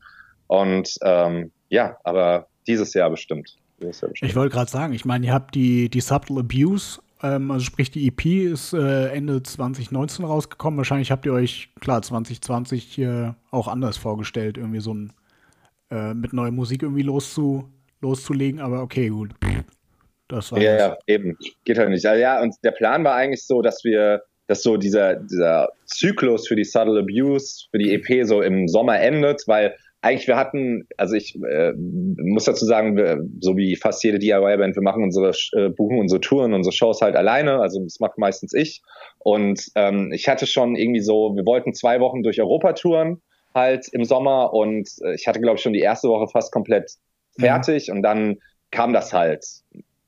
Und 0.48 0.98
ähm, 1.02 1.50
ja, 1.70 1.96
aber 2.04 2.48
dieses 2.66 2.92
Jahr 2.92 3.08
bestimmt. 3.08 3.56
Ich 4.20 4.36
wollte 4.36 4.54
gerade 4.54 4.70
sagen, 4.70 4.92
ich 4.92 5.04
meine, 5.04 5.26
ihr 5.26 5.32
habt 5.32 5.54
die, 5.54 5.88
die 5.88 6.00
Subtle 6.00 6.40
Abuse, 6.40 7.00
ähm, 7.22 7.50
also 7.50 7.64
sprich 7.64 7.90
die 7.90 8.08
EP 8.08 8.24
ist 8.52 8.72
äh, 8.72 9.08
Ende 9.08 9.42
2019 9.42 10.24
rausgekommen. 10.24 10.78
Wahrscheinlich 10.78 11.10
habt 11.10 11.24
ihr 11.24 11.32
euch, 11.32 11.70
klar, 11.80 12.02
2020 12.02 12.98
äh, 12.98 13.32
auch 13.50 13.68
anders 13.68 13.96
vorgestellt, 13.96 14.58
irgendwie 14.58 14.80
so 14.80 14.94
ein 14.94 15.12
äh, 15.90 16.14
mit 16.14 16.32
neuer 16.32 16.50
Musik 16.50 16.82
irgendwie 16.82 17.02
loszu, 17.02 17.68
loszulegen, 18.00 18.60
aber 18.60 18.82
okay, 18.82 19.08
gut. 19.08 19.34
Das 20.28 20.50
war 20.50 20.58
Ja, 20.58 20.76
ja, 20.76 20.98
eben. 21.06 21.36
Geht 21.64 21.78
halt 21.78 21.90
nicht. 21.90 22.06
Also, 22.06 22.20
ja, 22.20 22.40
und 22.42 22.54
der 22.64 22.70
Plan 22.72 23.04
war 23.04 23.14
eigentlich 23.14 23.44
so, 23.44 23.62
dass 23.62 23.84
wir, 23.84 24.22
dass 24.46 24.62
so 24.62 24.76
dieser, 24.76 25.16
dieser 25.16 25.68
Zyklus 25.84 26.48
für 26.48 26.56
die 26.56 26.64
Subtle 26.64 27.00
Abuse, 27.00 27.66
für 27.70 27.78
die 27.78 27.94
EP 27.94 28.26
so 28.26 28.42
im 28.42 28.66
Sommer 28.68 28.98
endet, 29.00 29.42
weil 29.46 29.76
eigentlich 30.02 30.26
wir 30.26 30.36
hatten, 30.36 30.86
also 30.96 31.14
ich 31.14 31.38
äh, 31.48 31.72
muss 31.76 32.44
dazu 32.44 32.66
sagen, 32.66 32.96
wir, 32.96 33.24
so 33.40 33.56
wie 33.56 33.76
fast 33.76 34.02
jede 34.02 34.18
DIY-Band, 34.18 34.74
wir 34.74 34.82
machen 34.82 35.04
unsere, 35.04 35.30
äh, 35.52 35.68
buchen 35.70 35.98
unsere 35.98 36.20
Touren, 36.20 36.54
unsere 36.54 36.74
Shows 36.74 37.00
halt 37.00 37.14
alleine, 37.14 37.60
also 37.60 37.80
das 37.82 38.00
macht 38.00 38.18
meistens 38.18 38.52
ich. 38.52 38.82
Und 39.20 39.64
ähm, 39.76 40.10
ich 40.12 40.28
hatte 40.28 40.46
schon 40.46 40.74
irgendwie 40.74 41.00
so, 41.00 41.36
wir 41.36 41.46
wollten 41.46 41.72
zwei 41.72 42.00
Wochen 42.00 42.24
durch 42.24 42.40
Europa 42.40 42.72
touren, 42.72 43.22
halt 43.54 43.86
im 43.92 44.04
Sommer. 44.04 44.52
Und 44.52 44.88
äh, 45.04 45.14
ich 45.14 45.28
hatte, 45.28 45.40
glaube 45.40 45.56
ich, 45.56 45.62
schon 45.62 45.72
die 45.72 45.80
erste 45.80 46.08
Woche 46.08 46.26
fast 46.28 46.52
komplett 46.52 46.90
fertig. 47.38 47.90
Und 47.90 48.02
dann 48.02 48.38
kam 48.70 48.92
das 48.92 49.12
halt. 49.12 49.44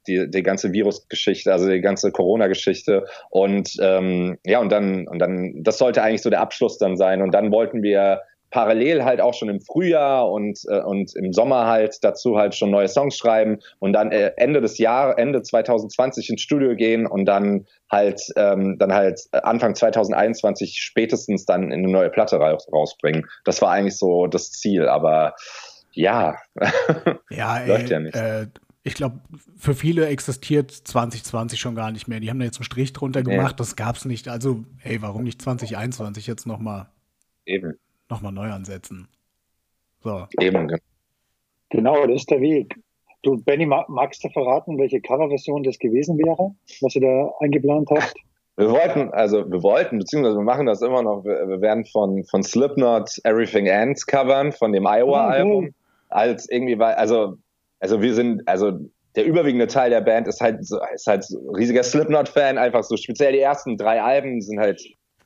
Die, 0.07 0.29
die 0.29 0.43
ganze 0.43 0.75
Virusgeschichte, 0.75 1.51
also 1.51 1.67
die 1.67 1.81
ganze 1.81 2.13
Corona-Geschichte. 2.13 3.07
Und 3.31 3.75
ähm, 3.81 4.37
ja 4.45 4.61
und 4.61 4.71
dann 4.71 5.09
und 5.09 5.19
dann 5.19 5.63
das 5.63 5.79
sollte 5.79 6.03
eigentlich 6.03 6.21
so 6.21 6.29
der 6.29 6.43
Abschluss 6.43 6.77
dann 6.77 6.99
sein. 6.99 7.23
Und 7.23 7.33
dann 7.33 7.51
wollten 7.51 7.83
wir 7.83 8.21
parallel 8.55 9.05
halt 9.05 9.21
auch 9.21 9.35
schon 9.35 9.49
im 9.49 9.61
Frühjahr 9.61 10.31
und 10.31 10.61
äh, 10.69 10.81
und 10.81 11.17
im 11.17 11.33
Sommer 11.33 11.67
halt 11.67 11.99
dazu 12.03 12.39
halt 12.39 12.55
schon 12.55 12.71
neue 12.71 12.87
Songs 12.87 13.19
schreiben 13.19 13.59
und 13.81 13.93
dann 13.95 14.13
äh, 14.13 14.31
Ende 14.37 14.61
des 14.61 14.79
Jahres 14.79 15.17
Ende 15.19 15.43
2020 15.43 16.31
ins 16.31 16.41
Studio 16.41 16.77
gehen 16.77 17.05
und 17.09 17.25
dann 17.25 17.67
halt 17.91 18.21
ähm, 18.37 18.79
dann 18.79 18.95
halt 18.95 19.23
Anfang 19.33 19.75
2021 19.75 20.77
spätestens 20.81 21.47
dann 21.47 21.73
eine 21.73 21.89
neue 21.89 22.11
Platte 22.11 22.37
raus, 22.37 22.69
rausbringen. 22.73 23.27
Das 23.45 23.61
war 23.61 23.73
eigentlich 23.73 23.99
so 23.99 24.29
das 24.29 24.53
Ziel, 24.53 24.87
aber 24.89 25.35
ja, 25.93 26.37
Ja, 27.31 27.59
ey, 27.59 27.69
Läuft 27.69 27.91
ja 27.91 27.99
nicht. 27.99 28.15
Äh, 28.15 28.47
ich 28.85 28.95
glaube, 28.95 29.19
für 29.57 29.75
viele 29.75 30.07
existiert 30.07 30.71
2020 30.71 31.59
schon 31.59 31.75
gar 31.75 31.91
nicht 31.91 32.07
mehr. 32.07 32.21
Die 32.21 32.31
haben 32.31 32.39
da 32.39 32.45
jetzt 32.45 32.59
einen 32.59 32.65
Strich 32.65 32.93
drunter 32.93 33.23
Nee. 33.25 33.35
gemacht, 33.35 33.59
das 33.59 33.75
gab's 33.75 34.05
nicht. 34.05 34.29
Also, 34.29 34.63
ey, 34.85 35.03
warum 35.03 35.25
nicht 35.25 35.43
2021 35.43 36.29
jetzt 36.29 36.47
nochmal 36.47 36.87
eben, 37.47 37.75
noch 38.15 38.23
mal 38.23 38.33
neu 38.33 38.51
ansetzen? 38.51 39.09
So. 40.03 40.27
eben. 40.41 40.71
Genau, 41.71 42.07
das 42.07 42.23
ist 42.23 42.31
der 42.31 42.41
Weg. 42.41 42.77
Du, 43.23 43.43
Benny, 43.43 43.67
ma- 43.67 43.87
magst 43.89 44.23
du 44.23 44.29
verraten, 44.29 44.79
welche 44.79 45.01
Coverversion 45.01 45.63
das 45.63 45.79
gewesen 45.79 46.19
wäre, 46.19 46.55
was 46.81 46.95
ihr 46.95 47.01
da 47.01 47.33
eingeplant 47.41 47.91
habt? 47.91 48.15
Wir 48.57 48.71
wollten, 48.71 49.11
also 49.11 49.51
wir 49.51 49.63
wollten, 49.63 49.99
beziehungsweise 49.99 50.37
wir 50.37 50.45
machen 50.45 50.67
das 50.67 50.83
immer 50.83 51.03
noch, 51.03 51.25
wir, 51.25 51.49
wir 51.49 51.61
werden 51.61 51.85
von, 51.87 52.23
von 52.25 52.43
Slipknot 52.45 53.19
Everything 53.25 53.67
Ends 53.67 54.07
covern, 54.07 54.53
von 54.53 54.73
dem 54.73 54.87
Iowa-Album, 54.87 55.75
als 56.11 56.49
irgendwie, 56.49 56.79
weil, 56.79 56.95
also, 56.95 57.39
also 57.81 58.01
wir 58.01 58.15
sind, 58.15 58.47
also 58.47 58.79
der 59.17 59.25
überwiegende 59.25 59.67
Teil 59.67 59.91
der 59.91 60.03
Band 60.03 60.29
ist 60.29 60.41
halt, 60.41 60.65
so, 60.65 60.79
ist 60.95 61.07
halt 61.07 61.25
so 61.25 61.39
ein 61.39 61.57
riesiger 61.57 61.83
Slipknot-Fan, 61.83 62.59
einfach 62.59 62.85
so 62.85 62.97
speziell 62.97 63.33
die 63.33 63.41
ersten 63.41 63.77
drei 63.77 64.01
Alben 64.01 64.41
sind 64.41 64.61
halt 64.61 64.81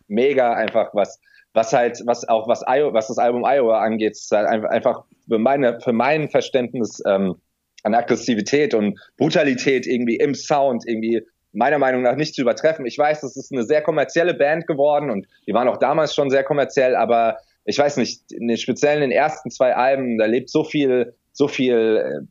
mega 0.07 0.55
einfach, 0.55 0.95
was, 0.95 1.21
was 1.59 1.73
halt, 1.73 2.01
was 2.07 2.29
auch 2.29 2.47
was 2.47 2.63
Iowa, 2.69 2.95
was 2.95 3.09
das 3.09 3.19
Album 3.19 3.45
Iowa 3.45 3.81
angeht, 3.81 4.13
ist 4.13 4.31
halt 4.31 4.47
einfach, 4.47 5.03
für 5.27 5.39
meine, 5.39 5.81
für 5.81 5.93
mein 5.93 6.29
Verständnis 6.29 7.03
ähm, 7.05 7.35
an 7.83 7.95
Aggressivität 7.95 8.75
und 8.75 8.97
Brutalität 9.17 9.85
irgendwie 9.85 10.17
im 10.17 10.37
Sound 10.37 10.85
irgendwie 10.87 11.23
meiner 11.53 11.79
Meinung 11.79 12.03
nach 12.03 12.15
nicht 12.15 12.35
zu 12.35 12.43
übertreffen. 12.43 12.87
Ich 12.87 12.97
weiß, 12.97 13.23
das 13.23 13.37
ist 13.37 13.53
eine 13.53 13.65
sehr 13.65 13.83
kommerzielle 13.83 14.35
Band 14.35 14.69
geworden 14.69 15.11
und 15.11 15.27
die 15.49 15.53
waren 15.53 15.67
auch 15.67 15.79
damals 15.79 16.15
schon 16.15 16.31
sehr 16.31 16.45
kommerziell, 16.45 16.95
aber 16.95 17.39
ich 17.65 17.77
weiß 17.77 17.97
nicht, 17.97 18.31
in 18.31 18.47
den 18.47 18.57
speziellen 18.57 19.03
in 19.03 19.11
den 19.11 19.19
ersten 19.19 19.51
zwei 19.51 19.75
Alben, 19.75 20.17
da 20.17 20.27
lebt 20.27 20.51
so 20.51 20.63
viel, 20.63 21.15
so 21.33 21.49
viel, 21.49 21.97
äh, 21.97 22.27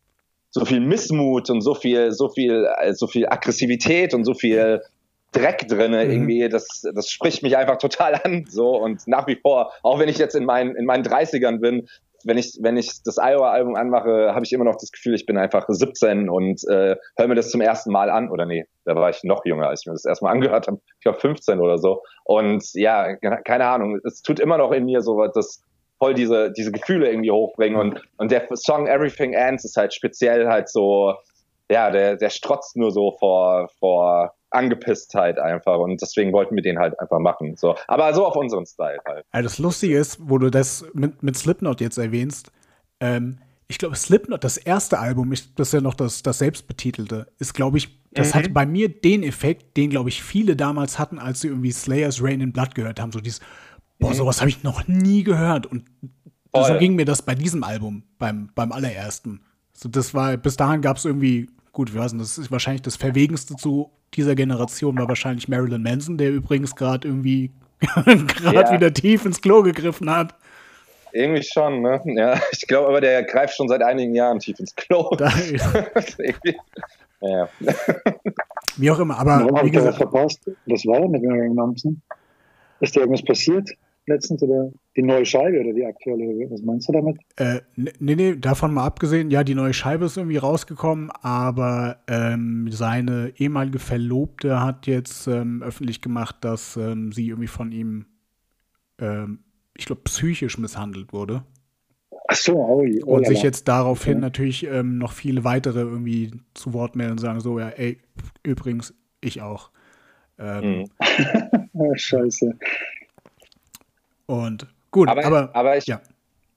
so 0.52 0.64
viel 0.64 0.80
Missmut 0.80 1.50
und 1.50 1.60
so 1.60 1.76
viel, 1.76 2.12
so 2.12 2.30
viel, 2.30 2.66
äh, 2.80 2.94
so 2.94 3.08
viel 3.08 3.28
Aggressivität 3.28 4.14
und 4.14 4.24
so 4.24 4.34
viel 4.34 4.82
Dreck 5.32 5.68
drinne 5.68 6.06
Mhm. 6.06 6.12
irgendwie, 6.12 6.50
das, 6.50 6.82
das 6.94 7.10
spricht 7.10 7.44
mich 7.44 7.58
einfach 7.58 7.78
total 7.78 8.16
an, 8.24 8.46
so 8.50 8.78
und 8.78 9.08
nach 9.08 9.28
wie 9.28 9.36
vor, 9.36 9.72
auch 9.84 10.00
wenn 10.00 10.10
ich 10.10 10.18
jetzt 10.18 10.36
in 10.36 10.46
meinen, 10.46 10.76
in 10.76 10.86
meinen 10.86 11.04
30ern 11.04 11.60
bin, 11.60 11.88
wenn 12.24 12.38
ich, 12.38 12.58
wenn 12.62 12.78
ich 12.78 13.04
das 13.04 13.18
Iowa-Album 13.18 13.76
anmache, 13.76 14.34
habe 14.34 14.44
ich 14.44 14.52
immer 14.52 14.66
noch 14.66 14.76
das 14.76 14.92
Gefühl, 14.92 15.14
ich 15.14 15.26
bin 15.26 15.38
einfach 15.38 15.66
17 15.68 16.30
und 16.30 16.62
äh, 16.70 16.96
höre 17.16 17.28
mir 17.28 17.36
das 17.36 17.52
zum 17.52 17.62
ersten 17.62 17.92
Mal 17.92 18.10
an. 18.10 18.30
Oder 18.30 18.46
nee, 18.46 18.66
da 18.86 18.96
war 18.96 19.10
ich 19.10 19.24
noch 19.24 19.46
jünger, 19.46 19.70
als 19.70 19.82
ich 19.82 19.88
mir 19.88 19.94
das 19.94 20.04
erstmal 20.04 20.34
angehört 20.34 20.68
habe. 20.68 20.80
Ich 20.98 21.04
glaube 21.04 21.20
15 21.20 21.60
oder 21.60 21.78
so. 21.78 22.02
Und 22.26 22.64
ja, 22.74 23.16
keine 23.16 23.66
Ahnung, 23.66 24.00
es 24.04 24.22
tut 24.24 24.40
immer 24.40 24.58
noch 24.58 24.72
in 24.72 24.86
mir 24.86 25.02
so 25.02 25.18
was, 25.18 25.32
das 25.34 25.62
voll 26.00 26.16
diese, 26.16 26.52
diese 26.52 26.72
Gefühle 26.72 27.10
irgendwie 27.10 27.32
hochbringen. 27.32 27.80
Und, 27.80 28.02
und 28.18 28.32
der 28.32 28.48
Song 28.56 28.88
Everything 28.88 29.34
Ends 29.34 29.64
ist 29.64 29.78
halt 29.78 29.94
speziell 29.94 30.48
halt 30.48 30.70
so, 30.70 31.14
ja, 31.70 31.92
der, 31.92 32.16
der 32.16 32.30
strotzt 32.30 32.76
nur 32.78 32.92
so 32.92 33.16
vor, 33.20 33.70
vor 33.80 34.34
Angepisstheit 34.50 35.40
einfach. 35.40 35.78
Und 35.80 36.02
deswegen 36.02 36.32
wollten 36.34 36.56
wir 36.56 36.64
den 36.64 36.80
halt 36.80 37.00
einfach 37.00 37.20
machen. 37.20 37.56
So. 37.58 37.76
Aber 37.88 38.14
so 38.14 38.26
auf 38.26 38.36
unseren 38.36 38.66
Style 38.66 39.00
halt. 39.06 39.26
Ja, 39.34 39.42
das 39.42 39.60
Lustige 39.60 39.98
ist, 39.98 40.18
wo 40.22 40.38
du 40.38 40.50
das 40.50 40.86
mit, 40.94 41.22
mit 41.24 41.38
Slipknot 41.38 41.82
jetzt 41.82 41.98
erwähnst, 41.98 42.52
ähm, 43.00 43.40
ich 43.70 43.78
glaube, 43.80 43.98
Slipknot, 43.98 44.46
das 44.46 44.56
erste 44.56 44.98
Album, 44.98 45.34
ich, 45.34 45.54
das 45.56 45.68
ist 45.70 45.74
ja 45.74 45.82
noch 45.82 45.94
das, 45.94 46.24
das 46.24 46.38
selbstbetitelte, 46.38 47.28
ist, 47.38 47.54
glaube 47.54 47.78
ich, 47.78 48.00
das 48.12 48.34
Mhm. 48.34 48.40
hat 48.40 48.54
bei 48.54 48.66
mir 48.66 48.88
den 48.88 49.24
Effekt, 49.24 49.76
den, 49.76 49.90
glaube 49.90 50.08
ich, 50.08 50.24
viele 50.24 50.56
damals 50.56 50.98
hatten, 50.98 51.20
als 51.20 51.42
sie 51.42 51.50
irgendwie 51.50 51.72
Slayers 51.74 52.24
Rain 52.24 52.40
in 52.40 52.54
Blood 52.54 52.76
gehört 52.76 53.02
haben. 53.02 53.12
So 53.12 53.20
dieses, 53.20 53.42
boah, 54.00 54.14
sowas 54.14 54.40
habe 54.40 54.50
ich 54.50 54.64
noch 54.64 54.88
nie 54.88 55.24
gehört. 55.24 55.66
Und 55.66 55.84
so 56.56 56.74
Mhm. 56.74 56.80
Ging 56.80 56.96
mir 56.96 57.06
das 57.06 57.22
bei 57.22 57.36
diesem 57.36 57.64
Album, 57.64 58.04
beim, 58.18 58.50
beim 58.56 58.72
allerersten. 58.72 59.42
So, 59.74 59.90
das 59.90 60.14
war, 60.14 60.38
bis 60.38 60.56
dahin 60.56 60.82
gab 60.82 60.98
es 60.98 61.06
irgendwie, 61.06 61.50
gut, 61.78 61.94
wir 61.94 62.04
wissen, 62.04 62.18
das 62.18 62.40
ist 62.40 62.52
wahrscheinlich 62.52 62.82
das 62.82 62.96
Verwegenste 62.96 63.56
zu 63.56 63.92
dieser 64.16 64.34
Generation, 64.34 64.98
war 64.98 65.08
wahrscheinlich 65.08 65.48
Marilyn 65.48 65.84
Manson, 65.84 66.18
der 66.18 66.32
übrigens 66.32 66.76
gerade 66.76 67.08
irgendwie 67.08 67.52
gerade 68.04 68.62
Ja. 68.62 68.72
wieder 68.72 68.92
tief 68.92 69.26
ins 69.26 69.40
Klo 69.40 69.62
gegriffen 69.62 70.10
hat. 70.10 70.34
Irgendwie 71.14 71.44
schon, 71.44 71.84
ne? 71.84 72.02
Ja, 72.06 72.42
ich 72.52 72.66
glaube 72.66 72.88
aber, 72.88 73.00
der 73.00 73.22
greift 73.26 73.56
schon 73.56 73.68
seit 73.68 73.84
einigen 73.84 74.16
Jahren 74.16 74.40
tief 74.40 74.60
ins 74.60 74.76
Klo. 74.76 75.12
Da, 75.18 75.30
ja. 77.22 77.48
wie 78.78 78.90
auch 78.92 78.98
immer, 79.00 79.14
Warum 79.18 79.30
aber 79.50 79.58
habe 79.60 79.68
wie 79.68 79.72
gesagt, 79.72 79.98
verpasst? 79.98 80.50
Das 80.66 80.84
war 80.88 81.08
mit 81.08 81.22
Marilyn 81.22 81.54
Manson. 81.54 82.02
Ist 82.80 82.96
da 82.96 83.02
irgendwas 83.02 83.24
passiert 83.24 83.70
letztens 84.08 84.42
oder 84.42 84.72
die 84.96 85.04
neue 85.04 85.26
Scheibe 85.26 85.60
oder 85.60 85.74
die 85.74 85.86
aktuelle? 85.86 86.50
Was 86.50 86.62
meinst 86.64 86.88
du 86.90 86.94
damit? 86.94 87.18
äh, 87.38 87.62
nee, 87.76 88.16
nee, 88.16 88.36
davon 88.36 88.74
mal 88.74 88.86
abgesehen, 88.86 89.30
ja, 89.30 89.44
die 89.44 89.56
neue 89.56 89.74
Scheibe 89.74 90.06
ist 90.06 90.18
irgendwie 90.18 90.38
rausgekommen, 90.38 91.12
aber 91.22 92.00
ähm, 92.08 92.68
seine 92.72 93.32
ehemalige 93.38 93.80
Verlobte 93.80 94.62
hat 94.62 94.88
jetzt 94.88 95.28
ähm, 95.28 95.62
öffentlich 95.62 96.02
gemacht, 96.02 96.38
dass 96.42 96.78
ähm, 96.78 97.12
sie 97.12 97.28
irgendwie 97.28 97.48
von 97.48 97.72
ihm, 97.72 98.06
ähm, 99.00 99.40
ich 99.78 99.86
glaube, 99.86 100.02
psychisch 100.06 100.58
misshandelt 100.58 101.14
wurde. 101.14 101.44
Ach 102.30 102.36
so, 102.36 102.56
oh, 102.58 102.86
oh, 103.06 103.16
Und 103.18 103.28
sich 103.28 103.42
jetzt 103.44 103.68
daraufhin 103.68 104.14
Okay. 104.14 104.22
natürlich 104.22 104.66
ähm, 104.66 104.98
noch 104.98 105.14
viele 105.14 105.44
weitere 105.44 105.80
irgendwie 105.82 106.32
zu 106.56 106.74
Wort 106.74 106.96
melden 106.96 107.14
und 107.14 107.20
sagen 107.20 107.40
so, 107.40 107.60
ja, 107.60 107.70
ey, 107.70 108.00
übrigens, 108.44 108.94
ich 109.22 109.42
auch. 109.42 109.72
Ähm, 110.40 110.86
Mhm. 110.90 110.90
Scheiße. 111.96 112.54
Und 114.28 114.68
gut, 114.92 115.10
Aber, 115.10 115.26
aber, 115.26 115.50
aber, 115.54 115.78
ich, 115.78 115.88
ja. 115.88 116.00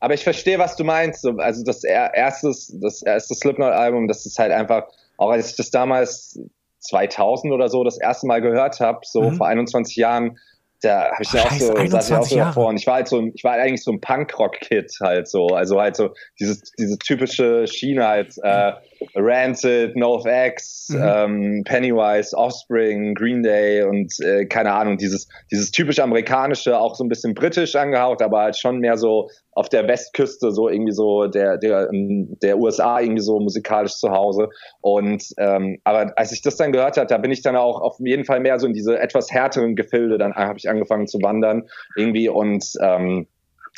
aber 0.01 0.15
ich 0.15 0.23
verstehe, 0.23 0.59
was 0.59 0.77
du 0.77 0.85
meinst. 0.85 1.23
So, 1.23 1.37
Also 1.39 1.65
das 1.65 1.83
er- 1.85 2.15
erstes, 2.15 2.77
das 2.81 3.03
erste 3.03 3.35
Slipknot-Album, 3.35 4.07
das 4.09 4.27
ist 4.27 4.39
halt 4.39 4.53
einfach, 4.53 4.85
auch 5.17 5.31
als 5.31 5.51
ich 5.51 5.57
das 5.57 5.71
damals 5.71 6.39
2000 6.81 7.53
oder 7.53 7.69
so 7.69 7.85
das 7.85 7.99
erste 7.99 8.27
Mal 8.27 8.41
gehört 8.41 8.81
habe, 8.81 9.01
so 9.05 9.31
mhm. 9.31 9.37
vor 9.37 9.47
21 9.47 9.97
Jahren, 9.97 10.39
da 10.83 11.13
habe 11.13 11.23
ich 11.23 11.33
ja 11.33 11.43
auch 11.43 11.53
so, 11.53 11.75
saß 11.87 12.11
ich 12.11 12.17
auch 12.17 12.23
so 12.25 12.37
davor 12.37 12.67
und 12.69 12.77
ich 12.79 12.87
war 12.87 12.95
halt 12.95 13.09
so, 13.09 13.31
ich 13.35 13.45
war 13.45 13.53
eigentlich 13.53 13.85
so 13.85 13.93
ein 13.93 14.01
Punkrock-Kid 14.01 14.91
halt 15.01 15.29
so, 15.29 15.49
also 15.49 15.79
halt 15.81 15.97
so 15.97 16.15
dieses, 16.39 16.73
diese 16.79 16.99
typische 16.99 17.67
Schiene 17.67 18.07
halt, 18.07 18.35
äh, 18.43 18.73
Rancid, 19.15 19.97
NoFX, 19.97 20.91
mhm. 20.91 21.03
ähm, 21.03 21.65
Pennywise, 21.65 22.37
Offspring, 22.37 23.15
Green 23.15 23.43
Day 23.43 23.83
und 23.83 24.13
äh, 24.21 24.47
keine 24.47 24.73
Ahnung, 24.73 24.99
dieses, 24.99 25.29
dieses 25.51 25.71
typisch 25.71 25.99
amerikanische, 25.99 26.79
auch 26.79 26.95
so 26.95 27.05
ein 27.05 27.09
bisschen 27.09 27.35
britisch 27.35 27.77
angehaucht, 27.77 28.23
aber 28.23 28.41
halt 28.41 28.57
schon 28.57 28.79
mehr 28.79 28.97
so 28.97 29.31
auf 29.53 29.69
der 29.69 29.89
Westküste, 29.89 30.53
so 30.53 30.69
irgendwie 30.69 30.93
so 30.93 31.27
der, 31.27 31.59
der, 31.59 31.89
der 31.91 32.59
USA 32.59 33.01
irgendwie 33.01 33.23
so 33.23 33.41
musikalisch 33.41 33.97
zu 33.97 34.11
Hause. 34.11 34.49
Und 34.81 35.25
ähm, 35.39 35.81
aber 35.85 36.13
als 36.17 36.33
ich 36.33 36.43
das 36.43 36.57
dann 36.57 36.73
gehört 36.73 36.97
habe, 36.97 37.07
da 37.07 37.19
bin 37.19 37.33
ich 37.33 37.43
dann 37.43 37.57
auch 37.57 37.81
auf 37.81 37.97
jeden 37.99 38.25
Fall 38.25 38.41
mehr 38.41 38.59
so 38.59 38.67
in 38.67 38.73
diese 38.73 38.99
etwas 38.99 39.31
härteren 39.31 39.77
Gefilde, 39.77 40.19
dann 40.19 40.35
habe 40.35 40.59
ich 40.59 40.69
angefangen 40.69 41.07
zu 41.07 41.19
wandern 41.23 41.69
irgendwie 41.97 42.29
und 42.29 42.65
ähm, 42.81 43.27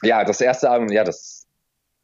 ja, 0.03 0.25
das 0.25 0.41
erste 0.41 0.69
Album, 0.69 0.89
ja, 0.89 1.05
das 1.05 1.47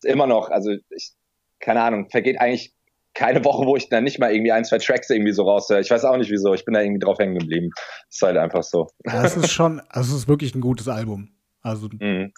ist 0.03 0.05
immer 0.05 0.27
noch, 0.27 0.51
also 0.51 0.71
ich, 0.91 1.12
keine 1.59 1.83
Ahnung, 1.83 2.09
vergeht 2.11 2.41
eigentlich 2.41 2.75
keine 3.19 3.45
Woche, 3.45 3.66
wo 3.66 3.75
ich 3.75 3.89
dann 3.89 4.05
nicht 4.05 4.21
mal 4.21 4.33
irgendwie 4.33 4.53
ein, 4.53 4.64
zwei 4.64 4.79
Tracks 4.79 5.11
irgendwie 5.11 5.33
so 5.33 5.43
raushöre. 5.43 5.81
Ich 5.81 5.91
weiß 5.91 6.05
auch 6.05 6.16
nicht 6.16 6.31
wieso. 6.31 6.55
Ich 6.55 6.64
bin 6.64 6.75
da 6.75 6.81
irgendwie 6.81 7.01
drauf 7.01 7.19
hängen 7.19 7.37
geblieben. 7.37 7.71
Ist 8.09 8.23
halt 8.23 8.37
einfach 8.37 8.62
so. 8.62 8.87
Das 9.03 9.37
ist 9.37 9.51
schon, 9.51 9.81
also 9.89 10.14
es 10.14 10.23
ist 10.23 10.29
wirklich 10.29 10.55
ein 10.55 10.61
gutes 10.61 10.87
Album. 10.87 11.31
Also 11.61 11.89
mhm. 11.99 12.33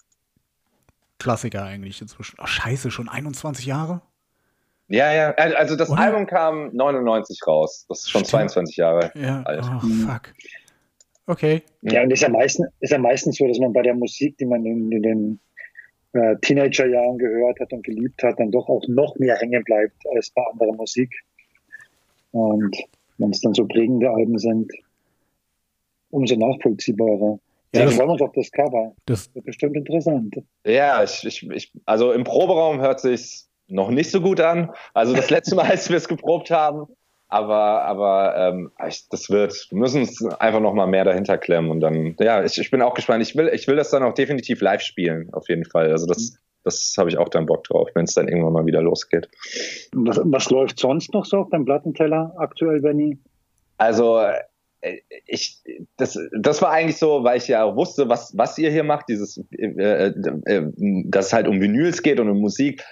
Klassiker 1.19 1.65
eigentlich 1.65 2.01
inzwischen. 2.01 2.37
Oh, 2.41 2.47
scheiße, 2.47 2.91
schon 2.91 3.11
21 3.11 3.67
Jahre? 3.67 4.01
Ja, 4.89 5.13
ja. 5.13 5.33
Also 5.35 5.77
das 5.77 5.91
Oder? 5.91 6.01
Album 6.01 6.27
kam 6.27 6.75
99 6.75 7.47
raus. 7.47 7.85
Das 7.87 8.01
ist 8.01 8.11
schon 8.11 8.25
Stimmt. 8.25 8.51
22 8.51 8.77
Jahre 8.77 9.13
ja. 9.15 9.43
alt. 9.43 9.63
Oh, 9.63 9.87
fuck. 10.09 10.33
Okay. 11.27 11.63
Ja, 11.83 12.03
und 12.03 12.11
ist 12.11 12.23
ja, 12.23 12.31
meistens, 12.31 12.69
ist 12.81 12.91
ja 12.91 12.99
meistens 12.99 13.37
so, 13.37 13.47
dass 13.47 13.59
man 13.59 13.75
bei 13.75 13.83
der 13.83 13.95
Musik, 13.95 14.39
die 14.39 14.47
man 14.47 14.65
in, 14.65 14.91
in 14.91 15.03
den 15.03 15.41
äh, 16.13 16.37
Teenagerjahren 16.41 17.19
gehört 17.19 17.61
hat 17.61 17.73
und 17.73 17.85
geliebt 17.85 18.23
hat, 18.23 18.39
dann 18.39 18.51
doch 18.51 18.69
auch 18.69 18.87
noch 18.89 19.17
mehr 19.17 19.37
hängen 19.37 19.63
bleibt 19.65 19.97
als 20.15 20.31
bei 20.31 20.43
anderer 20.53 20.73
Musik. 20.73 21.11
Und 22.33 22.77
wenn 23.19 23.31
es 23.31 23.41
dann 23.41 23.55
so 23.55 23.67
prägende 23.67 24.11
Alben 24.11 24.39
sind, 24.39 24.71
umso 26.11 26.37
nachvollziehbarer. 26.37 27.39
Ja, 27.73 27.83
wir 27.83 27.91
freuen 27.91 28.11
uns 28.11 28.23
auf 28.23 28.33
das 28.33 28.51
Cover. 28.51 28.95
Das 29.07 29.33
wird 29.35 29.45
bestimmt 29.45 29.77
interessant. 29.77 30.43
Ja, 30.65 31.05
ich, 31.05 31.25
ich, 31.25 31.49
ich, 31.51 31.73
also 31.87 32.13
im 32.13 32.25
Proberaum 32.25 32.81
hört 32.81 33.01
sich 33.01 33.45
noch 33.69 33.91
nicht 33.91 34.11
so 34.11 34.21
gut 34.21 34.41
an. 34.41 34.71
Also 34.93 35.15
das 35.15 35.31
letzte 35.31 35.55
Mal, 35.55 35.67
als 35.71 35.89
wir 35.89 35.97
es 35.97 36.09
geprobt 36.09 36.51
haben, 36.51 36.87
aber, 37.31 37.85
aber 37.85 38.37
ähm, 38.37 38.73
das 38.79 39.31
wird, 39.31 39.69
wir 39.71 39.79
müssen 39.79 40.01
uns 40.01 40.25
einfach 40.41 40.61
noch 40.61 40.75
mal 40.75 40.87
mehr 40.87 41.05
dahinter 41.05 41.39
klemmen 41.39 41.71
und 41.71 41.81
dann, 41.81 42.17
ja, 42.19 42.43
ich, 42.43 42.59
ich 42.59 42.71
bin 42.73 42.83
auch 42.83 42.95
gespannt. 42.95 43.23
Ich 43.23 43.37
will, 43.37 43.49
ich 43.55 43.69
will 43.69 43.77
das 43.77 43.91
dann 43.91 44.03
auch 44.03 44.15
definitiv 44.15 44.61
live 44.61 44.83
spielen, 44.83 45.33
auf 45.33 45.49
jeden 45.49 45.65
Fall. 45.65 45.93
Also 45.93 46.07
das, 46.07 46.37
das 46.65 46.97
habe 46.99 47.09
ich 47.09 47.19
auch 47.19 47.29
dann 47.29 47.47
Bock 47.47 47.63
drauf, 47.65 47.89
wenn 47.95 48.05
es 48.05 48.15
dann 48.15 48.27
irgendwann 48.27 48.53
mal 48.53 48.67
wieder 48.67 48.83
losgeht. 48.83 49.29
Was, 49.93 50.21
was 50.25 50.51
läuft 50.51 50.81
sonst 50.81 51.15
noch 51.15 51.25
so 51.25 51.39
auf 51.39 51.51
deinem 51.51 51.65
Plattenteller 51.65 52.35
aktuell, 52.37 52.81
Benny? 52.81 53.17
Also 53.79 54.19
äh, 54.81 54.99
ich, 55.27 55.63
das, 55.97 56.19
das 56.37 56.61
war 56.63 56.71
eigentlich 56.71 56.99
so, 56.99 57.23
weil 57.23 57.39
ich 57.39 57.47
ja 57.47 57.77
wusste, 57.77 58.09
was, 58.09 58.37
was 58.37 58.59
ihr 58.59 58.73
hier 58.73 58.85
macht, 58.85 59.09
dieses, 59.09 59.41
äh, 59.53 59.67
äh, 59.67 60.15
äh, 60.47 60.73
dass 61.05 61.27
es 61.27 61.33
halt 61.33 61.47
um 61.47 61.61
Vinyls 61.61 62.03
geht 62.03 62.19
und 62.19 62.29
um 62.29 62.41
Musik 62.41 62.83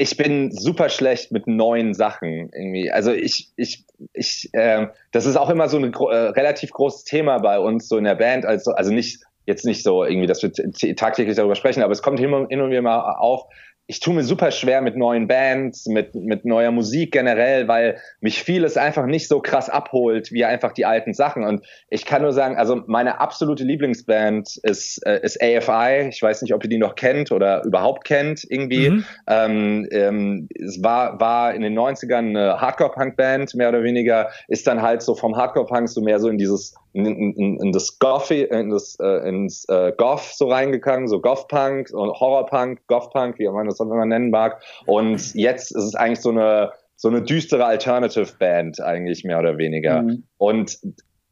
ich 0.00 0.16
bin 0.16 0.52
super 0.52 0.90
schlecht 0.90 1.32
mit 1.32 1.48
neuen 1.48 1.92
Sachen 1.92 2.50
irgendwie. 2.54 2.88
Also 2.90 3.10
ich, 3.10 3.50
ich, 3.56 3.84
ich, 4.12 4.48
äh, 4.52 4.86
das 5.10 5.26
ist 5.26 5.36
auch 5.36 5.50
immer 5.50 5.68
so 5.68 5.76
ein 5.76 5.92
äh, 5.92 6.14
relativ 6.14 6.70
großes 6.70 7.02
Thema 7.02 7.38
bei 7.38 7.58
uns 7.58 7.88
so 7.88 7.98
in 7.98 8.04
der 8.04 8.14
Band. 8.14 8.46
Also, 8.46 8.70
also 8.70 8.92
nicht 8.92 9.18
jetzt 9.44 9.64
nicht 9.64 9.82
so 9.82 10.04
irgendwie, 10.04 10.28
dass 10.28 10.42
wir 10.42 10.52
tagtäglich 10.94 11.34
darüber 11.34 11.56
sprechen, 11.56 11.82
aber 11.82 11.92
es 11.92 12.02
kommt 12.02 12.20
hin 12.20 12.32
und, 12.32 12.48
hin 12.48 12.60
und 12.60 12.70
wieder 12.70 12.82
mal 12.82 13.16
auf, 13.18 13.46
ich 13.90 14.00
tue 14.00 14.12
mir 14.12 14.22
super 14.22 14.50
schwer 14.50 14.82
mit 14.82 14.96
neuen 14.96 15.26
Bands, 15.28 15.86
mit, 15.86 16.14
mit 16.14 16.44
neuer 16.44 16.70
Musik 16.70 17.10
generell, 17.10 17.68
weil 17.68 17.96
mich 18.20 18.42
vieles 18.42 18.76
einfach 18.76 19.06
nicht 19.06 19.28
so 19.28 19.40
krass 19.40 19.70
abholt 19.70 20.30
wie 20.30 20.44
einfach 20.44 20.72
die 20.72 20.84
alten 20.84 21.14
Sachen. 21.14 21.42
Und 21.42 21.64
ich 21.88 22.04
kann 22.04 22.20
nur 22.20 22.34
sagen, 22.34 22.58
also 22.58 22.82
meine 22.86 23.18
absolute 23.18 23.64
Lieblingsband 23.64 24.58
ist, 24.62 24.98
äh, 25.06 25.20
ist 25.22 25.42
AFI. 25.42 26.10
Ich 26.10 26.20
weiß 26.20 26.42
nicht, 26.42 26.52
ob 26.52 26.62
ihr 26.64 26.68
die 26.68 26.76
noch 26.76 26.96
kennt 26.96 27.32
oder 27.32 27.64
überhaupt 27.64 28.04
kennt 28.04 28.44
irgendwie. 28.50 28.90
Mhm. 28.90 29.04
Ähm, 29.26 29.88
ähm, 29.90 30.48
es 30.54 30.82
war, 30.82 31.18
war 31.18 31.54
in 31.54 31.62
den 31.62 31.76
90ern 31.76 32.28
eine 32.28 32.60
Hardcore-Punk-Band, 32.60 33.54
mehr 33.54 33.70
oder 33.70 33.82
weniger, 33.82 34.28
ist 34.48 34.66
dann 34.66 34.82
halt 34.82 35.00
so 35.00 35.14
vom 35.14 35.34
Hardcore-Punk 35.34 35.88
so 35.88 36.02
mehr 36.02 36.20
so 36.20 36.28
in 36.28 36.36
dieses 36.36 36.74
in, 36.92 37.06
in, 37.06 37.60
in 37.60 37.72
das 37.72 37.98
Goth, 37.98 38.30
in 38.30 38.70
das, 38.70 38.96
äh, 39.00 39.28
ins 39.28 39.68
äh, 39.68 39.92
Goth 39.96 40.32
so 40.34 40.48
reingegangen, 40.48 41.08
so 41.08 41.20
Goth-Punk 41.20 41.90
und 41.92 42.10
Horror-Punk, 42.10 42.86
Goth-Punk, 42.86 43.38
wie 43.38 43.48
man 43.48 43.66
das 43.66 43.80
auch 43.80 43.86
immer 43.86 44.06
nennen 44.06 44.30
mag. 44.30 44.62
Und 44.86 45.34
jetzt 45.34 45.70
ist 45.70 45.84
es 45.84 45.94
eigentlich 45.94 46.20
so 46.20 46.30
eine 46.30 46.72
so 46.98 47.06
eine 47.06 47.22
düstere 47.22 47.64
Alternative-Band 47.64 48.80
eigentlich 48.80 49.22
mehr 49.22 49.38
oder 49.38 49.56
weniger. 49.56 50.02
Mhm. 50.02 50.24
Und 50.36 50.78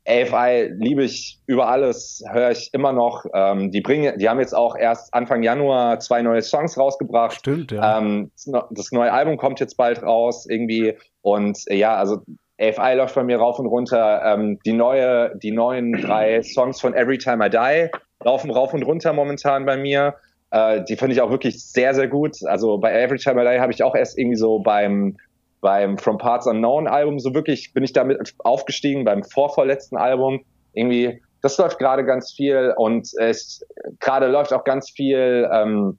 AFI 0.06 0.70
liebe 0.78 1.02
ich 1.02 1.40
über 1.46 1.68
alles, 1.68 2.22
höre 2.30 2.52
ich 2.52 2.70
immer 2.72 2.92
noch. 2.92 3.24
Ähm, 3.34 3.72
die 3.72 3.80
bringen, 3.80 4.16
die 4.18 4.28
haben 4.28 4.38
jetzt 4.38 4.54
auch 4.54 4.76
erst 4.76 5.12
Anfang 5.12 5.42
Januar 5.42 5.98
zwei 5.98 6.22
neue 6.22 6.42
Songs 6.42 6.78
rausgebracht. 6.78 7.38
Stimmt, 7.38 7.72
ja. 7.72 7.98
Ähm, 7.98 8.30
das 8.70 8.92
neue 8.92 9.12
Album 9.12 9.36
kommt 9.36 9.58
jetzt 9.58 9.76
bald 9.76 10.04
raus 10.04 10.46
irgendwie. 10.48 10.96
Und 11.22 11.58
ja, 11.68 11.96
also 11.96 12.22
AFI 12.58 12.94
läuft 12.94 13.14
bei 13.14 13.22
mir 13.22 13.38
rauf 13.38 13.58
und 13.58 13.66
runter. 13.66 14.22
Ähm, 14.24 14.58
die 14.64 14.72
neue, 14.72 15.36
die 15.36 15.50
neuen 15.50 15.92
drei 15.92 16.42
Songs 16.42 16.80
von 16.80 16.94
Every 16.94 17.18
Time 17.18 17.46
I 17.46 17.50
Die 17.50 17.90
laufen 18.24 18.50
rauf 18.50 18.72
und 18.72 18.82
runter 18.82 19.12
momentan 19.12 19.66
bei 19.66 19.76
mir. 19.76 20.14
Äh, 20.50 20.84
die 20.84 20.96
finde 20.96 21.14
ich 21.14 21.20
auch 21.20 21.30
wirklich 21.30 21.62
sehr, 21.62 21.94
sehr 21.94 22.08
gut. 22.08 22.36
Also 22.44 22.78
bei 22.78 22.92
Every 22.92 23.18
Time 23.18 23.42
I 23.42 23.54
Die 23.54 23.60
habe 23.60 23.72
ich 23.72 23.82
auch 23.82 23.94
erst 23.94 24.18
irgendwie 24.18 24.36
so 24.36 24.58
beim 24.60 25.16
beim 25.60 25.98
From 25.98 26.18
Parts 26.18 26.46
Unknown 26.46 26.86
Album 26.86 27.18
so 27.18 27.34
wirklich 27.34 27.72
bin 27.72 27.82
ich 27.82 27.92
damit 27.92 28.34
aufgestiegen 28.38 29.04
beim 29.04 29.24
vorvorletzten 29.24 29.96
Album 29.96 30.44
irgendwie 30.74 31.22
das 31.42 31.56
läuft 31.58 31.78
gerade 31.78 32.04
ganz 32.04 32.32
viel 32.32 32.74
und 32.76 33.08
es 33.18 33.66
gerade 33.98 34.26
läuft 34.26 34.52
auch 34.52 34.64
ganz 34.64 34.90
viel 34.90 35.48
ähm, 35.52 35.98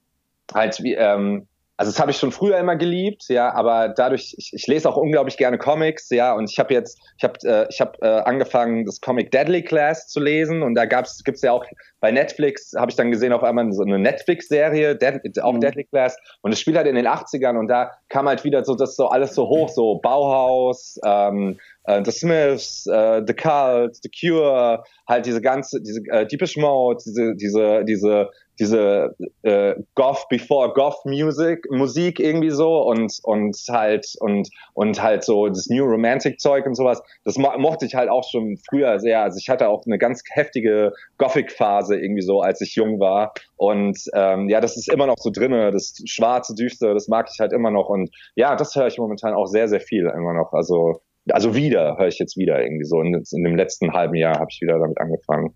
halt 0.54 0.82
wie 0.82 0.94
ähm, 0.94 1.47
also 1.78 1.92
das 1.92 2.00
habe 2.00 2.10
ich 2.10 2.16
schon 2.16 2.32
früher 2.32 2.58
immer 2.58 2.74
geliebt, 2.74 3.26
ja, 3.28 3.54
aber 3.54 3.88
dadurch, 3.88 4.34
ich, 4.36 4.52
ich 4.52 4.66
lese 4.66 4.88
auch 4.88 4.96
unglaublich 4.96 5.36
gerne 5.36 5.58
Comics, 5.58 6.10
ja, 6.10 6.34
und 6.34 6.50
ich 6.50 6.58
habe 6.58 6.74
jetzt, 6.74 7.00
ich 7.16 7.22
habe 7.22 7.38
äh, 7.44 7.66
ich 7.70 7.80
hab, 7.80 8.02
äh, 8.02 8.06
angefangen, 8.06 8.84
das 8.84 9.00
Comic 9.00 9.30
Deadly 9.30 9.62
Class 9.62 10.08
zu 10.08 10.18
lesen 10.18 10.62
und 10.62 10.74
da 10.74 10.86
gab's 10.86 11.22
gibt's 11.22 11.40
ja 11.42 11.52
auch 11.52 11.64
bei 12.00 12.10
Netflix, 12.10 12.72
habe 12.76 12.90
ich 12.90 12.96
dann 12.96 13.12
gesehen 13.12 13.32
auf 13.32 13.44
einmal 13.44 13.72
so 13.72 13.84
eine 13.84 13.96
Netflix-Serie, 13.96 14.96
Dead, 14.96 15.40
auch 15.40 15.52
mhm. 15.52 15.60
Deadly 15.60 15.84
Class 15.84 16.18
und 16.42 16.50
es 16.50 16.58
spielt 16.58 16.76
halt 16.76 16.88
in 16.88 16.96
den 16.96 17.06
80ern 17.06 17.56
und 17.56 17.68
da 17.68 17.92
kam 18.08 18.26
halt 18.26 18.42
wieder 18.42 18.64
so 18.64 18.74
das 18.74 18.96
so 18.96 19.06
alles 19.06 19.36
so 19.36 19.48
hoch, 19.48 19.68
so 19.68 20.00
Bauhaus, 20.00 20.98
ähm, 21.04 21.60
äh, 21.84 22.02
The 22.04 22.10
Smiths, 22.10 22.86
äh, 22.86 23.22
The 23.24 23.34
Cult, 23.34 23.98
The 24.02 24.10
Cure, 24.10 24.82
halt 25.06 25.26
diese 25.26 25.40
ganze, 25.40 25.80
diese 25.80 26.00
äh, 26.10 26.26
Deepish 26.26 26.56
Mode, 26.56 27.00
diese, 27.06 27.36
diese, 27.36 27.84
diese 27.84 28.30
diese 28.58 29.14
äh, 29.42 29.74
Goth 29.94 30.28
before 30.28 30.72
Goth 30.72 31.04
Music 31.04 31.66
Musik 31.70 32.20
irgendwie 32.20 32.50
so 32.50 32.82
und 32.82 33.12
und 33.22 33.56
halt 33.70 34.06
und 34.20 34.48
und 34.74 35.02
halt 35.02 35.24
so 35.24 35.48
das 35.48 35.68
New 35.68 35.84
Romantic 35.84 36.40
Zeug 36.40 36.66
und 36.66 36.74
sowas. 36.74 37.02
Das 37.24 37.38
mo 37.38 37.50
mochte 37.58 37.86
ich 37.86 37.94
halt 37.94 38.08
auch 38.08 38.28
schon 38.28 38.56
früher 38.68 38.98
sehr. 38.98 39.22
Also 39.22 39.38
ich 39.38 39.48
hatte 39.48 39.68
auch 39.68 39.84
eine 39.86 39.98
ganz 39.98 40.22
heftige 40.30 40.92
Gothic 41.18 41.52
Phase 41.52 41.98
irgendwie 41.98 42.22
so 42.22 42.40
als 42.40 42.60
ich 42.60 42.74
jung 42.74 43.00
war. 43.00 43.32
Und 43.56 43.98
ähm, 44.14 44.48
ja 44.48 44.60
das 44.60 44.76
ist 44.76 44.90
immer 44.92 45.06
noch 45.06 45.18
so 45.18 45.30
drinne. 45.30 45.70
Das 45.70 45.94
schwarze 46.06 46.54
düstere 46.54 46.94
das 46.94 47.08
mag 47.08 47.28
ich 47.32 47.38
halt 47.40 47.52
immer 47.52 47.70
noch. 47.70 47.88
Und 47.88 48.10
ja 48.34 48.56
das 48.56 48.74
höre 48.74 48.88
ich 48.88 48.98
momentan 48.98 49.34
auch 49.34 49.46
sehr 49.46 49.68
sehr 49.68 49.80
viel 49.80 50.06
immer 50.06 50.34
noch. 50.34 50.52
Also 50.52 51.00
also 51.30 51.54
wieder 51.54 51.96
höre 51.98 52.08
ich 52.08 52.18
jetzt 52.18 52.36
wieder 52.36 52.62
irgendwie 52.62 52.84
so. 52.84 53.00
In, 53.02 53.14
in 53.14 53.44
dem 53.44 53.56
letzten 53.56 53.92
halben 53.92 54.14
Jahr 54.14 54.38
habe 54.38 54.48
ich 54.50 54.60
wieder 54.60 54.78
damit 54.78 54.98
angefangen 54.98 55.54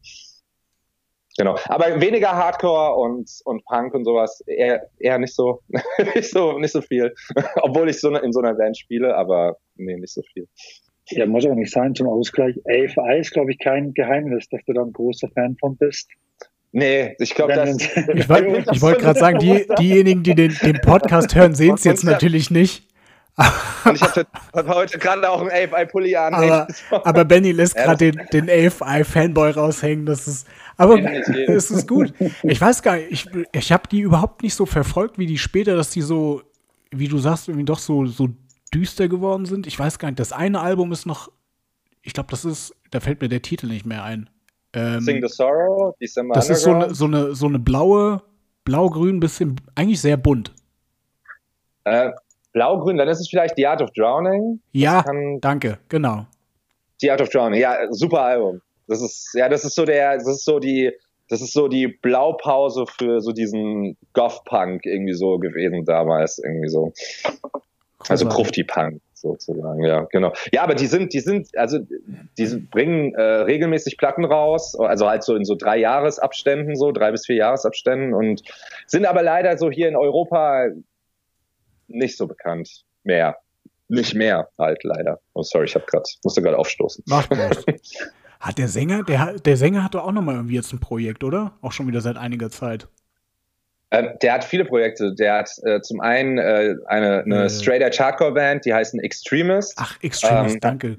Genau. 1.39 1.57
Aber 1.67 2.01
weniger 2.01 2.33
Hardcore 2.33 2.95
und, 2.97 3.31
und 3.45 3.65
Punk 3.65 3.95
und 3.95 4.05
sowas, 4.05 4.43
eher, 4.47 4.89
eher 4.99 5.19
nicht 5.19 5.35
so, 5.35 5.61
nicht 6.15 6.31
so, 6.31 6.59
nicht 6.59 6.73
so 6.73 6.83
viel. 6.83 7.15
Obwohl 7.63 7.89
ich 7.89 8.01
so 8.01 8.15
in 8.15 8.33
so 8.33 8.41
einer 8.41 8.55
Band 8.55 8.77
spiele, 8.77 9.17
aber 9.17 9.57
nee, 9.77 9.97
nicht 9.97 10.13
so 10.13 10.23
viel. 10.33 10.47
Ja, 11.11 11.27
muss 11.27 11.47
auch 11.47 11.55
nicht 11.55 11.73
sein 11.73 11.95
zum 11.95 12.09
Ausgleich. 12.09 12.57
AFI 12.67 13.19
ist, 13.19 13.33
glaube 13.33 13.51
ich, 13.51 13.59
kein 13.59 13.93
Geheimnis, 13.95 14.49
dass 14.51 14.61
du 14.67 14.73
da 14.73 14.83
ein 14.83 14.93
großer 14.93 15.29
Fan 15.35 15.57
von 15.59 15.77
bist. 15.77 16.09
Nee, 16.71 17.15
ich 17.19 17.35
glaube, 17.35 17.55
das. 17.55 17.71
Ich 18.15 18.29
wollte 18.29 18.81
wollt 18.81 18.99
gerade 19.01 19.19
sagen, 19.19 19.39
die, 19.39 19.67
diejenigen, 19.79 20.23
die 20.23 20.35
den, 20.35 20.57
den 20.63 20.81
Podcast 20.81 21.35
hören, 21.35 21.55
sehen 21.55 21.75
es 21.75 21.85
jetzt 21.85 22.05
natürlich 22.05 22.51
nicht. 22.51 22.89
Und 23.85 23.95
ich 23.95 24.03
habe 24.03 24.75
heute 24.75 24.99
gerade 24.99 25.29
auch 25.31 25.41
einen 25.41 25.51
AFI-Pulli 25.51 26.17
an. 26.17 26.35
Aber, 26.35 26.67
aber 26.91 27.25
Benny 27.25 27.53
lässt 27.53 27.75
gerade 27.75 28.13
den, 28.13 28.27
den 28.33 28.51
AFI-Fanboy 28.51 29.53
raushängen. 29.53 30.07
Das 30.07 30.29
ist, 30.29 30.47
aber 30.83 30.99
es 31.49 31.71
ist 31.71 31.89
gut. 31.89 32.13
Ich 32.43 32.61
weiß 32.61 32.83
gar 32.83 32.97
nicht, 32.97 33.11
ich, 33.11 33.29
ich 33.53 33.73
habe 33.73 33.89
die 33.89 34.01
überhaupt 34.01 34.43
nicht 34.43 34.55
so 34.55 34.67
verfolgt, 34.67 35.19
wie 35.19 35.27
die 35.27 35.39
später, 35.39 35.77
dass 35.77 35.91
die 35.91 36.03
so, 36.03 36.43
wie 36.91 37.09
du 37.09 37.19
sagst, 37.19 37.49
irgendwie 37.49 37.65
doch 37.65 37.79
so, 37.79 38.07
so 38.07 38.29
düster 38.75 39.09
geworden 39.09 39.47
sind. 39.47 39.67
Ich 39.67 39.79
weiß 39.79 39.99
gar 39.99 40.09
nicht, 40.09 40.21
das 40.21 40.33
eine 40.33 40.61
Album 40.61 40.93
ist 40.93 41.07
noch 41.07 41.31
ich 42.03 42.13
glaube, 42.13 42.29
das 42.31 42.45
ist, 42.45 42.75
da 42.91 43.01
fällt 43.01 43.21
mir 43.21 43.29
der 43.29 43.43
Titel 43.43 43.67
nicht 43.67 43.87
mehr 43.87 44.03
ein. 44.05 44.29
Ähm, 44.75 45.01
Sing 45.01 45.23
the 45.23 45.29
Sorrow, 45.29 45.95
December 46.01 46.35
das 46.35 46.51
ist 46.51 46.63
so 46.63 46.73
eine, 46.73 46.95
so 46.95 47.05
eine, 47.05 47.35
so 47.35 47.47
eine 47.47 47.59
blaue, 47.59 48.23
blau-grün, 48.65 49.21
bisschen, 49.21 49.57
eigentlich 49.75 50.01
sehr 50.01 50.17
bunt. 50.17 50.53
Äh, 51.85 52.11
Blau-Grün, 52.53 52.99
dann 52.99 53.09
ist 53.09 53.19
es 53.19 53.29
vielleicht 53.29 53.57
The 53.57 53.67
Art 53.67 53.81
of 53.81 53.91
Drowning. 53.93 54.61
Ja, 54.73 55.03
Kann, 55.03 55.41
danke, 55.41 55.79
genau. 55.89 56.27
The 57.01 57.11
Art 57.11 57.23
of 57.23 57.31
Drowning, 57.31 57.61
ja, 57.61 57.77
super 57.91 58.21
Album. 58.23 58.61
Das 58.87 59.01
ist, 59.01 59.31
ja, 59.35 59.49
das 59.49 59.65
ist 59.65 59.75
so 59.75 59.85
der, 59.85 60.17
das 60.17 60.27
ist 60.27 60.45
so 60.45 60.59
die, 60.59 60.93
das 61.29 61.41
ist 61.41 61.53
so 61.53 61.69
die 61.69 61.89
Blaupause 61.89 62.85
für 62.87 63.21
so 63.21 63.33
diesen 63.33 63.97
Goth-Punk 64.13 64.85
irgendwie 64.85 65.15
so 65.15 65.39
gewesen 65.39 65.85
damals, 65.85 66.39
irgendwie 66.39 66.69
so. 66.69 66.93
Also. 68.09 68.29
Krufti-Punk 68.29 69.01
sozusagen, 69.15 69.85
ja, 69.85 70.03
genau. 70.11 70.33
Ja, 70.53 70.63
aber 70.63 70.75
die 70.75 70.87
sind, 70.87 71.15
die 71.15 71.21
sind, 71.21 71.57
also 71.57 71.79
die 72.37 72.47
bringen 72.71 73.15
äh, 73.15 73.23
regelmäßig 73.23 73.97
Platten 73.97 74.25
raus, 74.25 74.75
also 74.79 75.09
halt 75.09 75.23
so 75.23 75.37
in 75.37 75.45
so 75.45 75.55
drei 75.55 75.79
Jahresabständen, 75.79 76.77
so 76.77 76.93
drei 76.93 77.13
bis 77.13 77.27
vier 77.27 77.37
Jahresabständen 77.37 78.13
und 78.13 78.43
sind 78.87 79.07
aber 79.07 79.23
leider 79.23 79.57
so 79.57 79.71
hier 79.71 79.89
in 79.89 79.97
Europa 79.97 80.67
nicht 81.87 82.17
so 82.17 82.27
bekannt 82.27 82.85
mehr. 83.05 83.37
Nicht 83.89 84.15
mehr 84.15 84.49
halt 84.59 84.83
leider. 84.85 85.21
Oh 85.35 85.43
sorry, 85.43 85.67
ich 85.67 85.75
hab 85.75 85.87
grad, 85.87 86.09
musste 86.25 86.43
gerade 86.43 86.59
aufstoßen. 86.59 87.05
Macht 87.07 87.31
nichts. 87.31 88.13
Hat 88.43 88.59
der 88.59 88.69
Sänger, 88.69 89.05
der, 89.05 89.21
hat- 89.21 89.47
der 89.47 89.57
Sänger 89.57 89.85
hat 89.85 89.95
doch 89.95 90.05
auch 90.05 90.13
nochmal 90.13 90.35
irgendwie 90.35 90.57
jetzt 90.57 90.73
ein 90.73 90.81
Projekt, 90.81 91.23
oder? 91.25 91.53
Auch 91.63 91.73
schon 91.73 91.87
wieder 91.87 92.01
seit 92.01 92.17
einiger 92.17 92.51
Zeit. 92.51 92.89
Ähm, 93.93 94.09
der 94.21 94.33
hat 94.35 94.45
viele 94.45 94.65
Projekte. 94.65 95.15
Der 95.15 95.35
hat 95.39 95.51
äh, 95.65 95.81
zum 95.81 96.01
einen 96.01 96.39
äh, 96.39 96.75
eine, 96.87 97.23
eine 97.25 97.45
Äh. 97.45 97.51
Straight 97.51 97.83
Edge 97.83 97.99
Hardcore 98.03 98.33
Band, 98.33 98.65
die 98.65 98.75
heißen 98.75 98.99
Extremist. 99.01 99.75
Ach, 99.77 99.97
Extremist, 100.03 100.55
Ähm, 100.57 100.61
danke. 100.61 100.97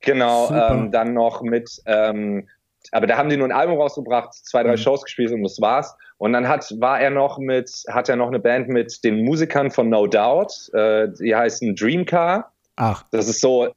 Genau, 0.00 0.50
ähm, 0.52 0.90
dann 0.90 1.12
noch 1.14 1.42
mit, 1.42 1.70
ähm, 1.86 2.48
aber 2.92 3.06
da 3.06 3.16
haben 3.18 3.28
die 3.28 3.36
nur 3.36 3.46
ein 3.46 3.52
Album 3.52 3.78
rausgebracht, 3.78 4.34
zwei, 4.34 4.62
drei 4.62 4.72
Mhm. 4.72 4.76
Shows 4.78 5.02
gespielt 5.02 5.30
und 5.32 5.42
das 5.42 5.60
war's. 5.60 5.94
Und 6.18 6.32
dann 6.32 6.48
hat, 6.48 6.74
war 6.78 7.00
er 7.00 7.10
noch 7.10 7.38
mit, 7.38 7.70
hat 7.88 8.08
er 8.08 8.16
noch 8.16 8.28
eine 8.28 8.38
Band 8.40 8.68
mit 8.68 9.02
den 9.04 9.24
Musikern 9.24 9.70
von 9.70 9.88
No 9.88 10.06
Doubt, 10.06 10.70
äh, 10.74 11.08
die 11.20 11.34
heißen 11.34 11.74
Dreamcar. 11.76 12.52
Ach, 12.76 13.04
Das 13.10 13.28
ist 13.28 13.40
so, 13.40 13.72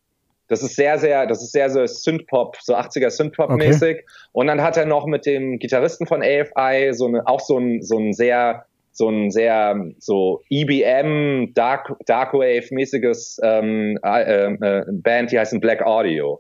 das 0.54 0.62
ist 0.62 0.76
sehr, 0.76 1.00
sehr, 1.00 1.26
das 1.26 1.42
ist 1.42 1.52
sehr, 1.52 1.68
sehr 1.68 1.88
Synthpop, 1.88 2.58
so 2.62 2.76
80er 2.76 3.10
Synthpop-mäßig. 3.10 4.06
Und 4.34 4.46
dann 4.46 4.62
hat 4.62 4.78
er 4.78 4.86
noch 4.86 5.08
mit 5.08 5.26
dem 5.26 5.58
Gitarristen 5.58 6.06
von 6.06 6.22
AFI 6.22 6.94
so 6.94 7.08
eine, 7.08 7.26
auch 7.26 7.40
so 7.40 7.58
ein, 7.58 7.82
so 7.82 7.98
ein 7.98 8.14
sehr, 8.14 8.66
so 8.92 9.10
ein 9.10 9.32
sehr, 9.32 9.76
so 9.98 10.44
EBM, 10.52 11.56
Dark, 11.56 11.96
Darkwave-mäßiges 12.06 13.40
ähm, 13.42 13.98
äh, 14.04 14.54
äh, 14.54 14.86
Band, 14.92 15.32
die 15.32 15.40
heißen 15.40 15.60
Black 15.60 15.82
Audio. 15.82 16.40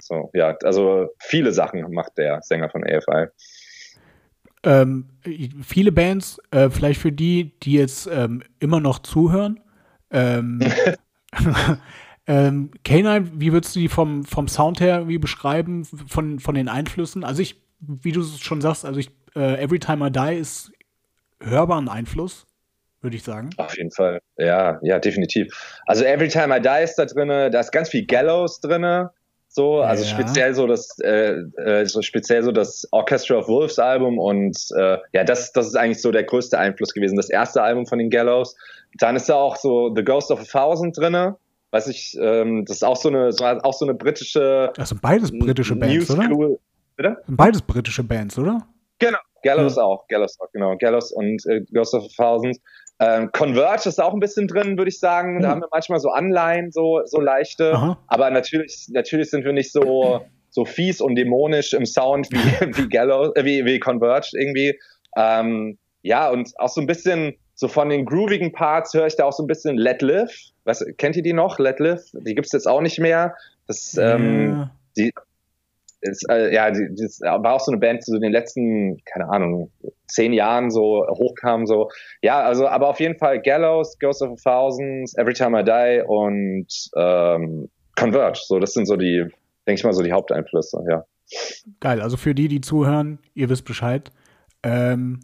So, 0.00 0.30
ja, 0.34 0.56
also 0.64 1.06
viele 1.20 1.52
Sachen 1.52 1.88
macht 1.92 2.18
der 2.18 2.42
Sänger 2.42 2.68
von 2.68 2.82
AFI. 2.82 3.28
ähm, 4.64 5.08
viele 5.62 5.92
Bands, 5.92 6.40
äh, 6.50 6.68
vielleicht 6.68 7.00
für 7.00 7.12
die, 7.12 7.52
die 7.60 7.74
jetzt 7.74 8.08
ähm, 8.12 8.42
immer 8.58 8.80
noch 8.80 8.98
zuhören. 8.98 9.60
Ähm, 12.26 12.70
K9, 12.84 13.30
wie 13.34 13.52
würdest 13.52 13.74
du 13.74 13.80
die 13.80 13.88
vom, 13.88 14.24
vom 14.24 14.46
Sound 14.48 14.80
her 14.80 14.98
irgendwie 14.98 15.18
beschreiben, 15.18 15.84
von, 15.84 16.38
von 16.38 16.54
den 16.54 16.68
Einflüssen? 16.68 17.24
Also 17.24 17.42
ich, 17.42 17.60
wie 17.80 18.12
du 18.12 18.22
schon 18.22 18.60
sagst, 18.60 18.84
also 18.84 19.00
ich, 19.00 19.10
äh, 19.34 19.60
Every 19.62 19.78
Time 19.78 20.06
I 20.06 20.10
Die 20.10 20.38
ist 20.38 20.70
hörbar 21.40 21.80
ein 21.80 21.88
Einfluss, 21.88 22.46
würde 23.00 23.16
ich 23.16 23.24
sagen. 23.24 23.50
Auf 23.56 23.76
jeden 23.76 23.90
Fall. 23.90 24.20
Ja, 24.36 24.78
ja, 24.82 24.98
definitiv. 25.00 25.52
Also 25.86 26.04
Every 26.04 26.28
Time 26.28 26.56
I 26.56 26.60
Die 26.60 26.84
ist 26.84 26.94
da 26.96 27.06
drinne, 27.06 27.50
da 27.50 27.60
ist 27.60 27.72
ganz 27.72 27.88
viel 27.88 28.06
Gallows 28.06 28.60
drinne. 28.60 29.10
So, 29.48 29.80
also 29.80 30.02
Ja. 30.04 30.08
speziell 30.08 30.54
so 30.54 30.66
das, 30.66 30.98
äh, 31.00 31.32
äh, 31.58 31.84
so 31.84 32.00
speziell 32.00 32.42
so 32.42 32.52
das 32.52 32.88
Orchestra 32.92 33.34
of 33.36 33.48
Wolves 33.48 33.78
Album 33.78 34.18
und 34.18 34.56
äh, 34.78 34.96
ja, 35.12 35.24
das, 35.24 35.52
das 35.52 35.66
ist 35.66 35.76
eigentlich 35.76 36.00
so 36.00 36.10
der 36.10 36.22
größte 36.24 36.58
Einfluss 36.58 36.94
gewesen. 36.94 37.16
Das 37.16 37.28
erste 37.28 37.62
Album 37.62 37.84
von 37.86 37.98
den 37.98 38.08
Gallows. 38.08 38.56
Dann 38.98 39.16
ist 39.16 39.28
da 39.28 39.34
auch 39.34 39.56
so 39.56 39.92
The 39.94 40.04
Ghost 40.04 40.30
of 40.30 40.40
a 40.40 40.44
Thousand 40.44 40.96
drinne. 40.96 41.36
Weiß 41.72 41.88
ich, 41.88 42.16
ähm, 42.20 42.64
das 42.66 42.76
ist 42.76 42.82
auch 42.84 42.96
so 42.96 43.08
eine, 43.08 43.32
so, 43.32 43.44
auch 43.44 43.72
so 43.72 43.84
eine 43.86 43.94
britische 43.94 44.70
sind 44.78 45.00
beides 45.02 45.30
britische 45.32 45.74
New 45.74 45.80
Bands, 45.80 46.10
oder? 46.10 46.24
School. 46.24 46.58
Das 46.98 47.26
sind 47.26 47.36
beides 47.36 47.62
britische 47.62 48.04
Bands, 48.04 48.38
oder? 48.38 48.66
Genau, 48.98 49.18
Gallows 49.42 49.78
auch, 49.78 50.06
Gallows 50.08 50.38
auch, 50.38 50.52
genau. 50.52 50.76
Gallows 50.76 51.10
und 51.12 51.44
äh, 51.46 51.62
Ghost 51.72 51.94
of 51.94 52.04
a 52.04 52.08
Thousand. 52.16 52.58
Ähm, 53.00 53.30
Converge 53.32 53.88
ist 53.88 54.00
auch 54.00 54.12
ein 54.12 54.20
bisschen 54.20 54.46
drin, 54.46 54.76
würde 54.78 54.90
ich 54.90 55.00
sagen. 55.00 55.40
Da 55.40 55.48
Hm. 55.48 55.50
haben 55.54 55.60
wir 55.62 55.68
manchmal 55.72 55.98
so 55.98 56.10
Anleihen, 56.10 56.70
so, 56.70 57.00
so 57.06 57.20
leichte. 57.20 57.72
Aha. 57.72 57.98
Aber 58.06 58.30
natürlich, 58.30 58.86
natürlich 58.90 59.30
sind 59.30 59.44
wir 59.44 59.52
nicht 59.52 59.72
so, 59.72 60.20
so 60.50 60.64
fies 60.64 61.00
und 61.00 61.16
dämonisch 61.16 61.72
im 61.72 61.86
Sound 61.86 62.28
wie, 62.30 62.36
wie 62.76 62.88
Gallows, 62.88 63.32
äh, 63.34 63.44
wie, 63.44 63.64
wie 63.64 63.80
Converge 63.80 64.30
irgendwie. 64.34 64.78
Ähm, 65.16 65.78
ja, 66.02 66.30
und 66.30 66.52
auch 66.58 66.68
so 66.68 66.80
ein 66.80 66.86
bisschen, 66.86 67.34
so 67.54 67.66
von 67.66 67.88
den 67.88 68.04
groovigen 68.04 68.52
Parts 68.52 68.92
höre 68.94 69.06
ich 69.06 69.16
da 69.16 69.24
auch 69.24 69.32
so 69.32 69.42
ein 69.42 69.46
bisschen 69.46 69.76
Let 69.78 70.02
Live. 70.02 70.32
Was, 70.64 70.84
kennt 70.98 71.16
ihr 71.16 71.22
die 71.22 71.32
noch? 71.32 71.58
Let 71.58 71.80
Live? 71.80 72.04
Die 72.12 72.34
gibt's 72.34 72.52
jetzt 72.52 72.66
auch 72.68 72.80
nicht 72.80 72.98
mehr. 72.98 73.34
Das, 73.66 73.96
ähm, 74.00 74.68
Ja. 74.96 75.10
ist, 76.02 76.28
äh, 76.30 76.52
ja, 76.52 76.70
die, 76.70 76.88
das 76.94 77.20
war 77.20 77.52
auch 77.54 77.60
so 77.60 77.70
eine 77.72 77.78
Band, 77.80 78.00
die 78.00 78.10
so 78.10 78.16
in 78.16 78.22
den 78.22 78.32
letzten, 78.32 79.02
keine 79.04 79.28
Ahnung, 79.28 79.70
zehn 80.08 80.32
Jahren 80.32 80.70
so 80.70 81.06
hochkam, 81.08 81.66
so. 81.66 81.90
Ja, 82.22 82.42
also, 82.42 82.66
aber 82.68 82.88
auf 82.88 83.00
jeden 83.00 83.16
Fall 83.18 83.40
Gallows, 83.40 83.98
Ghost 83.98 84.22
of 84.22 84.30
a 84.30 84.34
Thousands, 84.42 85.16
Every 85.16 85.32
Time 85.32 85.60
I 85.60 85.64
Die 85.64 86.02
und 86.06 86.66
ähm, 86.96 87.68
Converge. 87.96 88.40
So, 88.44 88.58
das 88.58 88.72
sind 88.72 88.86
so 88.86 88.96
die, 88.96 89.24
denke 89.66 89.78
ich 89.78 89.84
mal, 89.84 89.92
so 89.92 90.02
die 90.02 90.12
Haupteinflüsse, 90.12 90.84
ja. 90.88 91.04
Geil, 91.80 92.00
also 92.00 92.16
für 92.16 92.34
die, 92.34 92.48
die 92.48 92.60
zuhören, 92.60 93.18
ihr 93.34 93.48
wisst 93.48 93.64
Bescheid. 93.64 94.10
Ähm, 94.62 95.20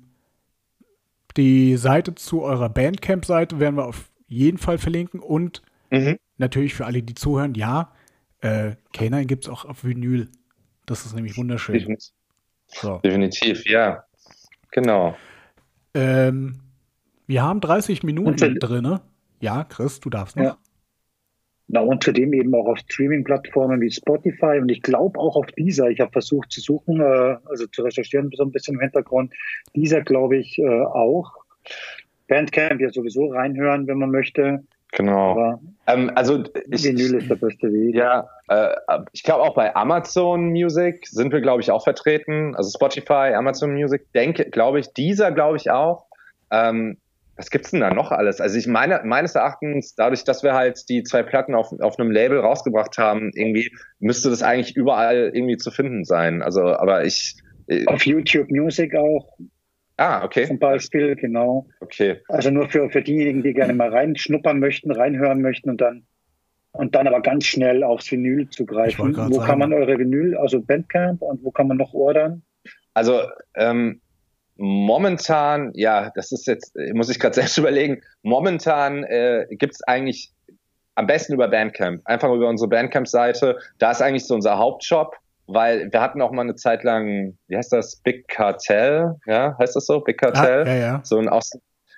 die 1.36 1.76
Seite 1.76 2.14
zu 2.14 2.43
eurer 2.43 2.68
Bandcamp-Seite 2.68 3.61
werden 3.61 3.76
wir 3.76 3.86
auf 3.86 4.11
jeden 4.29 4.59
Fall 4.59 4.79
verlinken 4.79 5.20
und 5.20 5.62
Mhm. 5.91 6.18
natürlich 6.37 6.74
für 6.74 6.85
alle, 6.87 7.03
die 7.03 7.14
zuhören, 7.14 7.55
ja, 7.55 7.93
äh, 8.41 8.72
K9 8.95 9.24
gibt 9.24 9.45
es 9.45 9.51
auch 9.51 9.64
auf 9.64 9.85
Vinyl. 9.85 10.29
Das 10.87 11.07
ist 11.07 11.14
nämlich 11.14 11.37
wunderschön. 11.39 11.74
Definitiv, 11.74 12.12
So. 12.68 12.99
definitiv, 12.99 13.66
ja. 13.66 14.05
Genau. 14.70 15.16
Ähm, 15.95 16.61
wir 17.26 17.43
haben 17.43 17.61
30 17.61 18.03
Minuten 18.03 18.59
drin. 18.59 19.01
Ja, 19.41 19.64
Chris, 19.64 20.01
du 20.01 20.11
darfst 20.11 20.37
noch. 20.37 20.45
Ja. 20.45 20.59
Na, 21.70 21.81
und 21.81 22.03
zudem 22.03 22.33
eben 22.33 22.55
auch 22.55 22.66
auf 22.66 22.79
Streaming-Plattformen 22.79 23.81
wie 23.83 23.91
Spotify 23.91 24.59
und 24.61 24.70
ich 24.70 24.81
glaube 24.81 25.18
auch 25.18 25.37
auf 25.37 25.47
dieser. 25.59 25.91
Ich 25.91 26.01
habe 26.01 26.12
versucht 26.12 26.51
zu 26.51 26.61
suchen, 26.62 27.01
äh, 27.01 27.37
also 27.45 27.66
zu 27.66 27.83
recherchieren, 27.83 28.31
so 28.35 28.43
ein 28.43 28.53
bisschen 28.53 28.74
im 28.74 28.81
Hintergrund. 28.81 29.35
Dieser 29.74 30.01
glaube 30.03 30.39
ich 30.39 30.59
äh, 30.59 30.66
auch. 30.66 31.35
Bandcamp 32.29 32.81
ja 32.81 32.91
sowieso 32.91 33.26
reinhören, 33.26 33.87
wenn 33.87 33.99
man 33.99 34.11
möchte. 34.11 34.62
Genau. 34.93 35.33
Aber 35.33 35.61
Ähm, 35.87 36.11
also, 36.14 36.45
ich, 36.70 36.85
Vinyl 36.85 37.16
ist 37.16 37.29
der 37.29 37.37
beste 37.37 37.72
Weg. 37.72 37.95
Ja, 37.95 38.29
äh, 38.49 38.74
ich 39.12 39.22
glaube 39.22 39.43
auch 39.43 39.55
bei 39.55 39.74
Amazon 39.74 40.51
Music 40.51 41.07
sind 41.07 41.33
wir, 41.33 41.41
glaube 41.41 41.61
ich, 41.61 41.70
auch 41.70 41.85
vertreten. 41.85 42.55
Also 42.55 42.70
Spotify, 42.70 43.35
Amazon 43.35 43.72
Music, 43.72 44.11
denke, 44.14 44.49
glaube 44.51 44.81
ich, 44.81 44.93
dieser 44.95 45.33
glaube 45.33 45.57
ich 45.57 45.70
auch. 45.70 46.07
Ähm, 46.51 46.99
was 47.37 47.51
gibt's 47.51 47.70
denn 47.70 47.81
da 47.81 47.95
noch 47.95 48.11
alles? 48.11 48.41
Also 48.41 48.59
ich 48.59 48.66
meine, 48.66 49.01
meines 49.05 49.35
Erachtens, 49.35 49.95
dadurch, 49.95 50.24
dass 50.24 50.43
wir 50.43 50.55
halt 50.55 50.89
die 50.89 51.05
zwei 51.05 51.22
Platten 51.22 51.55
auf, 51.55 51.72
auf 51.81 51.99
einem 51.99 52.11
Label 52.11 52.41
rausgebracht 52.41 52.99
haben, 52.99 53.31
irgendwie 53.35 53.70
müsste 54.01 54.29
das 54.29 54.43
eigentlich 54.43 54.76
überall 54.76 55.31
irgendwie 55.33 55.57
zu 55.57 55.70
finden 55.70 56.05
sein. 56.05 56.43
Also, 56.43 56.62
aber 56.62 57.05
ich, 57.05 57.37
äh, 57.68 57.87
Auf 57.87 58.05
YouTube 58.07 58.51
Music 58.51 58.97
auch 58.97 59.39
ah, 59.99 60.24
okay, 60.24 60.46
zum 60.46 60.59
Beispiel, 60.59 61.14
genau. 61.14 61.66
okay. 61.80 62.20
Also 62.28 62.51
nur 62.51 62.68
für, 62.68 62.88
für 62.90 63.03
diejenigen, 63.03 63.42
die 63.42 63.53
gerne 63.53 63.74
mal 63.74 63.90
reinschnuppern 63.90 64.59
möchten, 64.59 64.90
reinhören 64.90 65.42
möchten 65.42 65.70
und 65.70 65.80
dann 65.80 66.07
und 66.72 66.94
dann 66.94 67.07
aber 67.07 67.20
ganz 67.22 67.44
schnell 67.44 67.82
aufs 67.82 68.11
Vinyl 68.11 68.49
zugreifen. 68.51 69.09
Wo 69.09 69.12
gerade 69.12 69.38
kann 69.38 69.59
man 69.59 69.70
sagen. 69.70 69.82
eure 69.82 69.99
Vinyl, 69.99 70.36
also 70.36 70.61
Bandcamp 70.61 71.22
und 71.22 71.42
wo 71.42 71.51
kann 71.51 71.66
man 71.66 71.76
noch 71.76 71.92
ordern? 71.92 72.42
Also 72.94 73.22
ähm, 73.57 74.01
momentan, 74.57 75.72
ja, 75.74 76.11
das 76.14 76.30
ist 76.32 76.46
jetzt, 76.46 76.76
muss 76.92 77.11
ich 77.11 77.18
gerade 77.18 77.34
selbst 77.40 77.59
überlegen, 77.59 78.03
momentan 78.22 79.05
äh, 79.05 79.46
gibt's 79.51 79.82
eigentlich 79.84 80.32
am 80.94 81.07
besten 81.07 81.32
über 81.32 81.49
Bandcamp, 81.49 82.03
einfach 82.05 82.30
über 82.32 82.49
unsere 82.49 82.68
Bandcamp-Seite. 82.68 83.59
Da 83.78 83.92
ist 83.92 84.03
eigentlich 84.03 84.26
so 84.26 84.34
unser 84.34 84.59
Hauptshop, 84.59 85.16
weil 85.49 85.90
wir 85.92 86.01
hatten 86.01 86.22
auch 86.22 86.30
mal 86.30 86.42
eine 86.42 86.55
Zeit 86.55 86.84
lang, 86.84 87.36
wie 87.49 87.57
heißt 87.57 87.72
das, 87.72 87.96
Big 87.96 88.28
Cartel, 88.28 89.16
ja, 89.26 89.57
heißt 89.59 89.74
das 89.74 89.86
so, 89.86 90.01
Big 90.01 90.22
Ah, 90.22 90.30
Cartel? 90.30 90.66
ja, 90.66 90.74
ja. 90.76 91.01
So 91.05 91.18
ein 91.18 91.28
Aus 91.28 91.51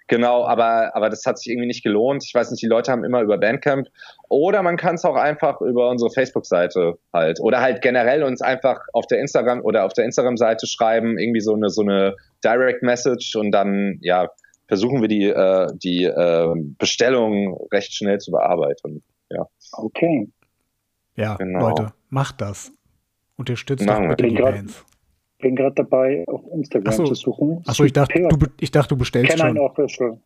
Genau, 0.08 0.44
aber, 0.44 0.96
aber 0.96 1.08
das 1.08 1.24
hat 1.24 1.38
sich 1.38 1.52
irgendwie 1.52 1.68
nicht 1.68 1.84
gelohnt. 1.84 2.24
Ich 2.26 2.34
weiß 2.34 2.50
nicht, 2.50 2.60
die 2.60 2.66
Leute 2.66 2.90
haben 2.90 3.04
immer 3.04 3.20
über 3.20 3.38
Bandcamp. 3.38 3.86
Oder 4.28 4.60
man 4.64 4.76
kann 4.76 4.96
es 4.96 5.04
auch 5.04 5.14
einfach 5.14 5.60
über 5.60 5.88
unsere 5.88 6.10
Facebook-Seite 6.10 6.98
halt. 7.12 7.38
Oder 7.40 7.60
halt 7.60 7.80
generell 7.80 8.24
uns 8.24 8.42
einfach 8.42 8.80
auf 8.92 9.06
der 9.06 9.20
Instagram 9.20 9.60
oder 9.60 9.84
auf 9.84 9.92
der 9.92 10.04
Instagram-Seite 10.06 10.66
schreiben, 10.66 11.16
irgendwie 11.16 11.40
so 11.40 11.54
eine, 11.54 11.70
so 11.70 11.82
eine 11.82 12.16
Direct 12.42 12.82
Message 12.82 13.36
und 13.36 13.52
dann, 13.52 13.98
ja, 14.00 14.28
versuchen 14.66 15.00
wir 15.00 15.06
die, 15.06 15.28
äh, 15.28 15.68
die 15.74 16.06
äh, 16.06 16.54
Bestellung 16.76 17.56
recht 17.72 17.94
schnell 17.94 18.18
zu 18.18 18.32
bearbeiten. 18.32 19.04
Okay. 19.74 20.28
Ja, 21.14 21.36
Genau. 21.36 21.68
Leute, 21.68 21.92
macht 22.08 22.40
das. 22.40 22.72
Unterstützt 23.40 23.84
Machen 23.86 24.10
doch 24.10 24.16
bitte 24.16 24.28
die 24.28 24.34
Bin 24.34 24.42
grad- 24.44 24.54
Bands. 24.54 24.84
Bin 25.40 25.56
gerade 25.56 25.74
dabei, 25.74 26.24
auf 26.26 26.42
Instagram 26.54 26.92
so. 26.92 27.04
zu 27.06 27.14
suchen. 27.14 27.62
Achso, 27.66 27.84
ich 27.84 27.94
dachte, 27.94 28.20
du, 28.28 28.46
ich 28.60 28.70
dachte, 28.70 28.90
du 28.90 28.96
bestellst 28.98 29.36
Canine 29.38 29.58
schon. 29.58 29.66
Official. 29.70 30.20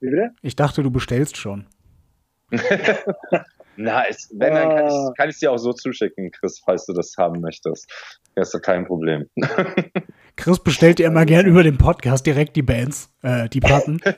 Wie 0.00 0.10
bitte? 0.10 0.30
Ich 0.42 0.56
dachte, 0.56 0.82
du 0.82 0.90
bestellst 0.90 1.36
schon. 1.36 1.66
Na, 3.76 4.02
ist, 4.02 4.30
wenn, 4.36 4.52
dann 4.54 4.68
kann 4.68 4.84
Ah. 4.90 5.08
ich, 5.12 5.16
kann 5.16 5.30
ich 5.30 5.38
dir 5.38 5.52
auch 5.52 5.58
so 5.58 5.72
zuschicken, 5.72 6.32
Chris, 6.32 6.58
falls 6.58 6.84
du 6.86 6.92
das 6.92 7.14
haben 7.16 7.40
möchtest. 7.40 7.88
Das 8.34 8.48
ist 8.48 8.54
doch 8.54 8.60
kein 8.60 8.84
Problem. 8.84 9.26
Chris 10.36 10.58
bestellt 10.58 10.98
dir 10.98 11.06
immer 11.06 11.24
gern 11.24 11.46
über 11.46 11.62
den 11.62 11.78
Podcast 11.78 12.26
direkt 12.26 12.56
die 12.56 12.62
Bands, 12.62 13.14
äh, 13.22 13.48
die 13.48 13.60
Platten. 13.60 14.00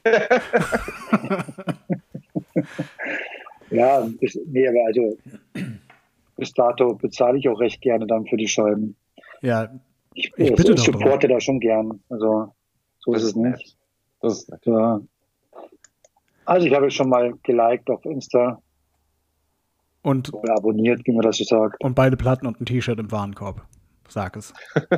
Ja, 3.70 4.06
nee, 4.48 4.68
aber 4.68 4.84
also 4.86 5.16
bis 6.36 6.52
dato 6.52 6.94
bezahle 6.94 7.38
ich 7.38 7.48
auch 7.48 7.60
recht 7.60 7.80
gerne 7.80 8.06
dann 8.06 8.26
für 8.26 8.36
die 8.36 8.48
Scheiben. 8.48 8.96
Ja, 9.42 9.70
Ich, 10.14 10.32
Ich 10.36 10.50
ich, 10.50 10.54
bitte 10.54 10.72
ich 10.72 10.76
doch 10.76 10.84
supporte 10.84 11.28
da 11.28 11.40
schon 11.40 11.60
gern. 11.60 12.00
Also 12.08 12.52
so 12.98 13.12
Das 13.12 13.22
ist 13.22 13.28
es 13.30 13.36
nicht. 13.36 13.76
Das 14.20 14.32
ist 14.34 14.50
nett. 14.50 14.66
Ja. 14.66 15.00
Also 16.44 16.66
ich 16.66 16.74
habe 16.74 16.90
schon 16.90 17.08
mal 17.08 17.34
geliked 17.42 17.88
auf 17.90 18.04
Insta 18.04 18.60
und, 20.02 20.32
oder 20.34 20.56
abonniert, 20.56 21.00
wie 21.06 21.12
man 21.12 21.22
das 21.22 21.38
so 21.38 21.44
sagt. 21.44 21.82
und 21.82 21.94
beide 21.94 22.16
Platten 22.16 22.46
und 22.46 22.60
ein 22.60 22.66
T-Shirt 22.66 22.98
im 22.98 23.10
Warenkorb. 23.12 23.64
Sag 24.08 24.36
es. 24.36 24.52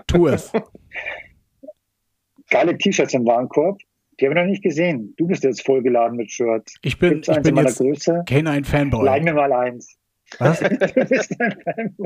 Tu 0.06 0.26
es. 0.28 0.50
Geile 2.50 2.76
T-Shirts 2.76 3.14
im 3.14 3.24
Warenkorb. 3.26 3.80
Die 4.20 4.26
habe 4.26 4.34
ich 4.34 4.40
noch 4.42 4.48
nicht 4.48 4.62
gesehen. 4.62 5.14
Du 5.16 5.26
bist 5.26 5.42
jetzt 5.44 5.64
vollgeladen 5.64 6.16
mit 6.16 6.30
Shirts. 6.30 6.74
Ich 6.82 6.98
bin, 6.98 7.10
Gibt's 7.14 7.28
ich 7.28 7.34
eins 7.36 7.42
bin 7.42 7.50
in 7.50 7.54
meiner 7.56 7.68
jetzt 7.68 7.78
Größe? 7.78 8.22
kein 8.26 8.64
Fanboy. 8.64 9.04
Leih 9.04 9.20
mir 9.20 9.34
mal 9.34 9.52
eins. 9.52 9.96
Was? 10.38 10.58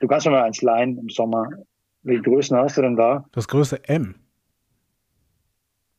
du 0.00 0.08
kannst 0.08 0.26
mir 0.26 0.32
mal 0.32 0.44
eins 0.44 0.62
leihen 0.62 0.98
im 0.98 1.08
Sommer. 1.08 1.48
Welche 2.02 2.22
Größen 2.22 2.56
hast 2.56 2.76
du 2.78 2.82
denn 2.82 2.96
da? 2.96 3.24
Das 3.32 3.46
Größe 3.48 3.82
M. 3.88 4.14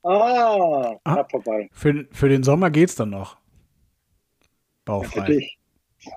Ah, 0.03 0.95
Ah. 1.05 1.23
vorbei. 1.29 1.69
Für, 1.71 2.05
für 2.11 2.27
den 2.29 2.43
Sommer 2.43 2.69
geht's 2.71 2.95
dann 2.95 3.09
noch. 3.11 3.35
Ja, 3.35 3.39
für 3.39 4.85
Bauchfrei. 4.85 5.25
dich. 5.27 5.57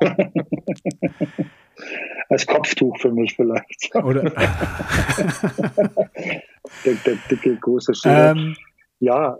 Als 2.28 2.44
Kopftuch 2.46 2.98
für 2.98 3.12
mich 3.12 3.34
vielleicht. 3.36 3.94
Oder? 3.94 4.24
Der, 6.84 6.94
der 7.04 7.14
dicke, 7.30 7.54
große 7.56 7.94
Schild. 7.94 8.36
ähm, 8.36 8.56
ja, 8.98 9.36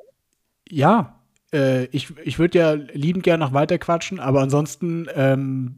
ja, 0.68 1.15
äh, 1.52 1.84
ich, 1.86 2.16
ich 2.18 2.38
würde 2.38 2.58
ja 2.58 2.72
liebend 2.72 3.24
gern 3.24 3.40
noch 3.40 3.52
weiter 3.52 3.78
quatschen, 3.78 4.20
aber 4.20 4.40
ansonsten, 4.40 5.08
ähm, 5.14 5.76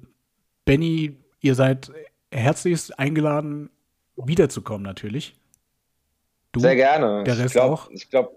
Benny, 0.64 1.16
ihr 1.40 1.54
seid 1.54 1.92
herzlichst 2.30 2.98
eingeladen, 2.98 3.70
wiederzukommen 4.16 4.82
natürlich. 4.82 5.34
Du, 6.52 6.60
Sehr 6.60 6.76
gerne. 6.76 7.24
Der 7.24 7.38
Rest 7.38 7.46
ich 7.46 7.52
glaub, 7.52 7.70
auch? 7.72 7.90
Ich 7.90 8.10
glaube. 8.10 8.30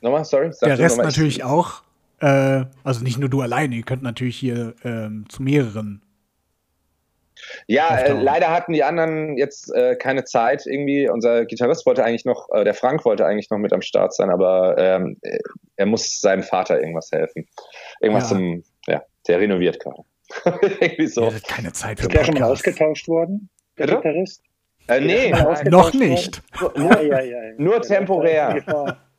Nochmal, 0.00 0.24
sorry. 0.24 0.50
Der 0.62 0.78
Rest 0.78 0.96
nochmal. 0.96 1.10
Ich- 1.10 1.16
natürlich 1.16 1.44
auch. 1.44 1.82
Äh, 2.20 2.66
also 2.84 3.02
nicht 3.02 3.18
nur 3.18 3.28
du 3.28 3.40
alleine, 3.40 3.74
ihr 3.74 3.82
könnt 3.82 4.02
natürlich 4.02 4.36
hier 4.36 4.74
ähm, 4.84 5.26
zu 5.28 5.42
mehreren. 5.42 6.02
Ja, 7.66 7.96
äh, 7.96 8.12
leider 8.12 8.50
hatten 8.50 8.72
die 8.72 8.84
anderen 8.84 9.36
jetzt 9.36 9.72
äh, 9.74 9.96
keine 9.96 10.24
Zeit 10.24 10.66
irgendwie. 10.66 11.08
Unser 11.08 11.44
Gitarrist 11.46 11.86
wollte 11.86 12.04
eigentlich 12.04 12.24
noch, 12.24 12.48
äh, 12.52 12.64
der 12.64 12.74
Frank 12.74 13.04
wollte 13.04 13.26
eigentlich 13.26 13.50
noch 13.50 13.58
mit 13.58 13.72
am 13.72 13.82
Start 13.82 14.14
sein, 14.14 14.30
aber 14.30 14.76
ähm, 14.78 15.16
äh, 15.22 15.38
er 15.76 15.86
muss 15.86 16.20
seinem 16.20 16.42
Vater 16.42 16.80
irgendwas 16.80 17.10
helfen. 17.12 17.46
Irgendwas 18.00 18.24
Ja. 18.24 18.36
zum, 18.36 18.64
ja, 18.86 19.02
der 19.28 19.40
renoviert 19.40 19.80
gerade. 19.80 20.02
irgendwie 20.80 21.06
so. 21.06 21.26
Hattet 21.26 21.44
keine 21.48 21.72
Zeit 21.72 22.00
für 22.00 22.06
ist 22.06 22.14
der 22.14 22.24
schon 22.24 22.34
mal 22.34 22.50
ausgetauscht 22.50 23.08
worden? 23.08 23.48
Der 23.78 23.84
Bitte? 23.86 23.96
Gitarrist? 23.96 24.42
Äh, 24.86 25.00
nee, 25.00 25.30
Ja, 25.30 25.44
nein, 25.44 25.66
Noch 25.68 25.92
nicht. 25.94 26.42
Ja, 26.76 27.00
ja, 27.00 27.20
ja. 27.22 27.38
Nur 27.56 27.76
Ja, 27.76 27.80
temporär. 27.80 28.62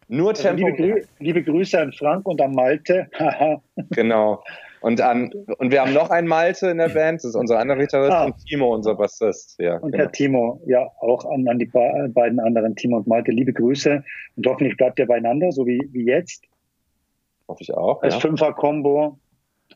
Nur 0.07 0.29
Also 0.29 0.49
liebe, 0.51 1.03
liebe 1.19 1.43
Grüße 1.43 1.79
an 1.79 1.91
Frank 1.93 2.25
und 2.27 2.41
an 2.41 2.53
Malte. 2.53 3.07
Genau. 3.91 4.43
Und, 4.81 5.01
an, 5.01 5.31
und 5.57 5.71
wir 5.71 5.81
haben 5.81 5.93
noch 5.93 6.11
einen 6.11 6.27
Malte 6.27 6.67
in 6.69 6.77
der 6.77 6.89
Band, 6.89 7.17
das 7.17 7.29
ist 7.29 7.35
unser 7.35 7.57
anderer 7.57 7.79
Gitarrist 7.79 8.11
Ah. 8.11 8.25
und 8.25 8.35
Timo, 8.45 8.71
unser 8.75 8.93
Bassist. 8.93 9.55
Ja, 9.59 9.77
und 9.77 9.91
genau. 9.93 10.03
Herr 10.03 10.11
Timo, 10.11 10.61
ja, 10.67 10.87
auch 11.01 11.25
an, 11.25 11.47
an 11.47 11.57
die 11.57 11.65
beiden 11.65 12.39
anderen, 12.39 12.75
Timo 12.75 12.97
und 12.97 13.07
Malte, 13.07 13.31
liebe 13.31 13.51
Grüße. 13.51 14.03
Und 14.35 14.47
hoffentlich 14.47 14.77
bleibt 14.77 14.99
ihr 14.99 15.07
beieinander, 15.07 15.51
so 15.51 15.65
wie, 15.65 15.81
wie 15.91 16.05
jetzt. 16.05 16.43
hoffe 17.47 17.63
ich 17.63 17.73
auch. 17.73 18.03
Als 18.03 18.13
Ja. 18.15 18.19
Fünfer-Kombo. 18.19 19.17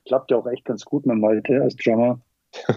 Klappt 0.06 0.30
ja 0.30 0.38
auch 0.38 0.46
echt 0.48 0.66
ganz 0.66 0.86
gut 0.86 1.08
mit 1.08 1.18
Malte 1.18 1.60
als 1.62 1.76
Drummer. 1.76 2.20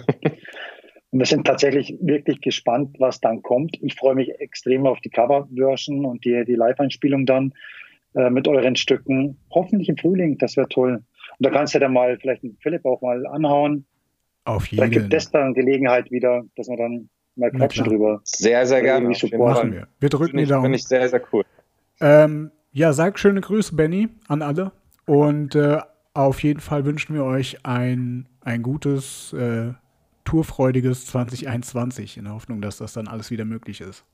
und 1.12 1.18
wir 1.18 1.26
sind 1.26 1.46
tatsächlich 1.46 1.96
wirklich 2.00 2.40
gespannt, 2.40 2.96
was 2.98 3.20
dann 3.20 3.42
kommt. 3.42 3.78
Ich 3.82 3.94
freue 3.94 4.14
mich 4.14 4.30
extrem 4.40 4.86
auf 4.86 4.98
die 5.00 5.10
Coverversion 5.10 6.06
und 6.06 6.24
die, 6.24 6.44
die 6.46 6.54
Live-Einspielung 6.54 7.26
dann 7.26 7.52
äh, 8.14 8.30
mit 8.30 8.48
euren 8.48 8.76
Stücken. 8.76 9.36
Hoffentlich 9.50 9.90
im 9.90 9.98
Frühling, 9.98 10.38
das 10.38 10.56
wäre 10.56 10.68
toll. 10.68 11.02
Und 11.38 11.46
da 11.46 11.50
kannst 11.50 11.74
du 11.74 11.78
dann 11.78 11.92
mal 11.92 12.18
vielleicht 12.18 12.42
mit 12.42 12.56
Philipp 12.60 12.86
auch 12.86 13.02
mal 13.02 13.26
anhauen. 13.26 13.84
Auf 14.44 14.64
Vielleicht 14.64 14.94
jeden 14.94 15.02
gibt 15.04 15.14
es 15.14 15.30
dann 15.30 15.52
Gelegenheit 15.52 16.10
wieder, 16.10 16.44
dass 16.56 16.68
wir 16.68 16.78
dann 16.78 17.10
mal 17.36 17.50
quatschen 17.50 17.84
drüber. 17.84 18.20
Sehr, 18.24 18.66
sehr 18.66 18.80
gerne. 18.80 19.14
Fall. 19.14 19.38
machen 19.38 19.72
wir. 19.72 19.88
Wir 20.00 20.08
drücken 20.08 20.38
die 20.38 20.44
ich, 20.44 20.48
finde 20.48 20.62
Daumen. 20.62 20.74
ich 20.74 20.84
sehr, 20.84 21.08
sehr 21.08 21.22
cool. 21.32 21.44
Ähm, 22.00 22.50
ja, 22.72 22.94
sag 22.94 23.18
schöne 23.18 23.42
Grüße, 23.42 23.76
Benny, 23.76 24.08
an 24.28 24.40
alle. 24.40 24.72
Und 25.04 25.54
äh, 25.54 25.78
auf 26.14 26.42
jeden 26.42 26.60
Fall 26.60 26.86
wünschen 26.86 27.14
wir 27.14 27.24
euch 27.24 27.64
ein, 27.64 28.28
ein 28.40 28.62
gutes, 28.62 29.34
äh, 29.34 29.74
tourfreudiges 30.24 31.06
2021 31.06 32.16
in 32.16 32.24
der 32.24 32.34
Hoffnung, 32.34 32.60
dass 32.60 32.78
das 32.78 32.92
dann 32.92 33.08
alles 33.08 33.30
wieder 33.30 33.44
möglich 33.44 33.80
ist. 33.80 34.04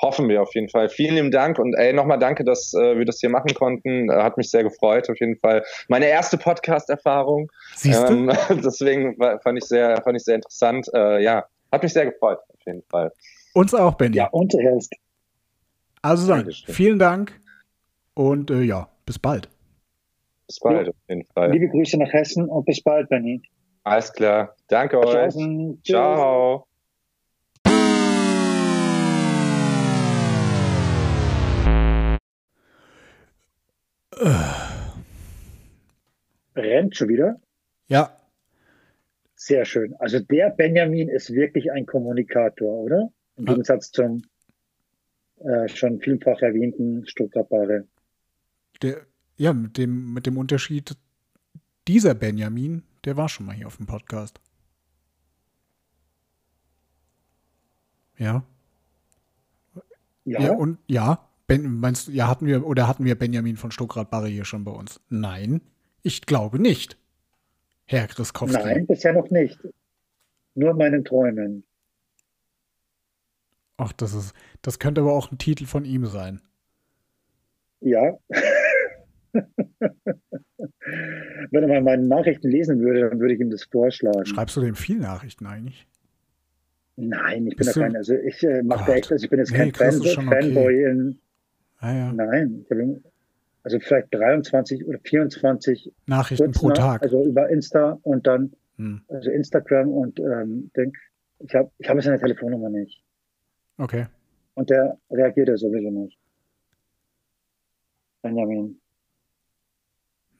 Hoffen 0.00 0.28
wir 0.28 0.40
auf 0.40 0.54
jeden 0.54 0.68
Fall. 0.68 0.88
Vielen 0.88 1.16
lieben 1.16 1.30
Dank 1.32 1.58
und 1.58 1.74
ey, 1.74 1.92
nochmal 1.92 2.18
danke, 2.20 2.44
dass 2.44 2.72
äh, 2.74 2.96
wir 2.96 3.04
das 3.04 3.18
hier 3.18 3.28
machen 3.28 3.52
konnten. 3.54 4.08
Äh, 4.08 4.12
hat 4.22 4.36
mich 4.36 4.50
sehr 4.50 4.62
gefreut, 4.62 5.10
auf 5.10 5.18
jeden 5.18 5.36
Fall. 5.36 5.64
Meine 5.88 6.06
erste 6.06 6.38
Podcast-Erfahrung. 6.38 7.50
Siehst 7.74 8.08
du? 8.08 8.12
Ähm, 8.12 8.32
deswegen 8.64 9.18
war, 9.18 9.40
fand, 9.40 9.58
ich 9.58 9.64
sehr, 9.64 10.00
fand 10.02 10.16
ich 10.16 10.22
sehr 10.22 10.36
interessant. 10.36 10.86
Äh, 10.94 11.24
ja, 11.24 11.44
hat 11.72 11.82
mich 11.82 11.92
sehr 11.92 12.06
gefreut, 12.06 12.38
auf 12.48 12.60
jeden 12.66 12.82
Fall. 12.88 13.12
Uns 13.54 13.74
auch, 13.74 13.94
Benny. 13.94 14.16
Ja, 14.18 14.28
und 14.28 14.54
erst. 14.54 14.94
also 16.02 16.28
dann, 16.28 16.38
Dankeschön. 16.40 16.74
vielen 16.74 16.98
Dank 17.00 17.32
und 18.14 18.52
äh, 18.52 18.62
ja, 18.62 18.88
bis 19.06 19.18
bald. 19.18 19.48
Bis 20.46 20.60
bald, 20.60 20.86
Ja. 20.86 20.92
auf 20.92 20.96
jeden 21.08 21.24
Fall. 21.24 21.50
Liebe 21.50 21.66
Grüße 21.68 21.98
nach 21.98 22.12
Hessen 22.12 22.48
und 22.48 22.64
bis 22.64 22.80
bald, 22.80 23.08
Benny. 23.08 23.42
Alles 23.88 24.12
klar. 24.12 24.54
Danke 24.68 24.98
euch. 24.98 25.34
Tschüss. 25.34 25.82
Ciao. 25.84 26.66
Rennt 36.56 36.96
schon 36.96 37.08
wieder. 37.08 37.40
Ja, 37.88 38.14
Sehr 39.34 39.64
schön. 39.64 39.94
Also 40.00 40.18
der 40.18 40.50
Benjamin 40.50 41.08
ist 41.08 41.32
wirklich 41.32 41.70
ein 41.70 41.86
Kommunikator, 41.86 42.72
oder? 42.82 43.12
Im 43.36 43.46
Ja. 43.46 43.52
Gegensatz 43.52 43.92
zum 43.92 44.22
äh, 45.38 45.68
schon 45.68 46.00
vielfach 46.00 46.42
erwähnten 46.42 47.06
Stuttgart-Bare. 47.06 47.86
der, 48.82 49.06
ja, 49.36 49.52
mit 49.52 49.78
dem, 49.78 50.12
mit 50.12 50.26
dem 50.26 50.36
Unterschied, 50.36 50.96
dieser 51.86 52.14
Benjamin, 52.16 52.82
der 53.08 53.16
war 53.16 53.30
schon 53.30 53.46
mal 53.46 53.54
hier 53.54 53.66
auf 53.66 53.78
dem 53.78 53.86
Podcast. 53.86 54.38
Ja. 58.18 58.44
Ja, 60.26 60.40
Ja, 60.40 60.52
und 60.52 60.76
ja, 60.86 61.26
ben, 61.46 61.80
meinst 61.80 62.08
du, 62.08 62.12
ja, 62.12 62.28
hatten 62.28 62.44
wir, 62.44 62.66
oder 62.66 62.86
hatten 62.86 63.06
wir 63.06 63.18
Benjamin 63.18 63.56
von 63.56 63.70
Stuckrad-Barre 63.70 64.28
hier 64.28 64.44
schon 64.44 64.64
bei 64.64 64.72
uns? 64.72 65.00
Nein, 65.08 65.62
ich 66.02 66.26
glaube 66.26 66.58
nicht. 66.58 66.98
Herr 67.86 68.08
Kriskowski. 68.08 68.62
nein, 68.62 68.86
bisher 68.86 69.14
noch 69.14 69.30
nicht. 69.30 69.58
Nur 70.54 70.72
in 70.72 70.76
meinen 70.76 71.02
Träumen. 71.02 71.64
Ach, 73.78 73.94
das 73.94 74.12
ist, 74.12 74.34
das 74.60 74.78
könnte 74.78 75.00
aber 75.00 75.14
auch 75.14 75.32
ein 75.32 75.38
Titel 75.38 75.64
von 75.64 75.86
ihm 75.86 76.04
sein. 76.04 76.42
Ja. 77.80 78.18
Wenn 81.50 81.62
er 81.62 81.68
mal 81.68 81.82
meine 81.82 82.06
Nachrichten 82.06 82.48
lesen 82.50 82.80
würde, 82.80 83.08
dann 83.08 83.20
würde 83.20 83.34
ich 83.34 83.40
ihm 83.40 83.50
das 83.50 83.64
vorschlagen. 83.64 84.26
Schreibst 84.26 84.56
du 84.56 84.60
dem 84.60 84.74
viel 84.74 84.98
Nachrichten 84.98 85.46
eigentlich? 85.46 85.86
Nein, 86.96 87.46
ich 87.46 87.56
bin 87.56 87.58
Bist 87.58 87.70
da 87.70 87.74
du- 87.74 87.80
kein, 87.80 87.96
also 87.96 88.14
ich 88.14 88.42
äh, 88.42 88.62
mache 88.62 88.86
da 88.90 88.96
echt, 88.96 89.12
also 89.12 89.24
ich 89.24 89.30
bin 89.30 89.38
jetzt 89.38 89.52
Nee, 89.52 89.70
kein 89.70 89.92
Fan, 89.92 90.02
schon 90.02 90.28
okay. 90.28 90.42
Fanboy 90.42 90.82
in, 90.84 91.18
Ah 91.80 91.92
ja, 91.94 92.12
nein, 92.12 92.64
ich 92.64 92.70
habe 92.72 93.00
also 93.62 93.78
vielleicht 93.78 94.12
23 94.12 94.84
oder 94.86 94.98
24 95.04 95.92
Nachrichten 96.06 96.50
pro 96.50 96.68
nach- 96.70 96.76
Tag. 96.76 97.02
also 97.02 97.24
über 97.24 97.48
Insta 97.50 97.98
und 98.02 98.26
dann 98.26 98.52
Hm, 98.78 99.02
also 99.08 99.30
Instagram 99.30 99.88
und 99.88 100.18
ähm, 100.20 100.70
denk, 100.76 100.96
ich 101.40 101.54
habe 101.54 101.70
ich 101.78 101.88
habe 101.88 102.00
seine 102.02 102.18
Telefonnummer 102.18 102.68
nicht 102.70 103.02
okay. 103.76 104.06
und 104.54 104.70
der 104.70 104.98
reagiert 105.10 105.48
ja 105.48 105.56
sowieso 105.56 105.90
nicht. 105.90 106.16
Benjamin. 108.22 108.80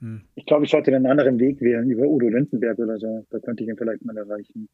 Hm. 0.00 0.22
Ich 0.34 0.46
glaube, 0.46 0.64
ich 0.64 0.70
sollte 0.70 0.94
einen 0.94 1.06
anderen 1.06 1.38
Weg 1.38 1.60
wählen, 1.60 1.90
über 1.90 2.06
Udo 2.06 2.28
Lindenberg 2.28 2.78
oder 2.78 2.98
so. 2.98 3.26
Da 3.30 3.38
könnte 3.40 3.62
ich 3.64 3.68
ihn 3.68 3.76
vielleicht 3.76 4.04
mal 4.04 4.16
erreichen. 4.16 4.68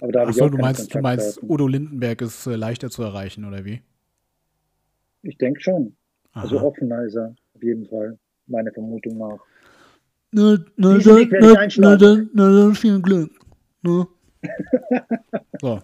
Aber 0.00 0.12
da 0.12 0.20
habe 0.20 0.30
ich 0.30 0.40
auch 0.40 0.50
du 0.50 0.58
meinst, 0.58 0.94
du 0.94 1.00
meinst, 1.00 1.42
Udo 1.42 1.66
Lindenberg 1.66 2.22
ist 2.22 2.46
äh, 2.46 2.54
leichter 2.54 2.88
zu 2.88 3.02
erreichen, 3.02 3.44
oder 3.44 3.64
wie? 3.64 3.82
Ich 5.22 5.36
denke 5.38 5.60
schon. 5.60 5.96
Also 6.32 6.56
Aha. 6.56 6.64
Also 6.64 6.68
offener 6.68 7.02
ist 7.04 7.16
er, 7.16 7.34
auf 7.54 7.62
jeden 7.62 7.86
Fall, 7.86 8.16
meiner 8.46 8.70
Vermutung 8.72 9.18
nach. 9.18 9.38
Na, 10.30 10.58
na, 10.76 10.98
da, 10.98 11.16
na, 11.40 11.68
na, 11.76 11.96
dann, 11.96 12.30
na, 12.34 12.52
dann 12.52 12.74
viel 12.74 13.00
Glück. 13.00 13.30
Ne? 13.82 14.06
so. 15.60 15.80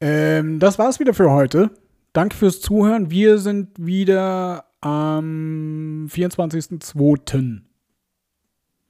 Ähm, 0.00 0.58
das 0.58 0.78
war's 0.78 1.00
wieder 1.00 1.14
für 1.14 1.30
heute. 1.30 1.70
Danke 2.12 2.36
fürs 2.36 2.60
Zuhören. 2.60 3.10
Wir 3.10 3.38
sind 3.38 3.70
wieder 3.84 4.66
am 4.82 6.06
24.02. 6.10 7.62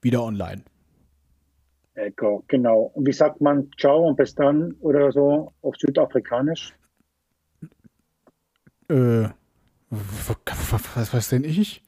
wieder 0.00 0.22
online. 0.24 0.62
Echo, 1.94 2.42
genau. 2.48 2.90
Und 2.94 3.06
wie 3.06 3.12
sagt 3.12 3.40
man 3.40 3.70
Ciao 3.78 4.08
und 4.08 4.16
bis 4.16 4.34
dann 4.34 4.72
oder 4.80 5.12
so 5.12 5.52
auf 5.60 5.76
Südafrikanisch? 5.76 6.74
Äh, 8.88 9.28
was 9.90 11.14
weiß 11.14 11.28
denn 11.28 11.44
ich? 11.44 11.82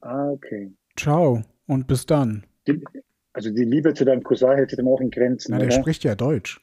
Ah, 0.00 0.30
okay. 0.30 0.72
Ciao 0.96 1.42
und 1.66 1.86
bis 1.86 2.06
dann. 2.06 2.44
Die, 2.66 2.84
also 3.32 3.50
die 3.50 3.64
Liebe 3.64 3.94
zu 3.94 4.04
deinem 4.04 4.22
Cousin 4.22 4.56
hält 4.56 4.70
sich 4.70 4.76
dann 4.76 4.88
auch 4.88 5.00
in 5.00 5.10
Grenzen. 5.10 5.52
Na, 5.52 5.58
der 5.58 5.68
oder? 5.68 5.76
spricht 5.76 6.02
ja 6.04 6.14
Deutsch. 6.14 6.60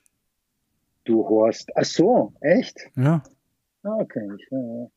Du 1.06 1.28
Horst. 1.28 1.72
Ach 1.76 1.86
so, 1.86 2.34
echt? 2.42 2.78
Ja. 2.96 3.24
Ah, 3.84 3.96
okay. 3.96 4.30
Ich, 4.38 4.48
ja. 4.52 4.88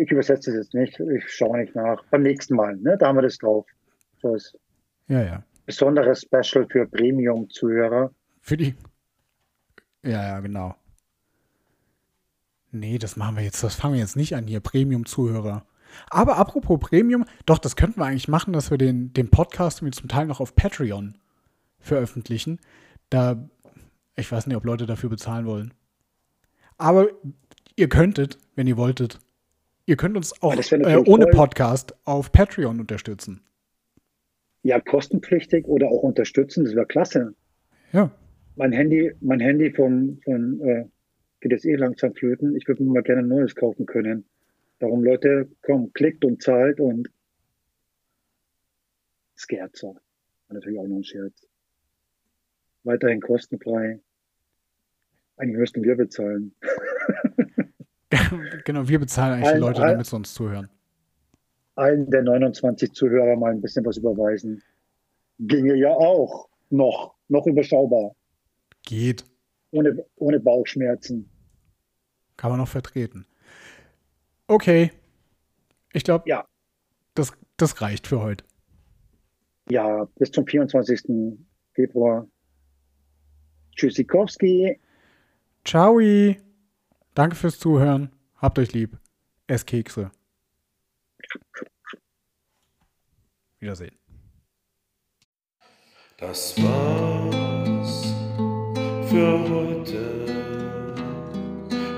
Ich 0.00 0.10
übersetze 0.10 0.50
es 0.50 0.56
jetzt 0.56 0.74
nicht. 0.74 0.98
Ich 0.98 1.28
schaue 1.28 1.60
nicht 1.60 1.74
nach. 1.74 2.02
Beim 2.10 2.22
nächsten 2.22 2.56
Mal, 2.56 2.76
ne? 2.76 2.96
Da 2.98 3.08
haben 3.08 3.16
wir 3.16 3.22
das 3.22 3.36
drauf. 3.38 3.66
So 4.22 4.34
ist. 4.34 4.56
Ja, 5.08 5.22
ja. 5.22 5.44
Besonderes 5.66 6.22
Special 6.22 6.66
für 6.70 6.86
Premium-Zuhörer. 6.86 8.10
Für 8.40 8.56
die. 8.56 8.74
Ja, 10.02 10.28
ja, 10.28 10.40
genau. 10.40 10.74
Nee, 12.72 12.98
das 12.98 13.16
machen 13.16 13.36
wir 13.36 13.42
jetzt, 13.42 13.62
das 13.62 13.74
fangen 13.74 13.94
wir 13.94 14.00
jetzt 14.00 14.16
nicht 14.16 14.34
an 14.34 14.46
hier, 14.46 14.60
Premium-Zuhörer. 14.60 15.66
Aber 16.08 16.38
apropos 16.38 16.78
Premium, 16.78 17.24
doch, 17.44 17.58
das 17.58 17.76
könnten 17.76 18.00
wir 18.00 18.06
eigentlich 18.06 18.28
machen, 18.28 18.52
dass 18.52 18.70
wir 18.70 18.78
den, 18.78 19.12
den 19.12 19.28
Podcast 19.28 19.78
zum 19.78 20.08
Teil 20.08 20.26
noch 20.26 20.40
auf 20.40 20.54
Patreon 20.54 21.18
veröffentlichen. 21.78 22.60
Da, 23.10 23.48
ich 24.16 24.30
weiß 24.30 24.46
nicht, 24.46 24.56
ob 24.56 24.64
Leute 24.64 24.86
dafür 24.86 25.10
bezahlen 25.10 25.46
wollen. 25.46 25.74
Aber 26.78 27.08
ihr 27.74 27.88
könntet, 27.88 28.38
wenn 28.54 28.68
ihr 28.68 28.76
wolltet, 28.76 29.18
ihr 29.90 29.96
könnt 29.96 30.16
uns 30.16 30.40
auch 30.40 30.54
äh, 30.54 30.96
ohne 31.04 31.24
toll. 31.24 31.32
Podcast 31.32 31.94
auf 32.04 32.30
Patreon 32.30 32.78
unterstützen. 32.78 33.42
Ja, 34.62 34.78
kostenpflichtig 34.80 35.66
oder 35.66 35.88
auch 35.88 36.04
unterstützen, 36.04 36.64
das 36.64 36.76
wäre 36.76 36.86
klasse. 36.86 37.34
Ja. 37.92 38.12
Mein 38.54 38.70
Handy, 38.70 39.12
mein 39.20 39.40
Handy 39.40 39.72
vom, 39.72 40.20
von 40.22 40.60
äh, 40.60 40.84
geht 41.40 41.50
jetzt 41.50 41.64
eh 41.64 41.74
langsam 41.74 42.14
flöten. 42.14 42.54
Ich 42.54 42.68
würde 42.68 42.84
mir 42.84 42.92
mal 42.92 43.02
gerne 43.02 43.22
ein 43.22 43.28
neues 43.28 43.56
kaufen 43.56 43.84
können. 43.84 44.26
Darum, 44.78 45.02
Leute, 45.02 45.48
komm, 45.62 45.92
klickt 45.92 46.24
und 46.24 46.40
zahlt 46.40 46.78
und 46.78 47.10
Scherzo. 49.34 49.98
Natürlich 50.50 50.78
auch 50.78 50.86
noch 50.86 50.98
ein 50.98 51.04
Scherz. 51.04 51.48
Weiterhin 52.84 53.20
kostenfrei. 53.20 53.98
Eigentlich 55.36 55.58
müssten 55.58 55.82
wir 55.82 55.96
bezahlen. 55.96 56.54
genau, 58.64 58.88
wir 58.88 58.98
bezahlen 58.98 59.34
eigentlich 59.34 59.46
allen, 59.48 59.56
die 59.56 59.60
Leute, 59.60 59.80
damit 59.80 60.06
sie 60.06 60.16
uns 60.16 60.34
zuhören. 60.34 60.68
Allen 61.76 62.10
der 62.10 62.22
29 62.22 62.92
Zuhörer 62.92 63.36
mal 63.36 63.52
ein 63.52 63.60
bisschen 63.60 63.84
was 63.84 63.96
überweisen. 63.96 64.62
Ginge 65.38 65.74
ja 65.76 65.90
auch 65.90 66.48
noch, 66.70 67.14
noch 67.28 67.46
überschaubar. 67.46 68.14
Geht. 68.82 69.24
Ohne, 69.70 70.04
ohne 70.16 70.40
Bauchschmerzen. 70.40 71.30
Kann 72.36 72.50
man 72.50 72.58
noch 72.58 72.68
vertreten. 72.68 73.26
Okay. 74.46 74.90
Ich 75.92 76.04
glaube, 76.04 76.28
ja. 76.28 76.44
das, 77.14 77.32
das 77.56 77.80
reicht 77.80 78.06
für 78.06 78.20
heute. 78.20 78.44
Ja, 79.70 80.08
bis 80.16 80.30
zum 80.32 80.46
24. 80.46 81.02
Februar. 81.74 82.26
Tschüssikowski. 83.76 84.78
Ciao. 85.64 86.00
Danke 87.14 87.36
fürs 87.36 87.58
Zuhören. 87.58 88.10
Habt 88.36 88.58
euch 88.58 88.72
lieb. 88.72 88.98
Ess 89.46 89.66
Kekse. 89.66 90.10
Wiedersehen. 93.58 93.96
Das 96.16 96.56
war's 96.62 98.04
für 99.08 99.38
heute. 99.50 100.20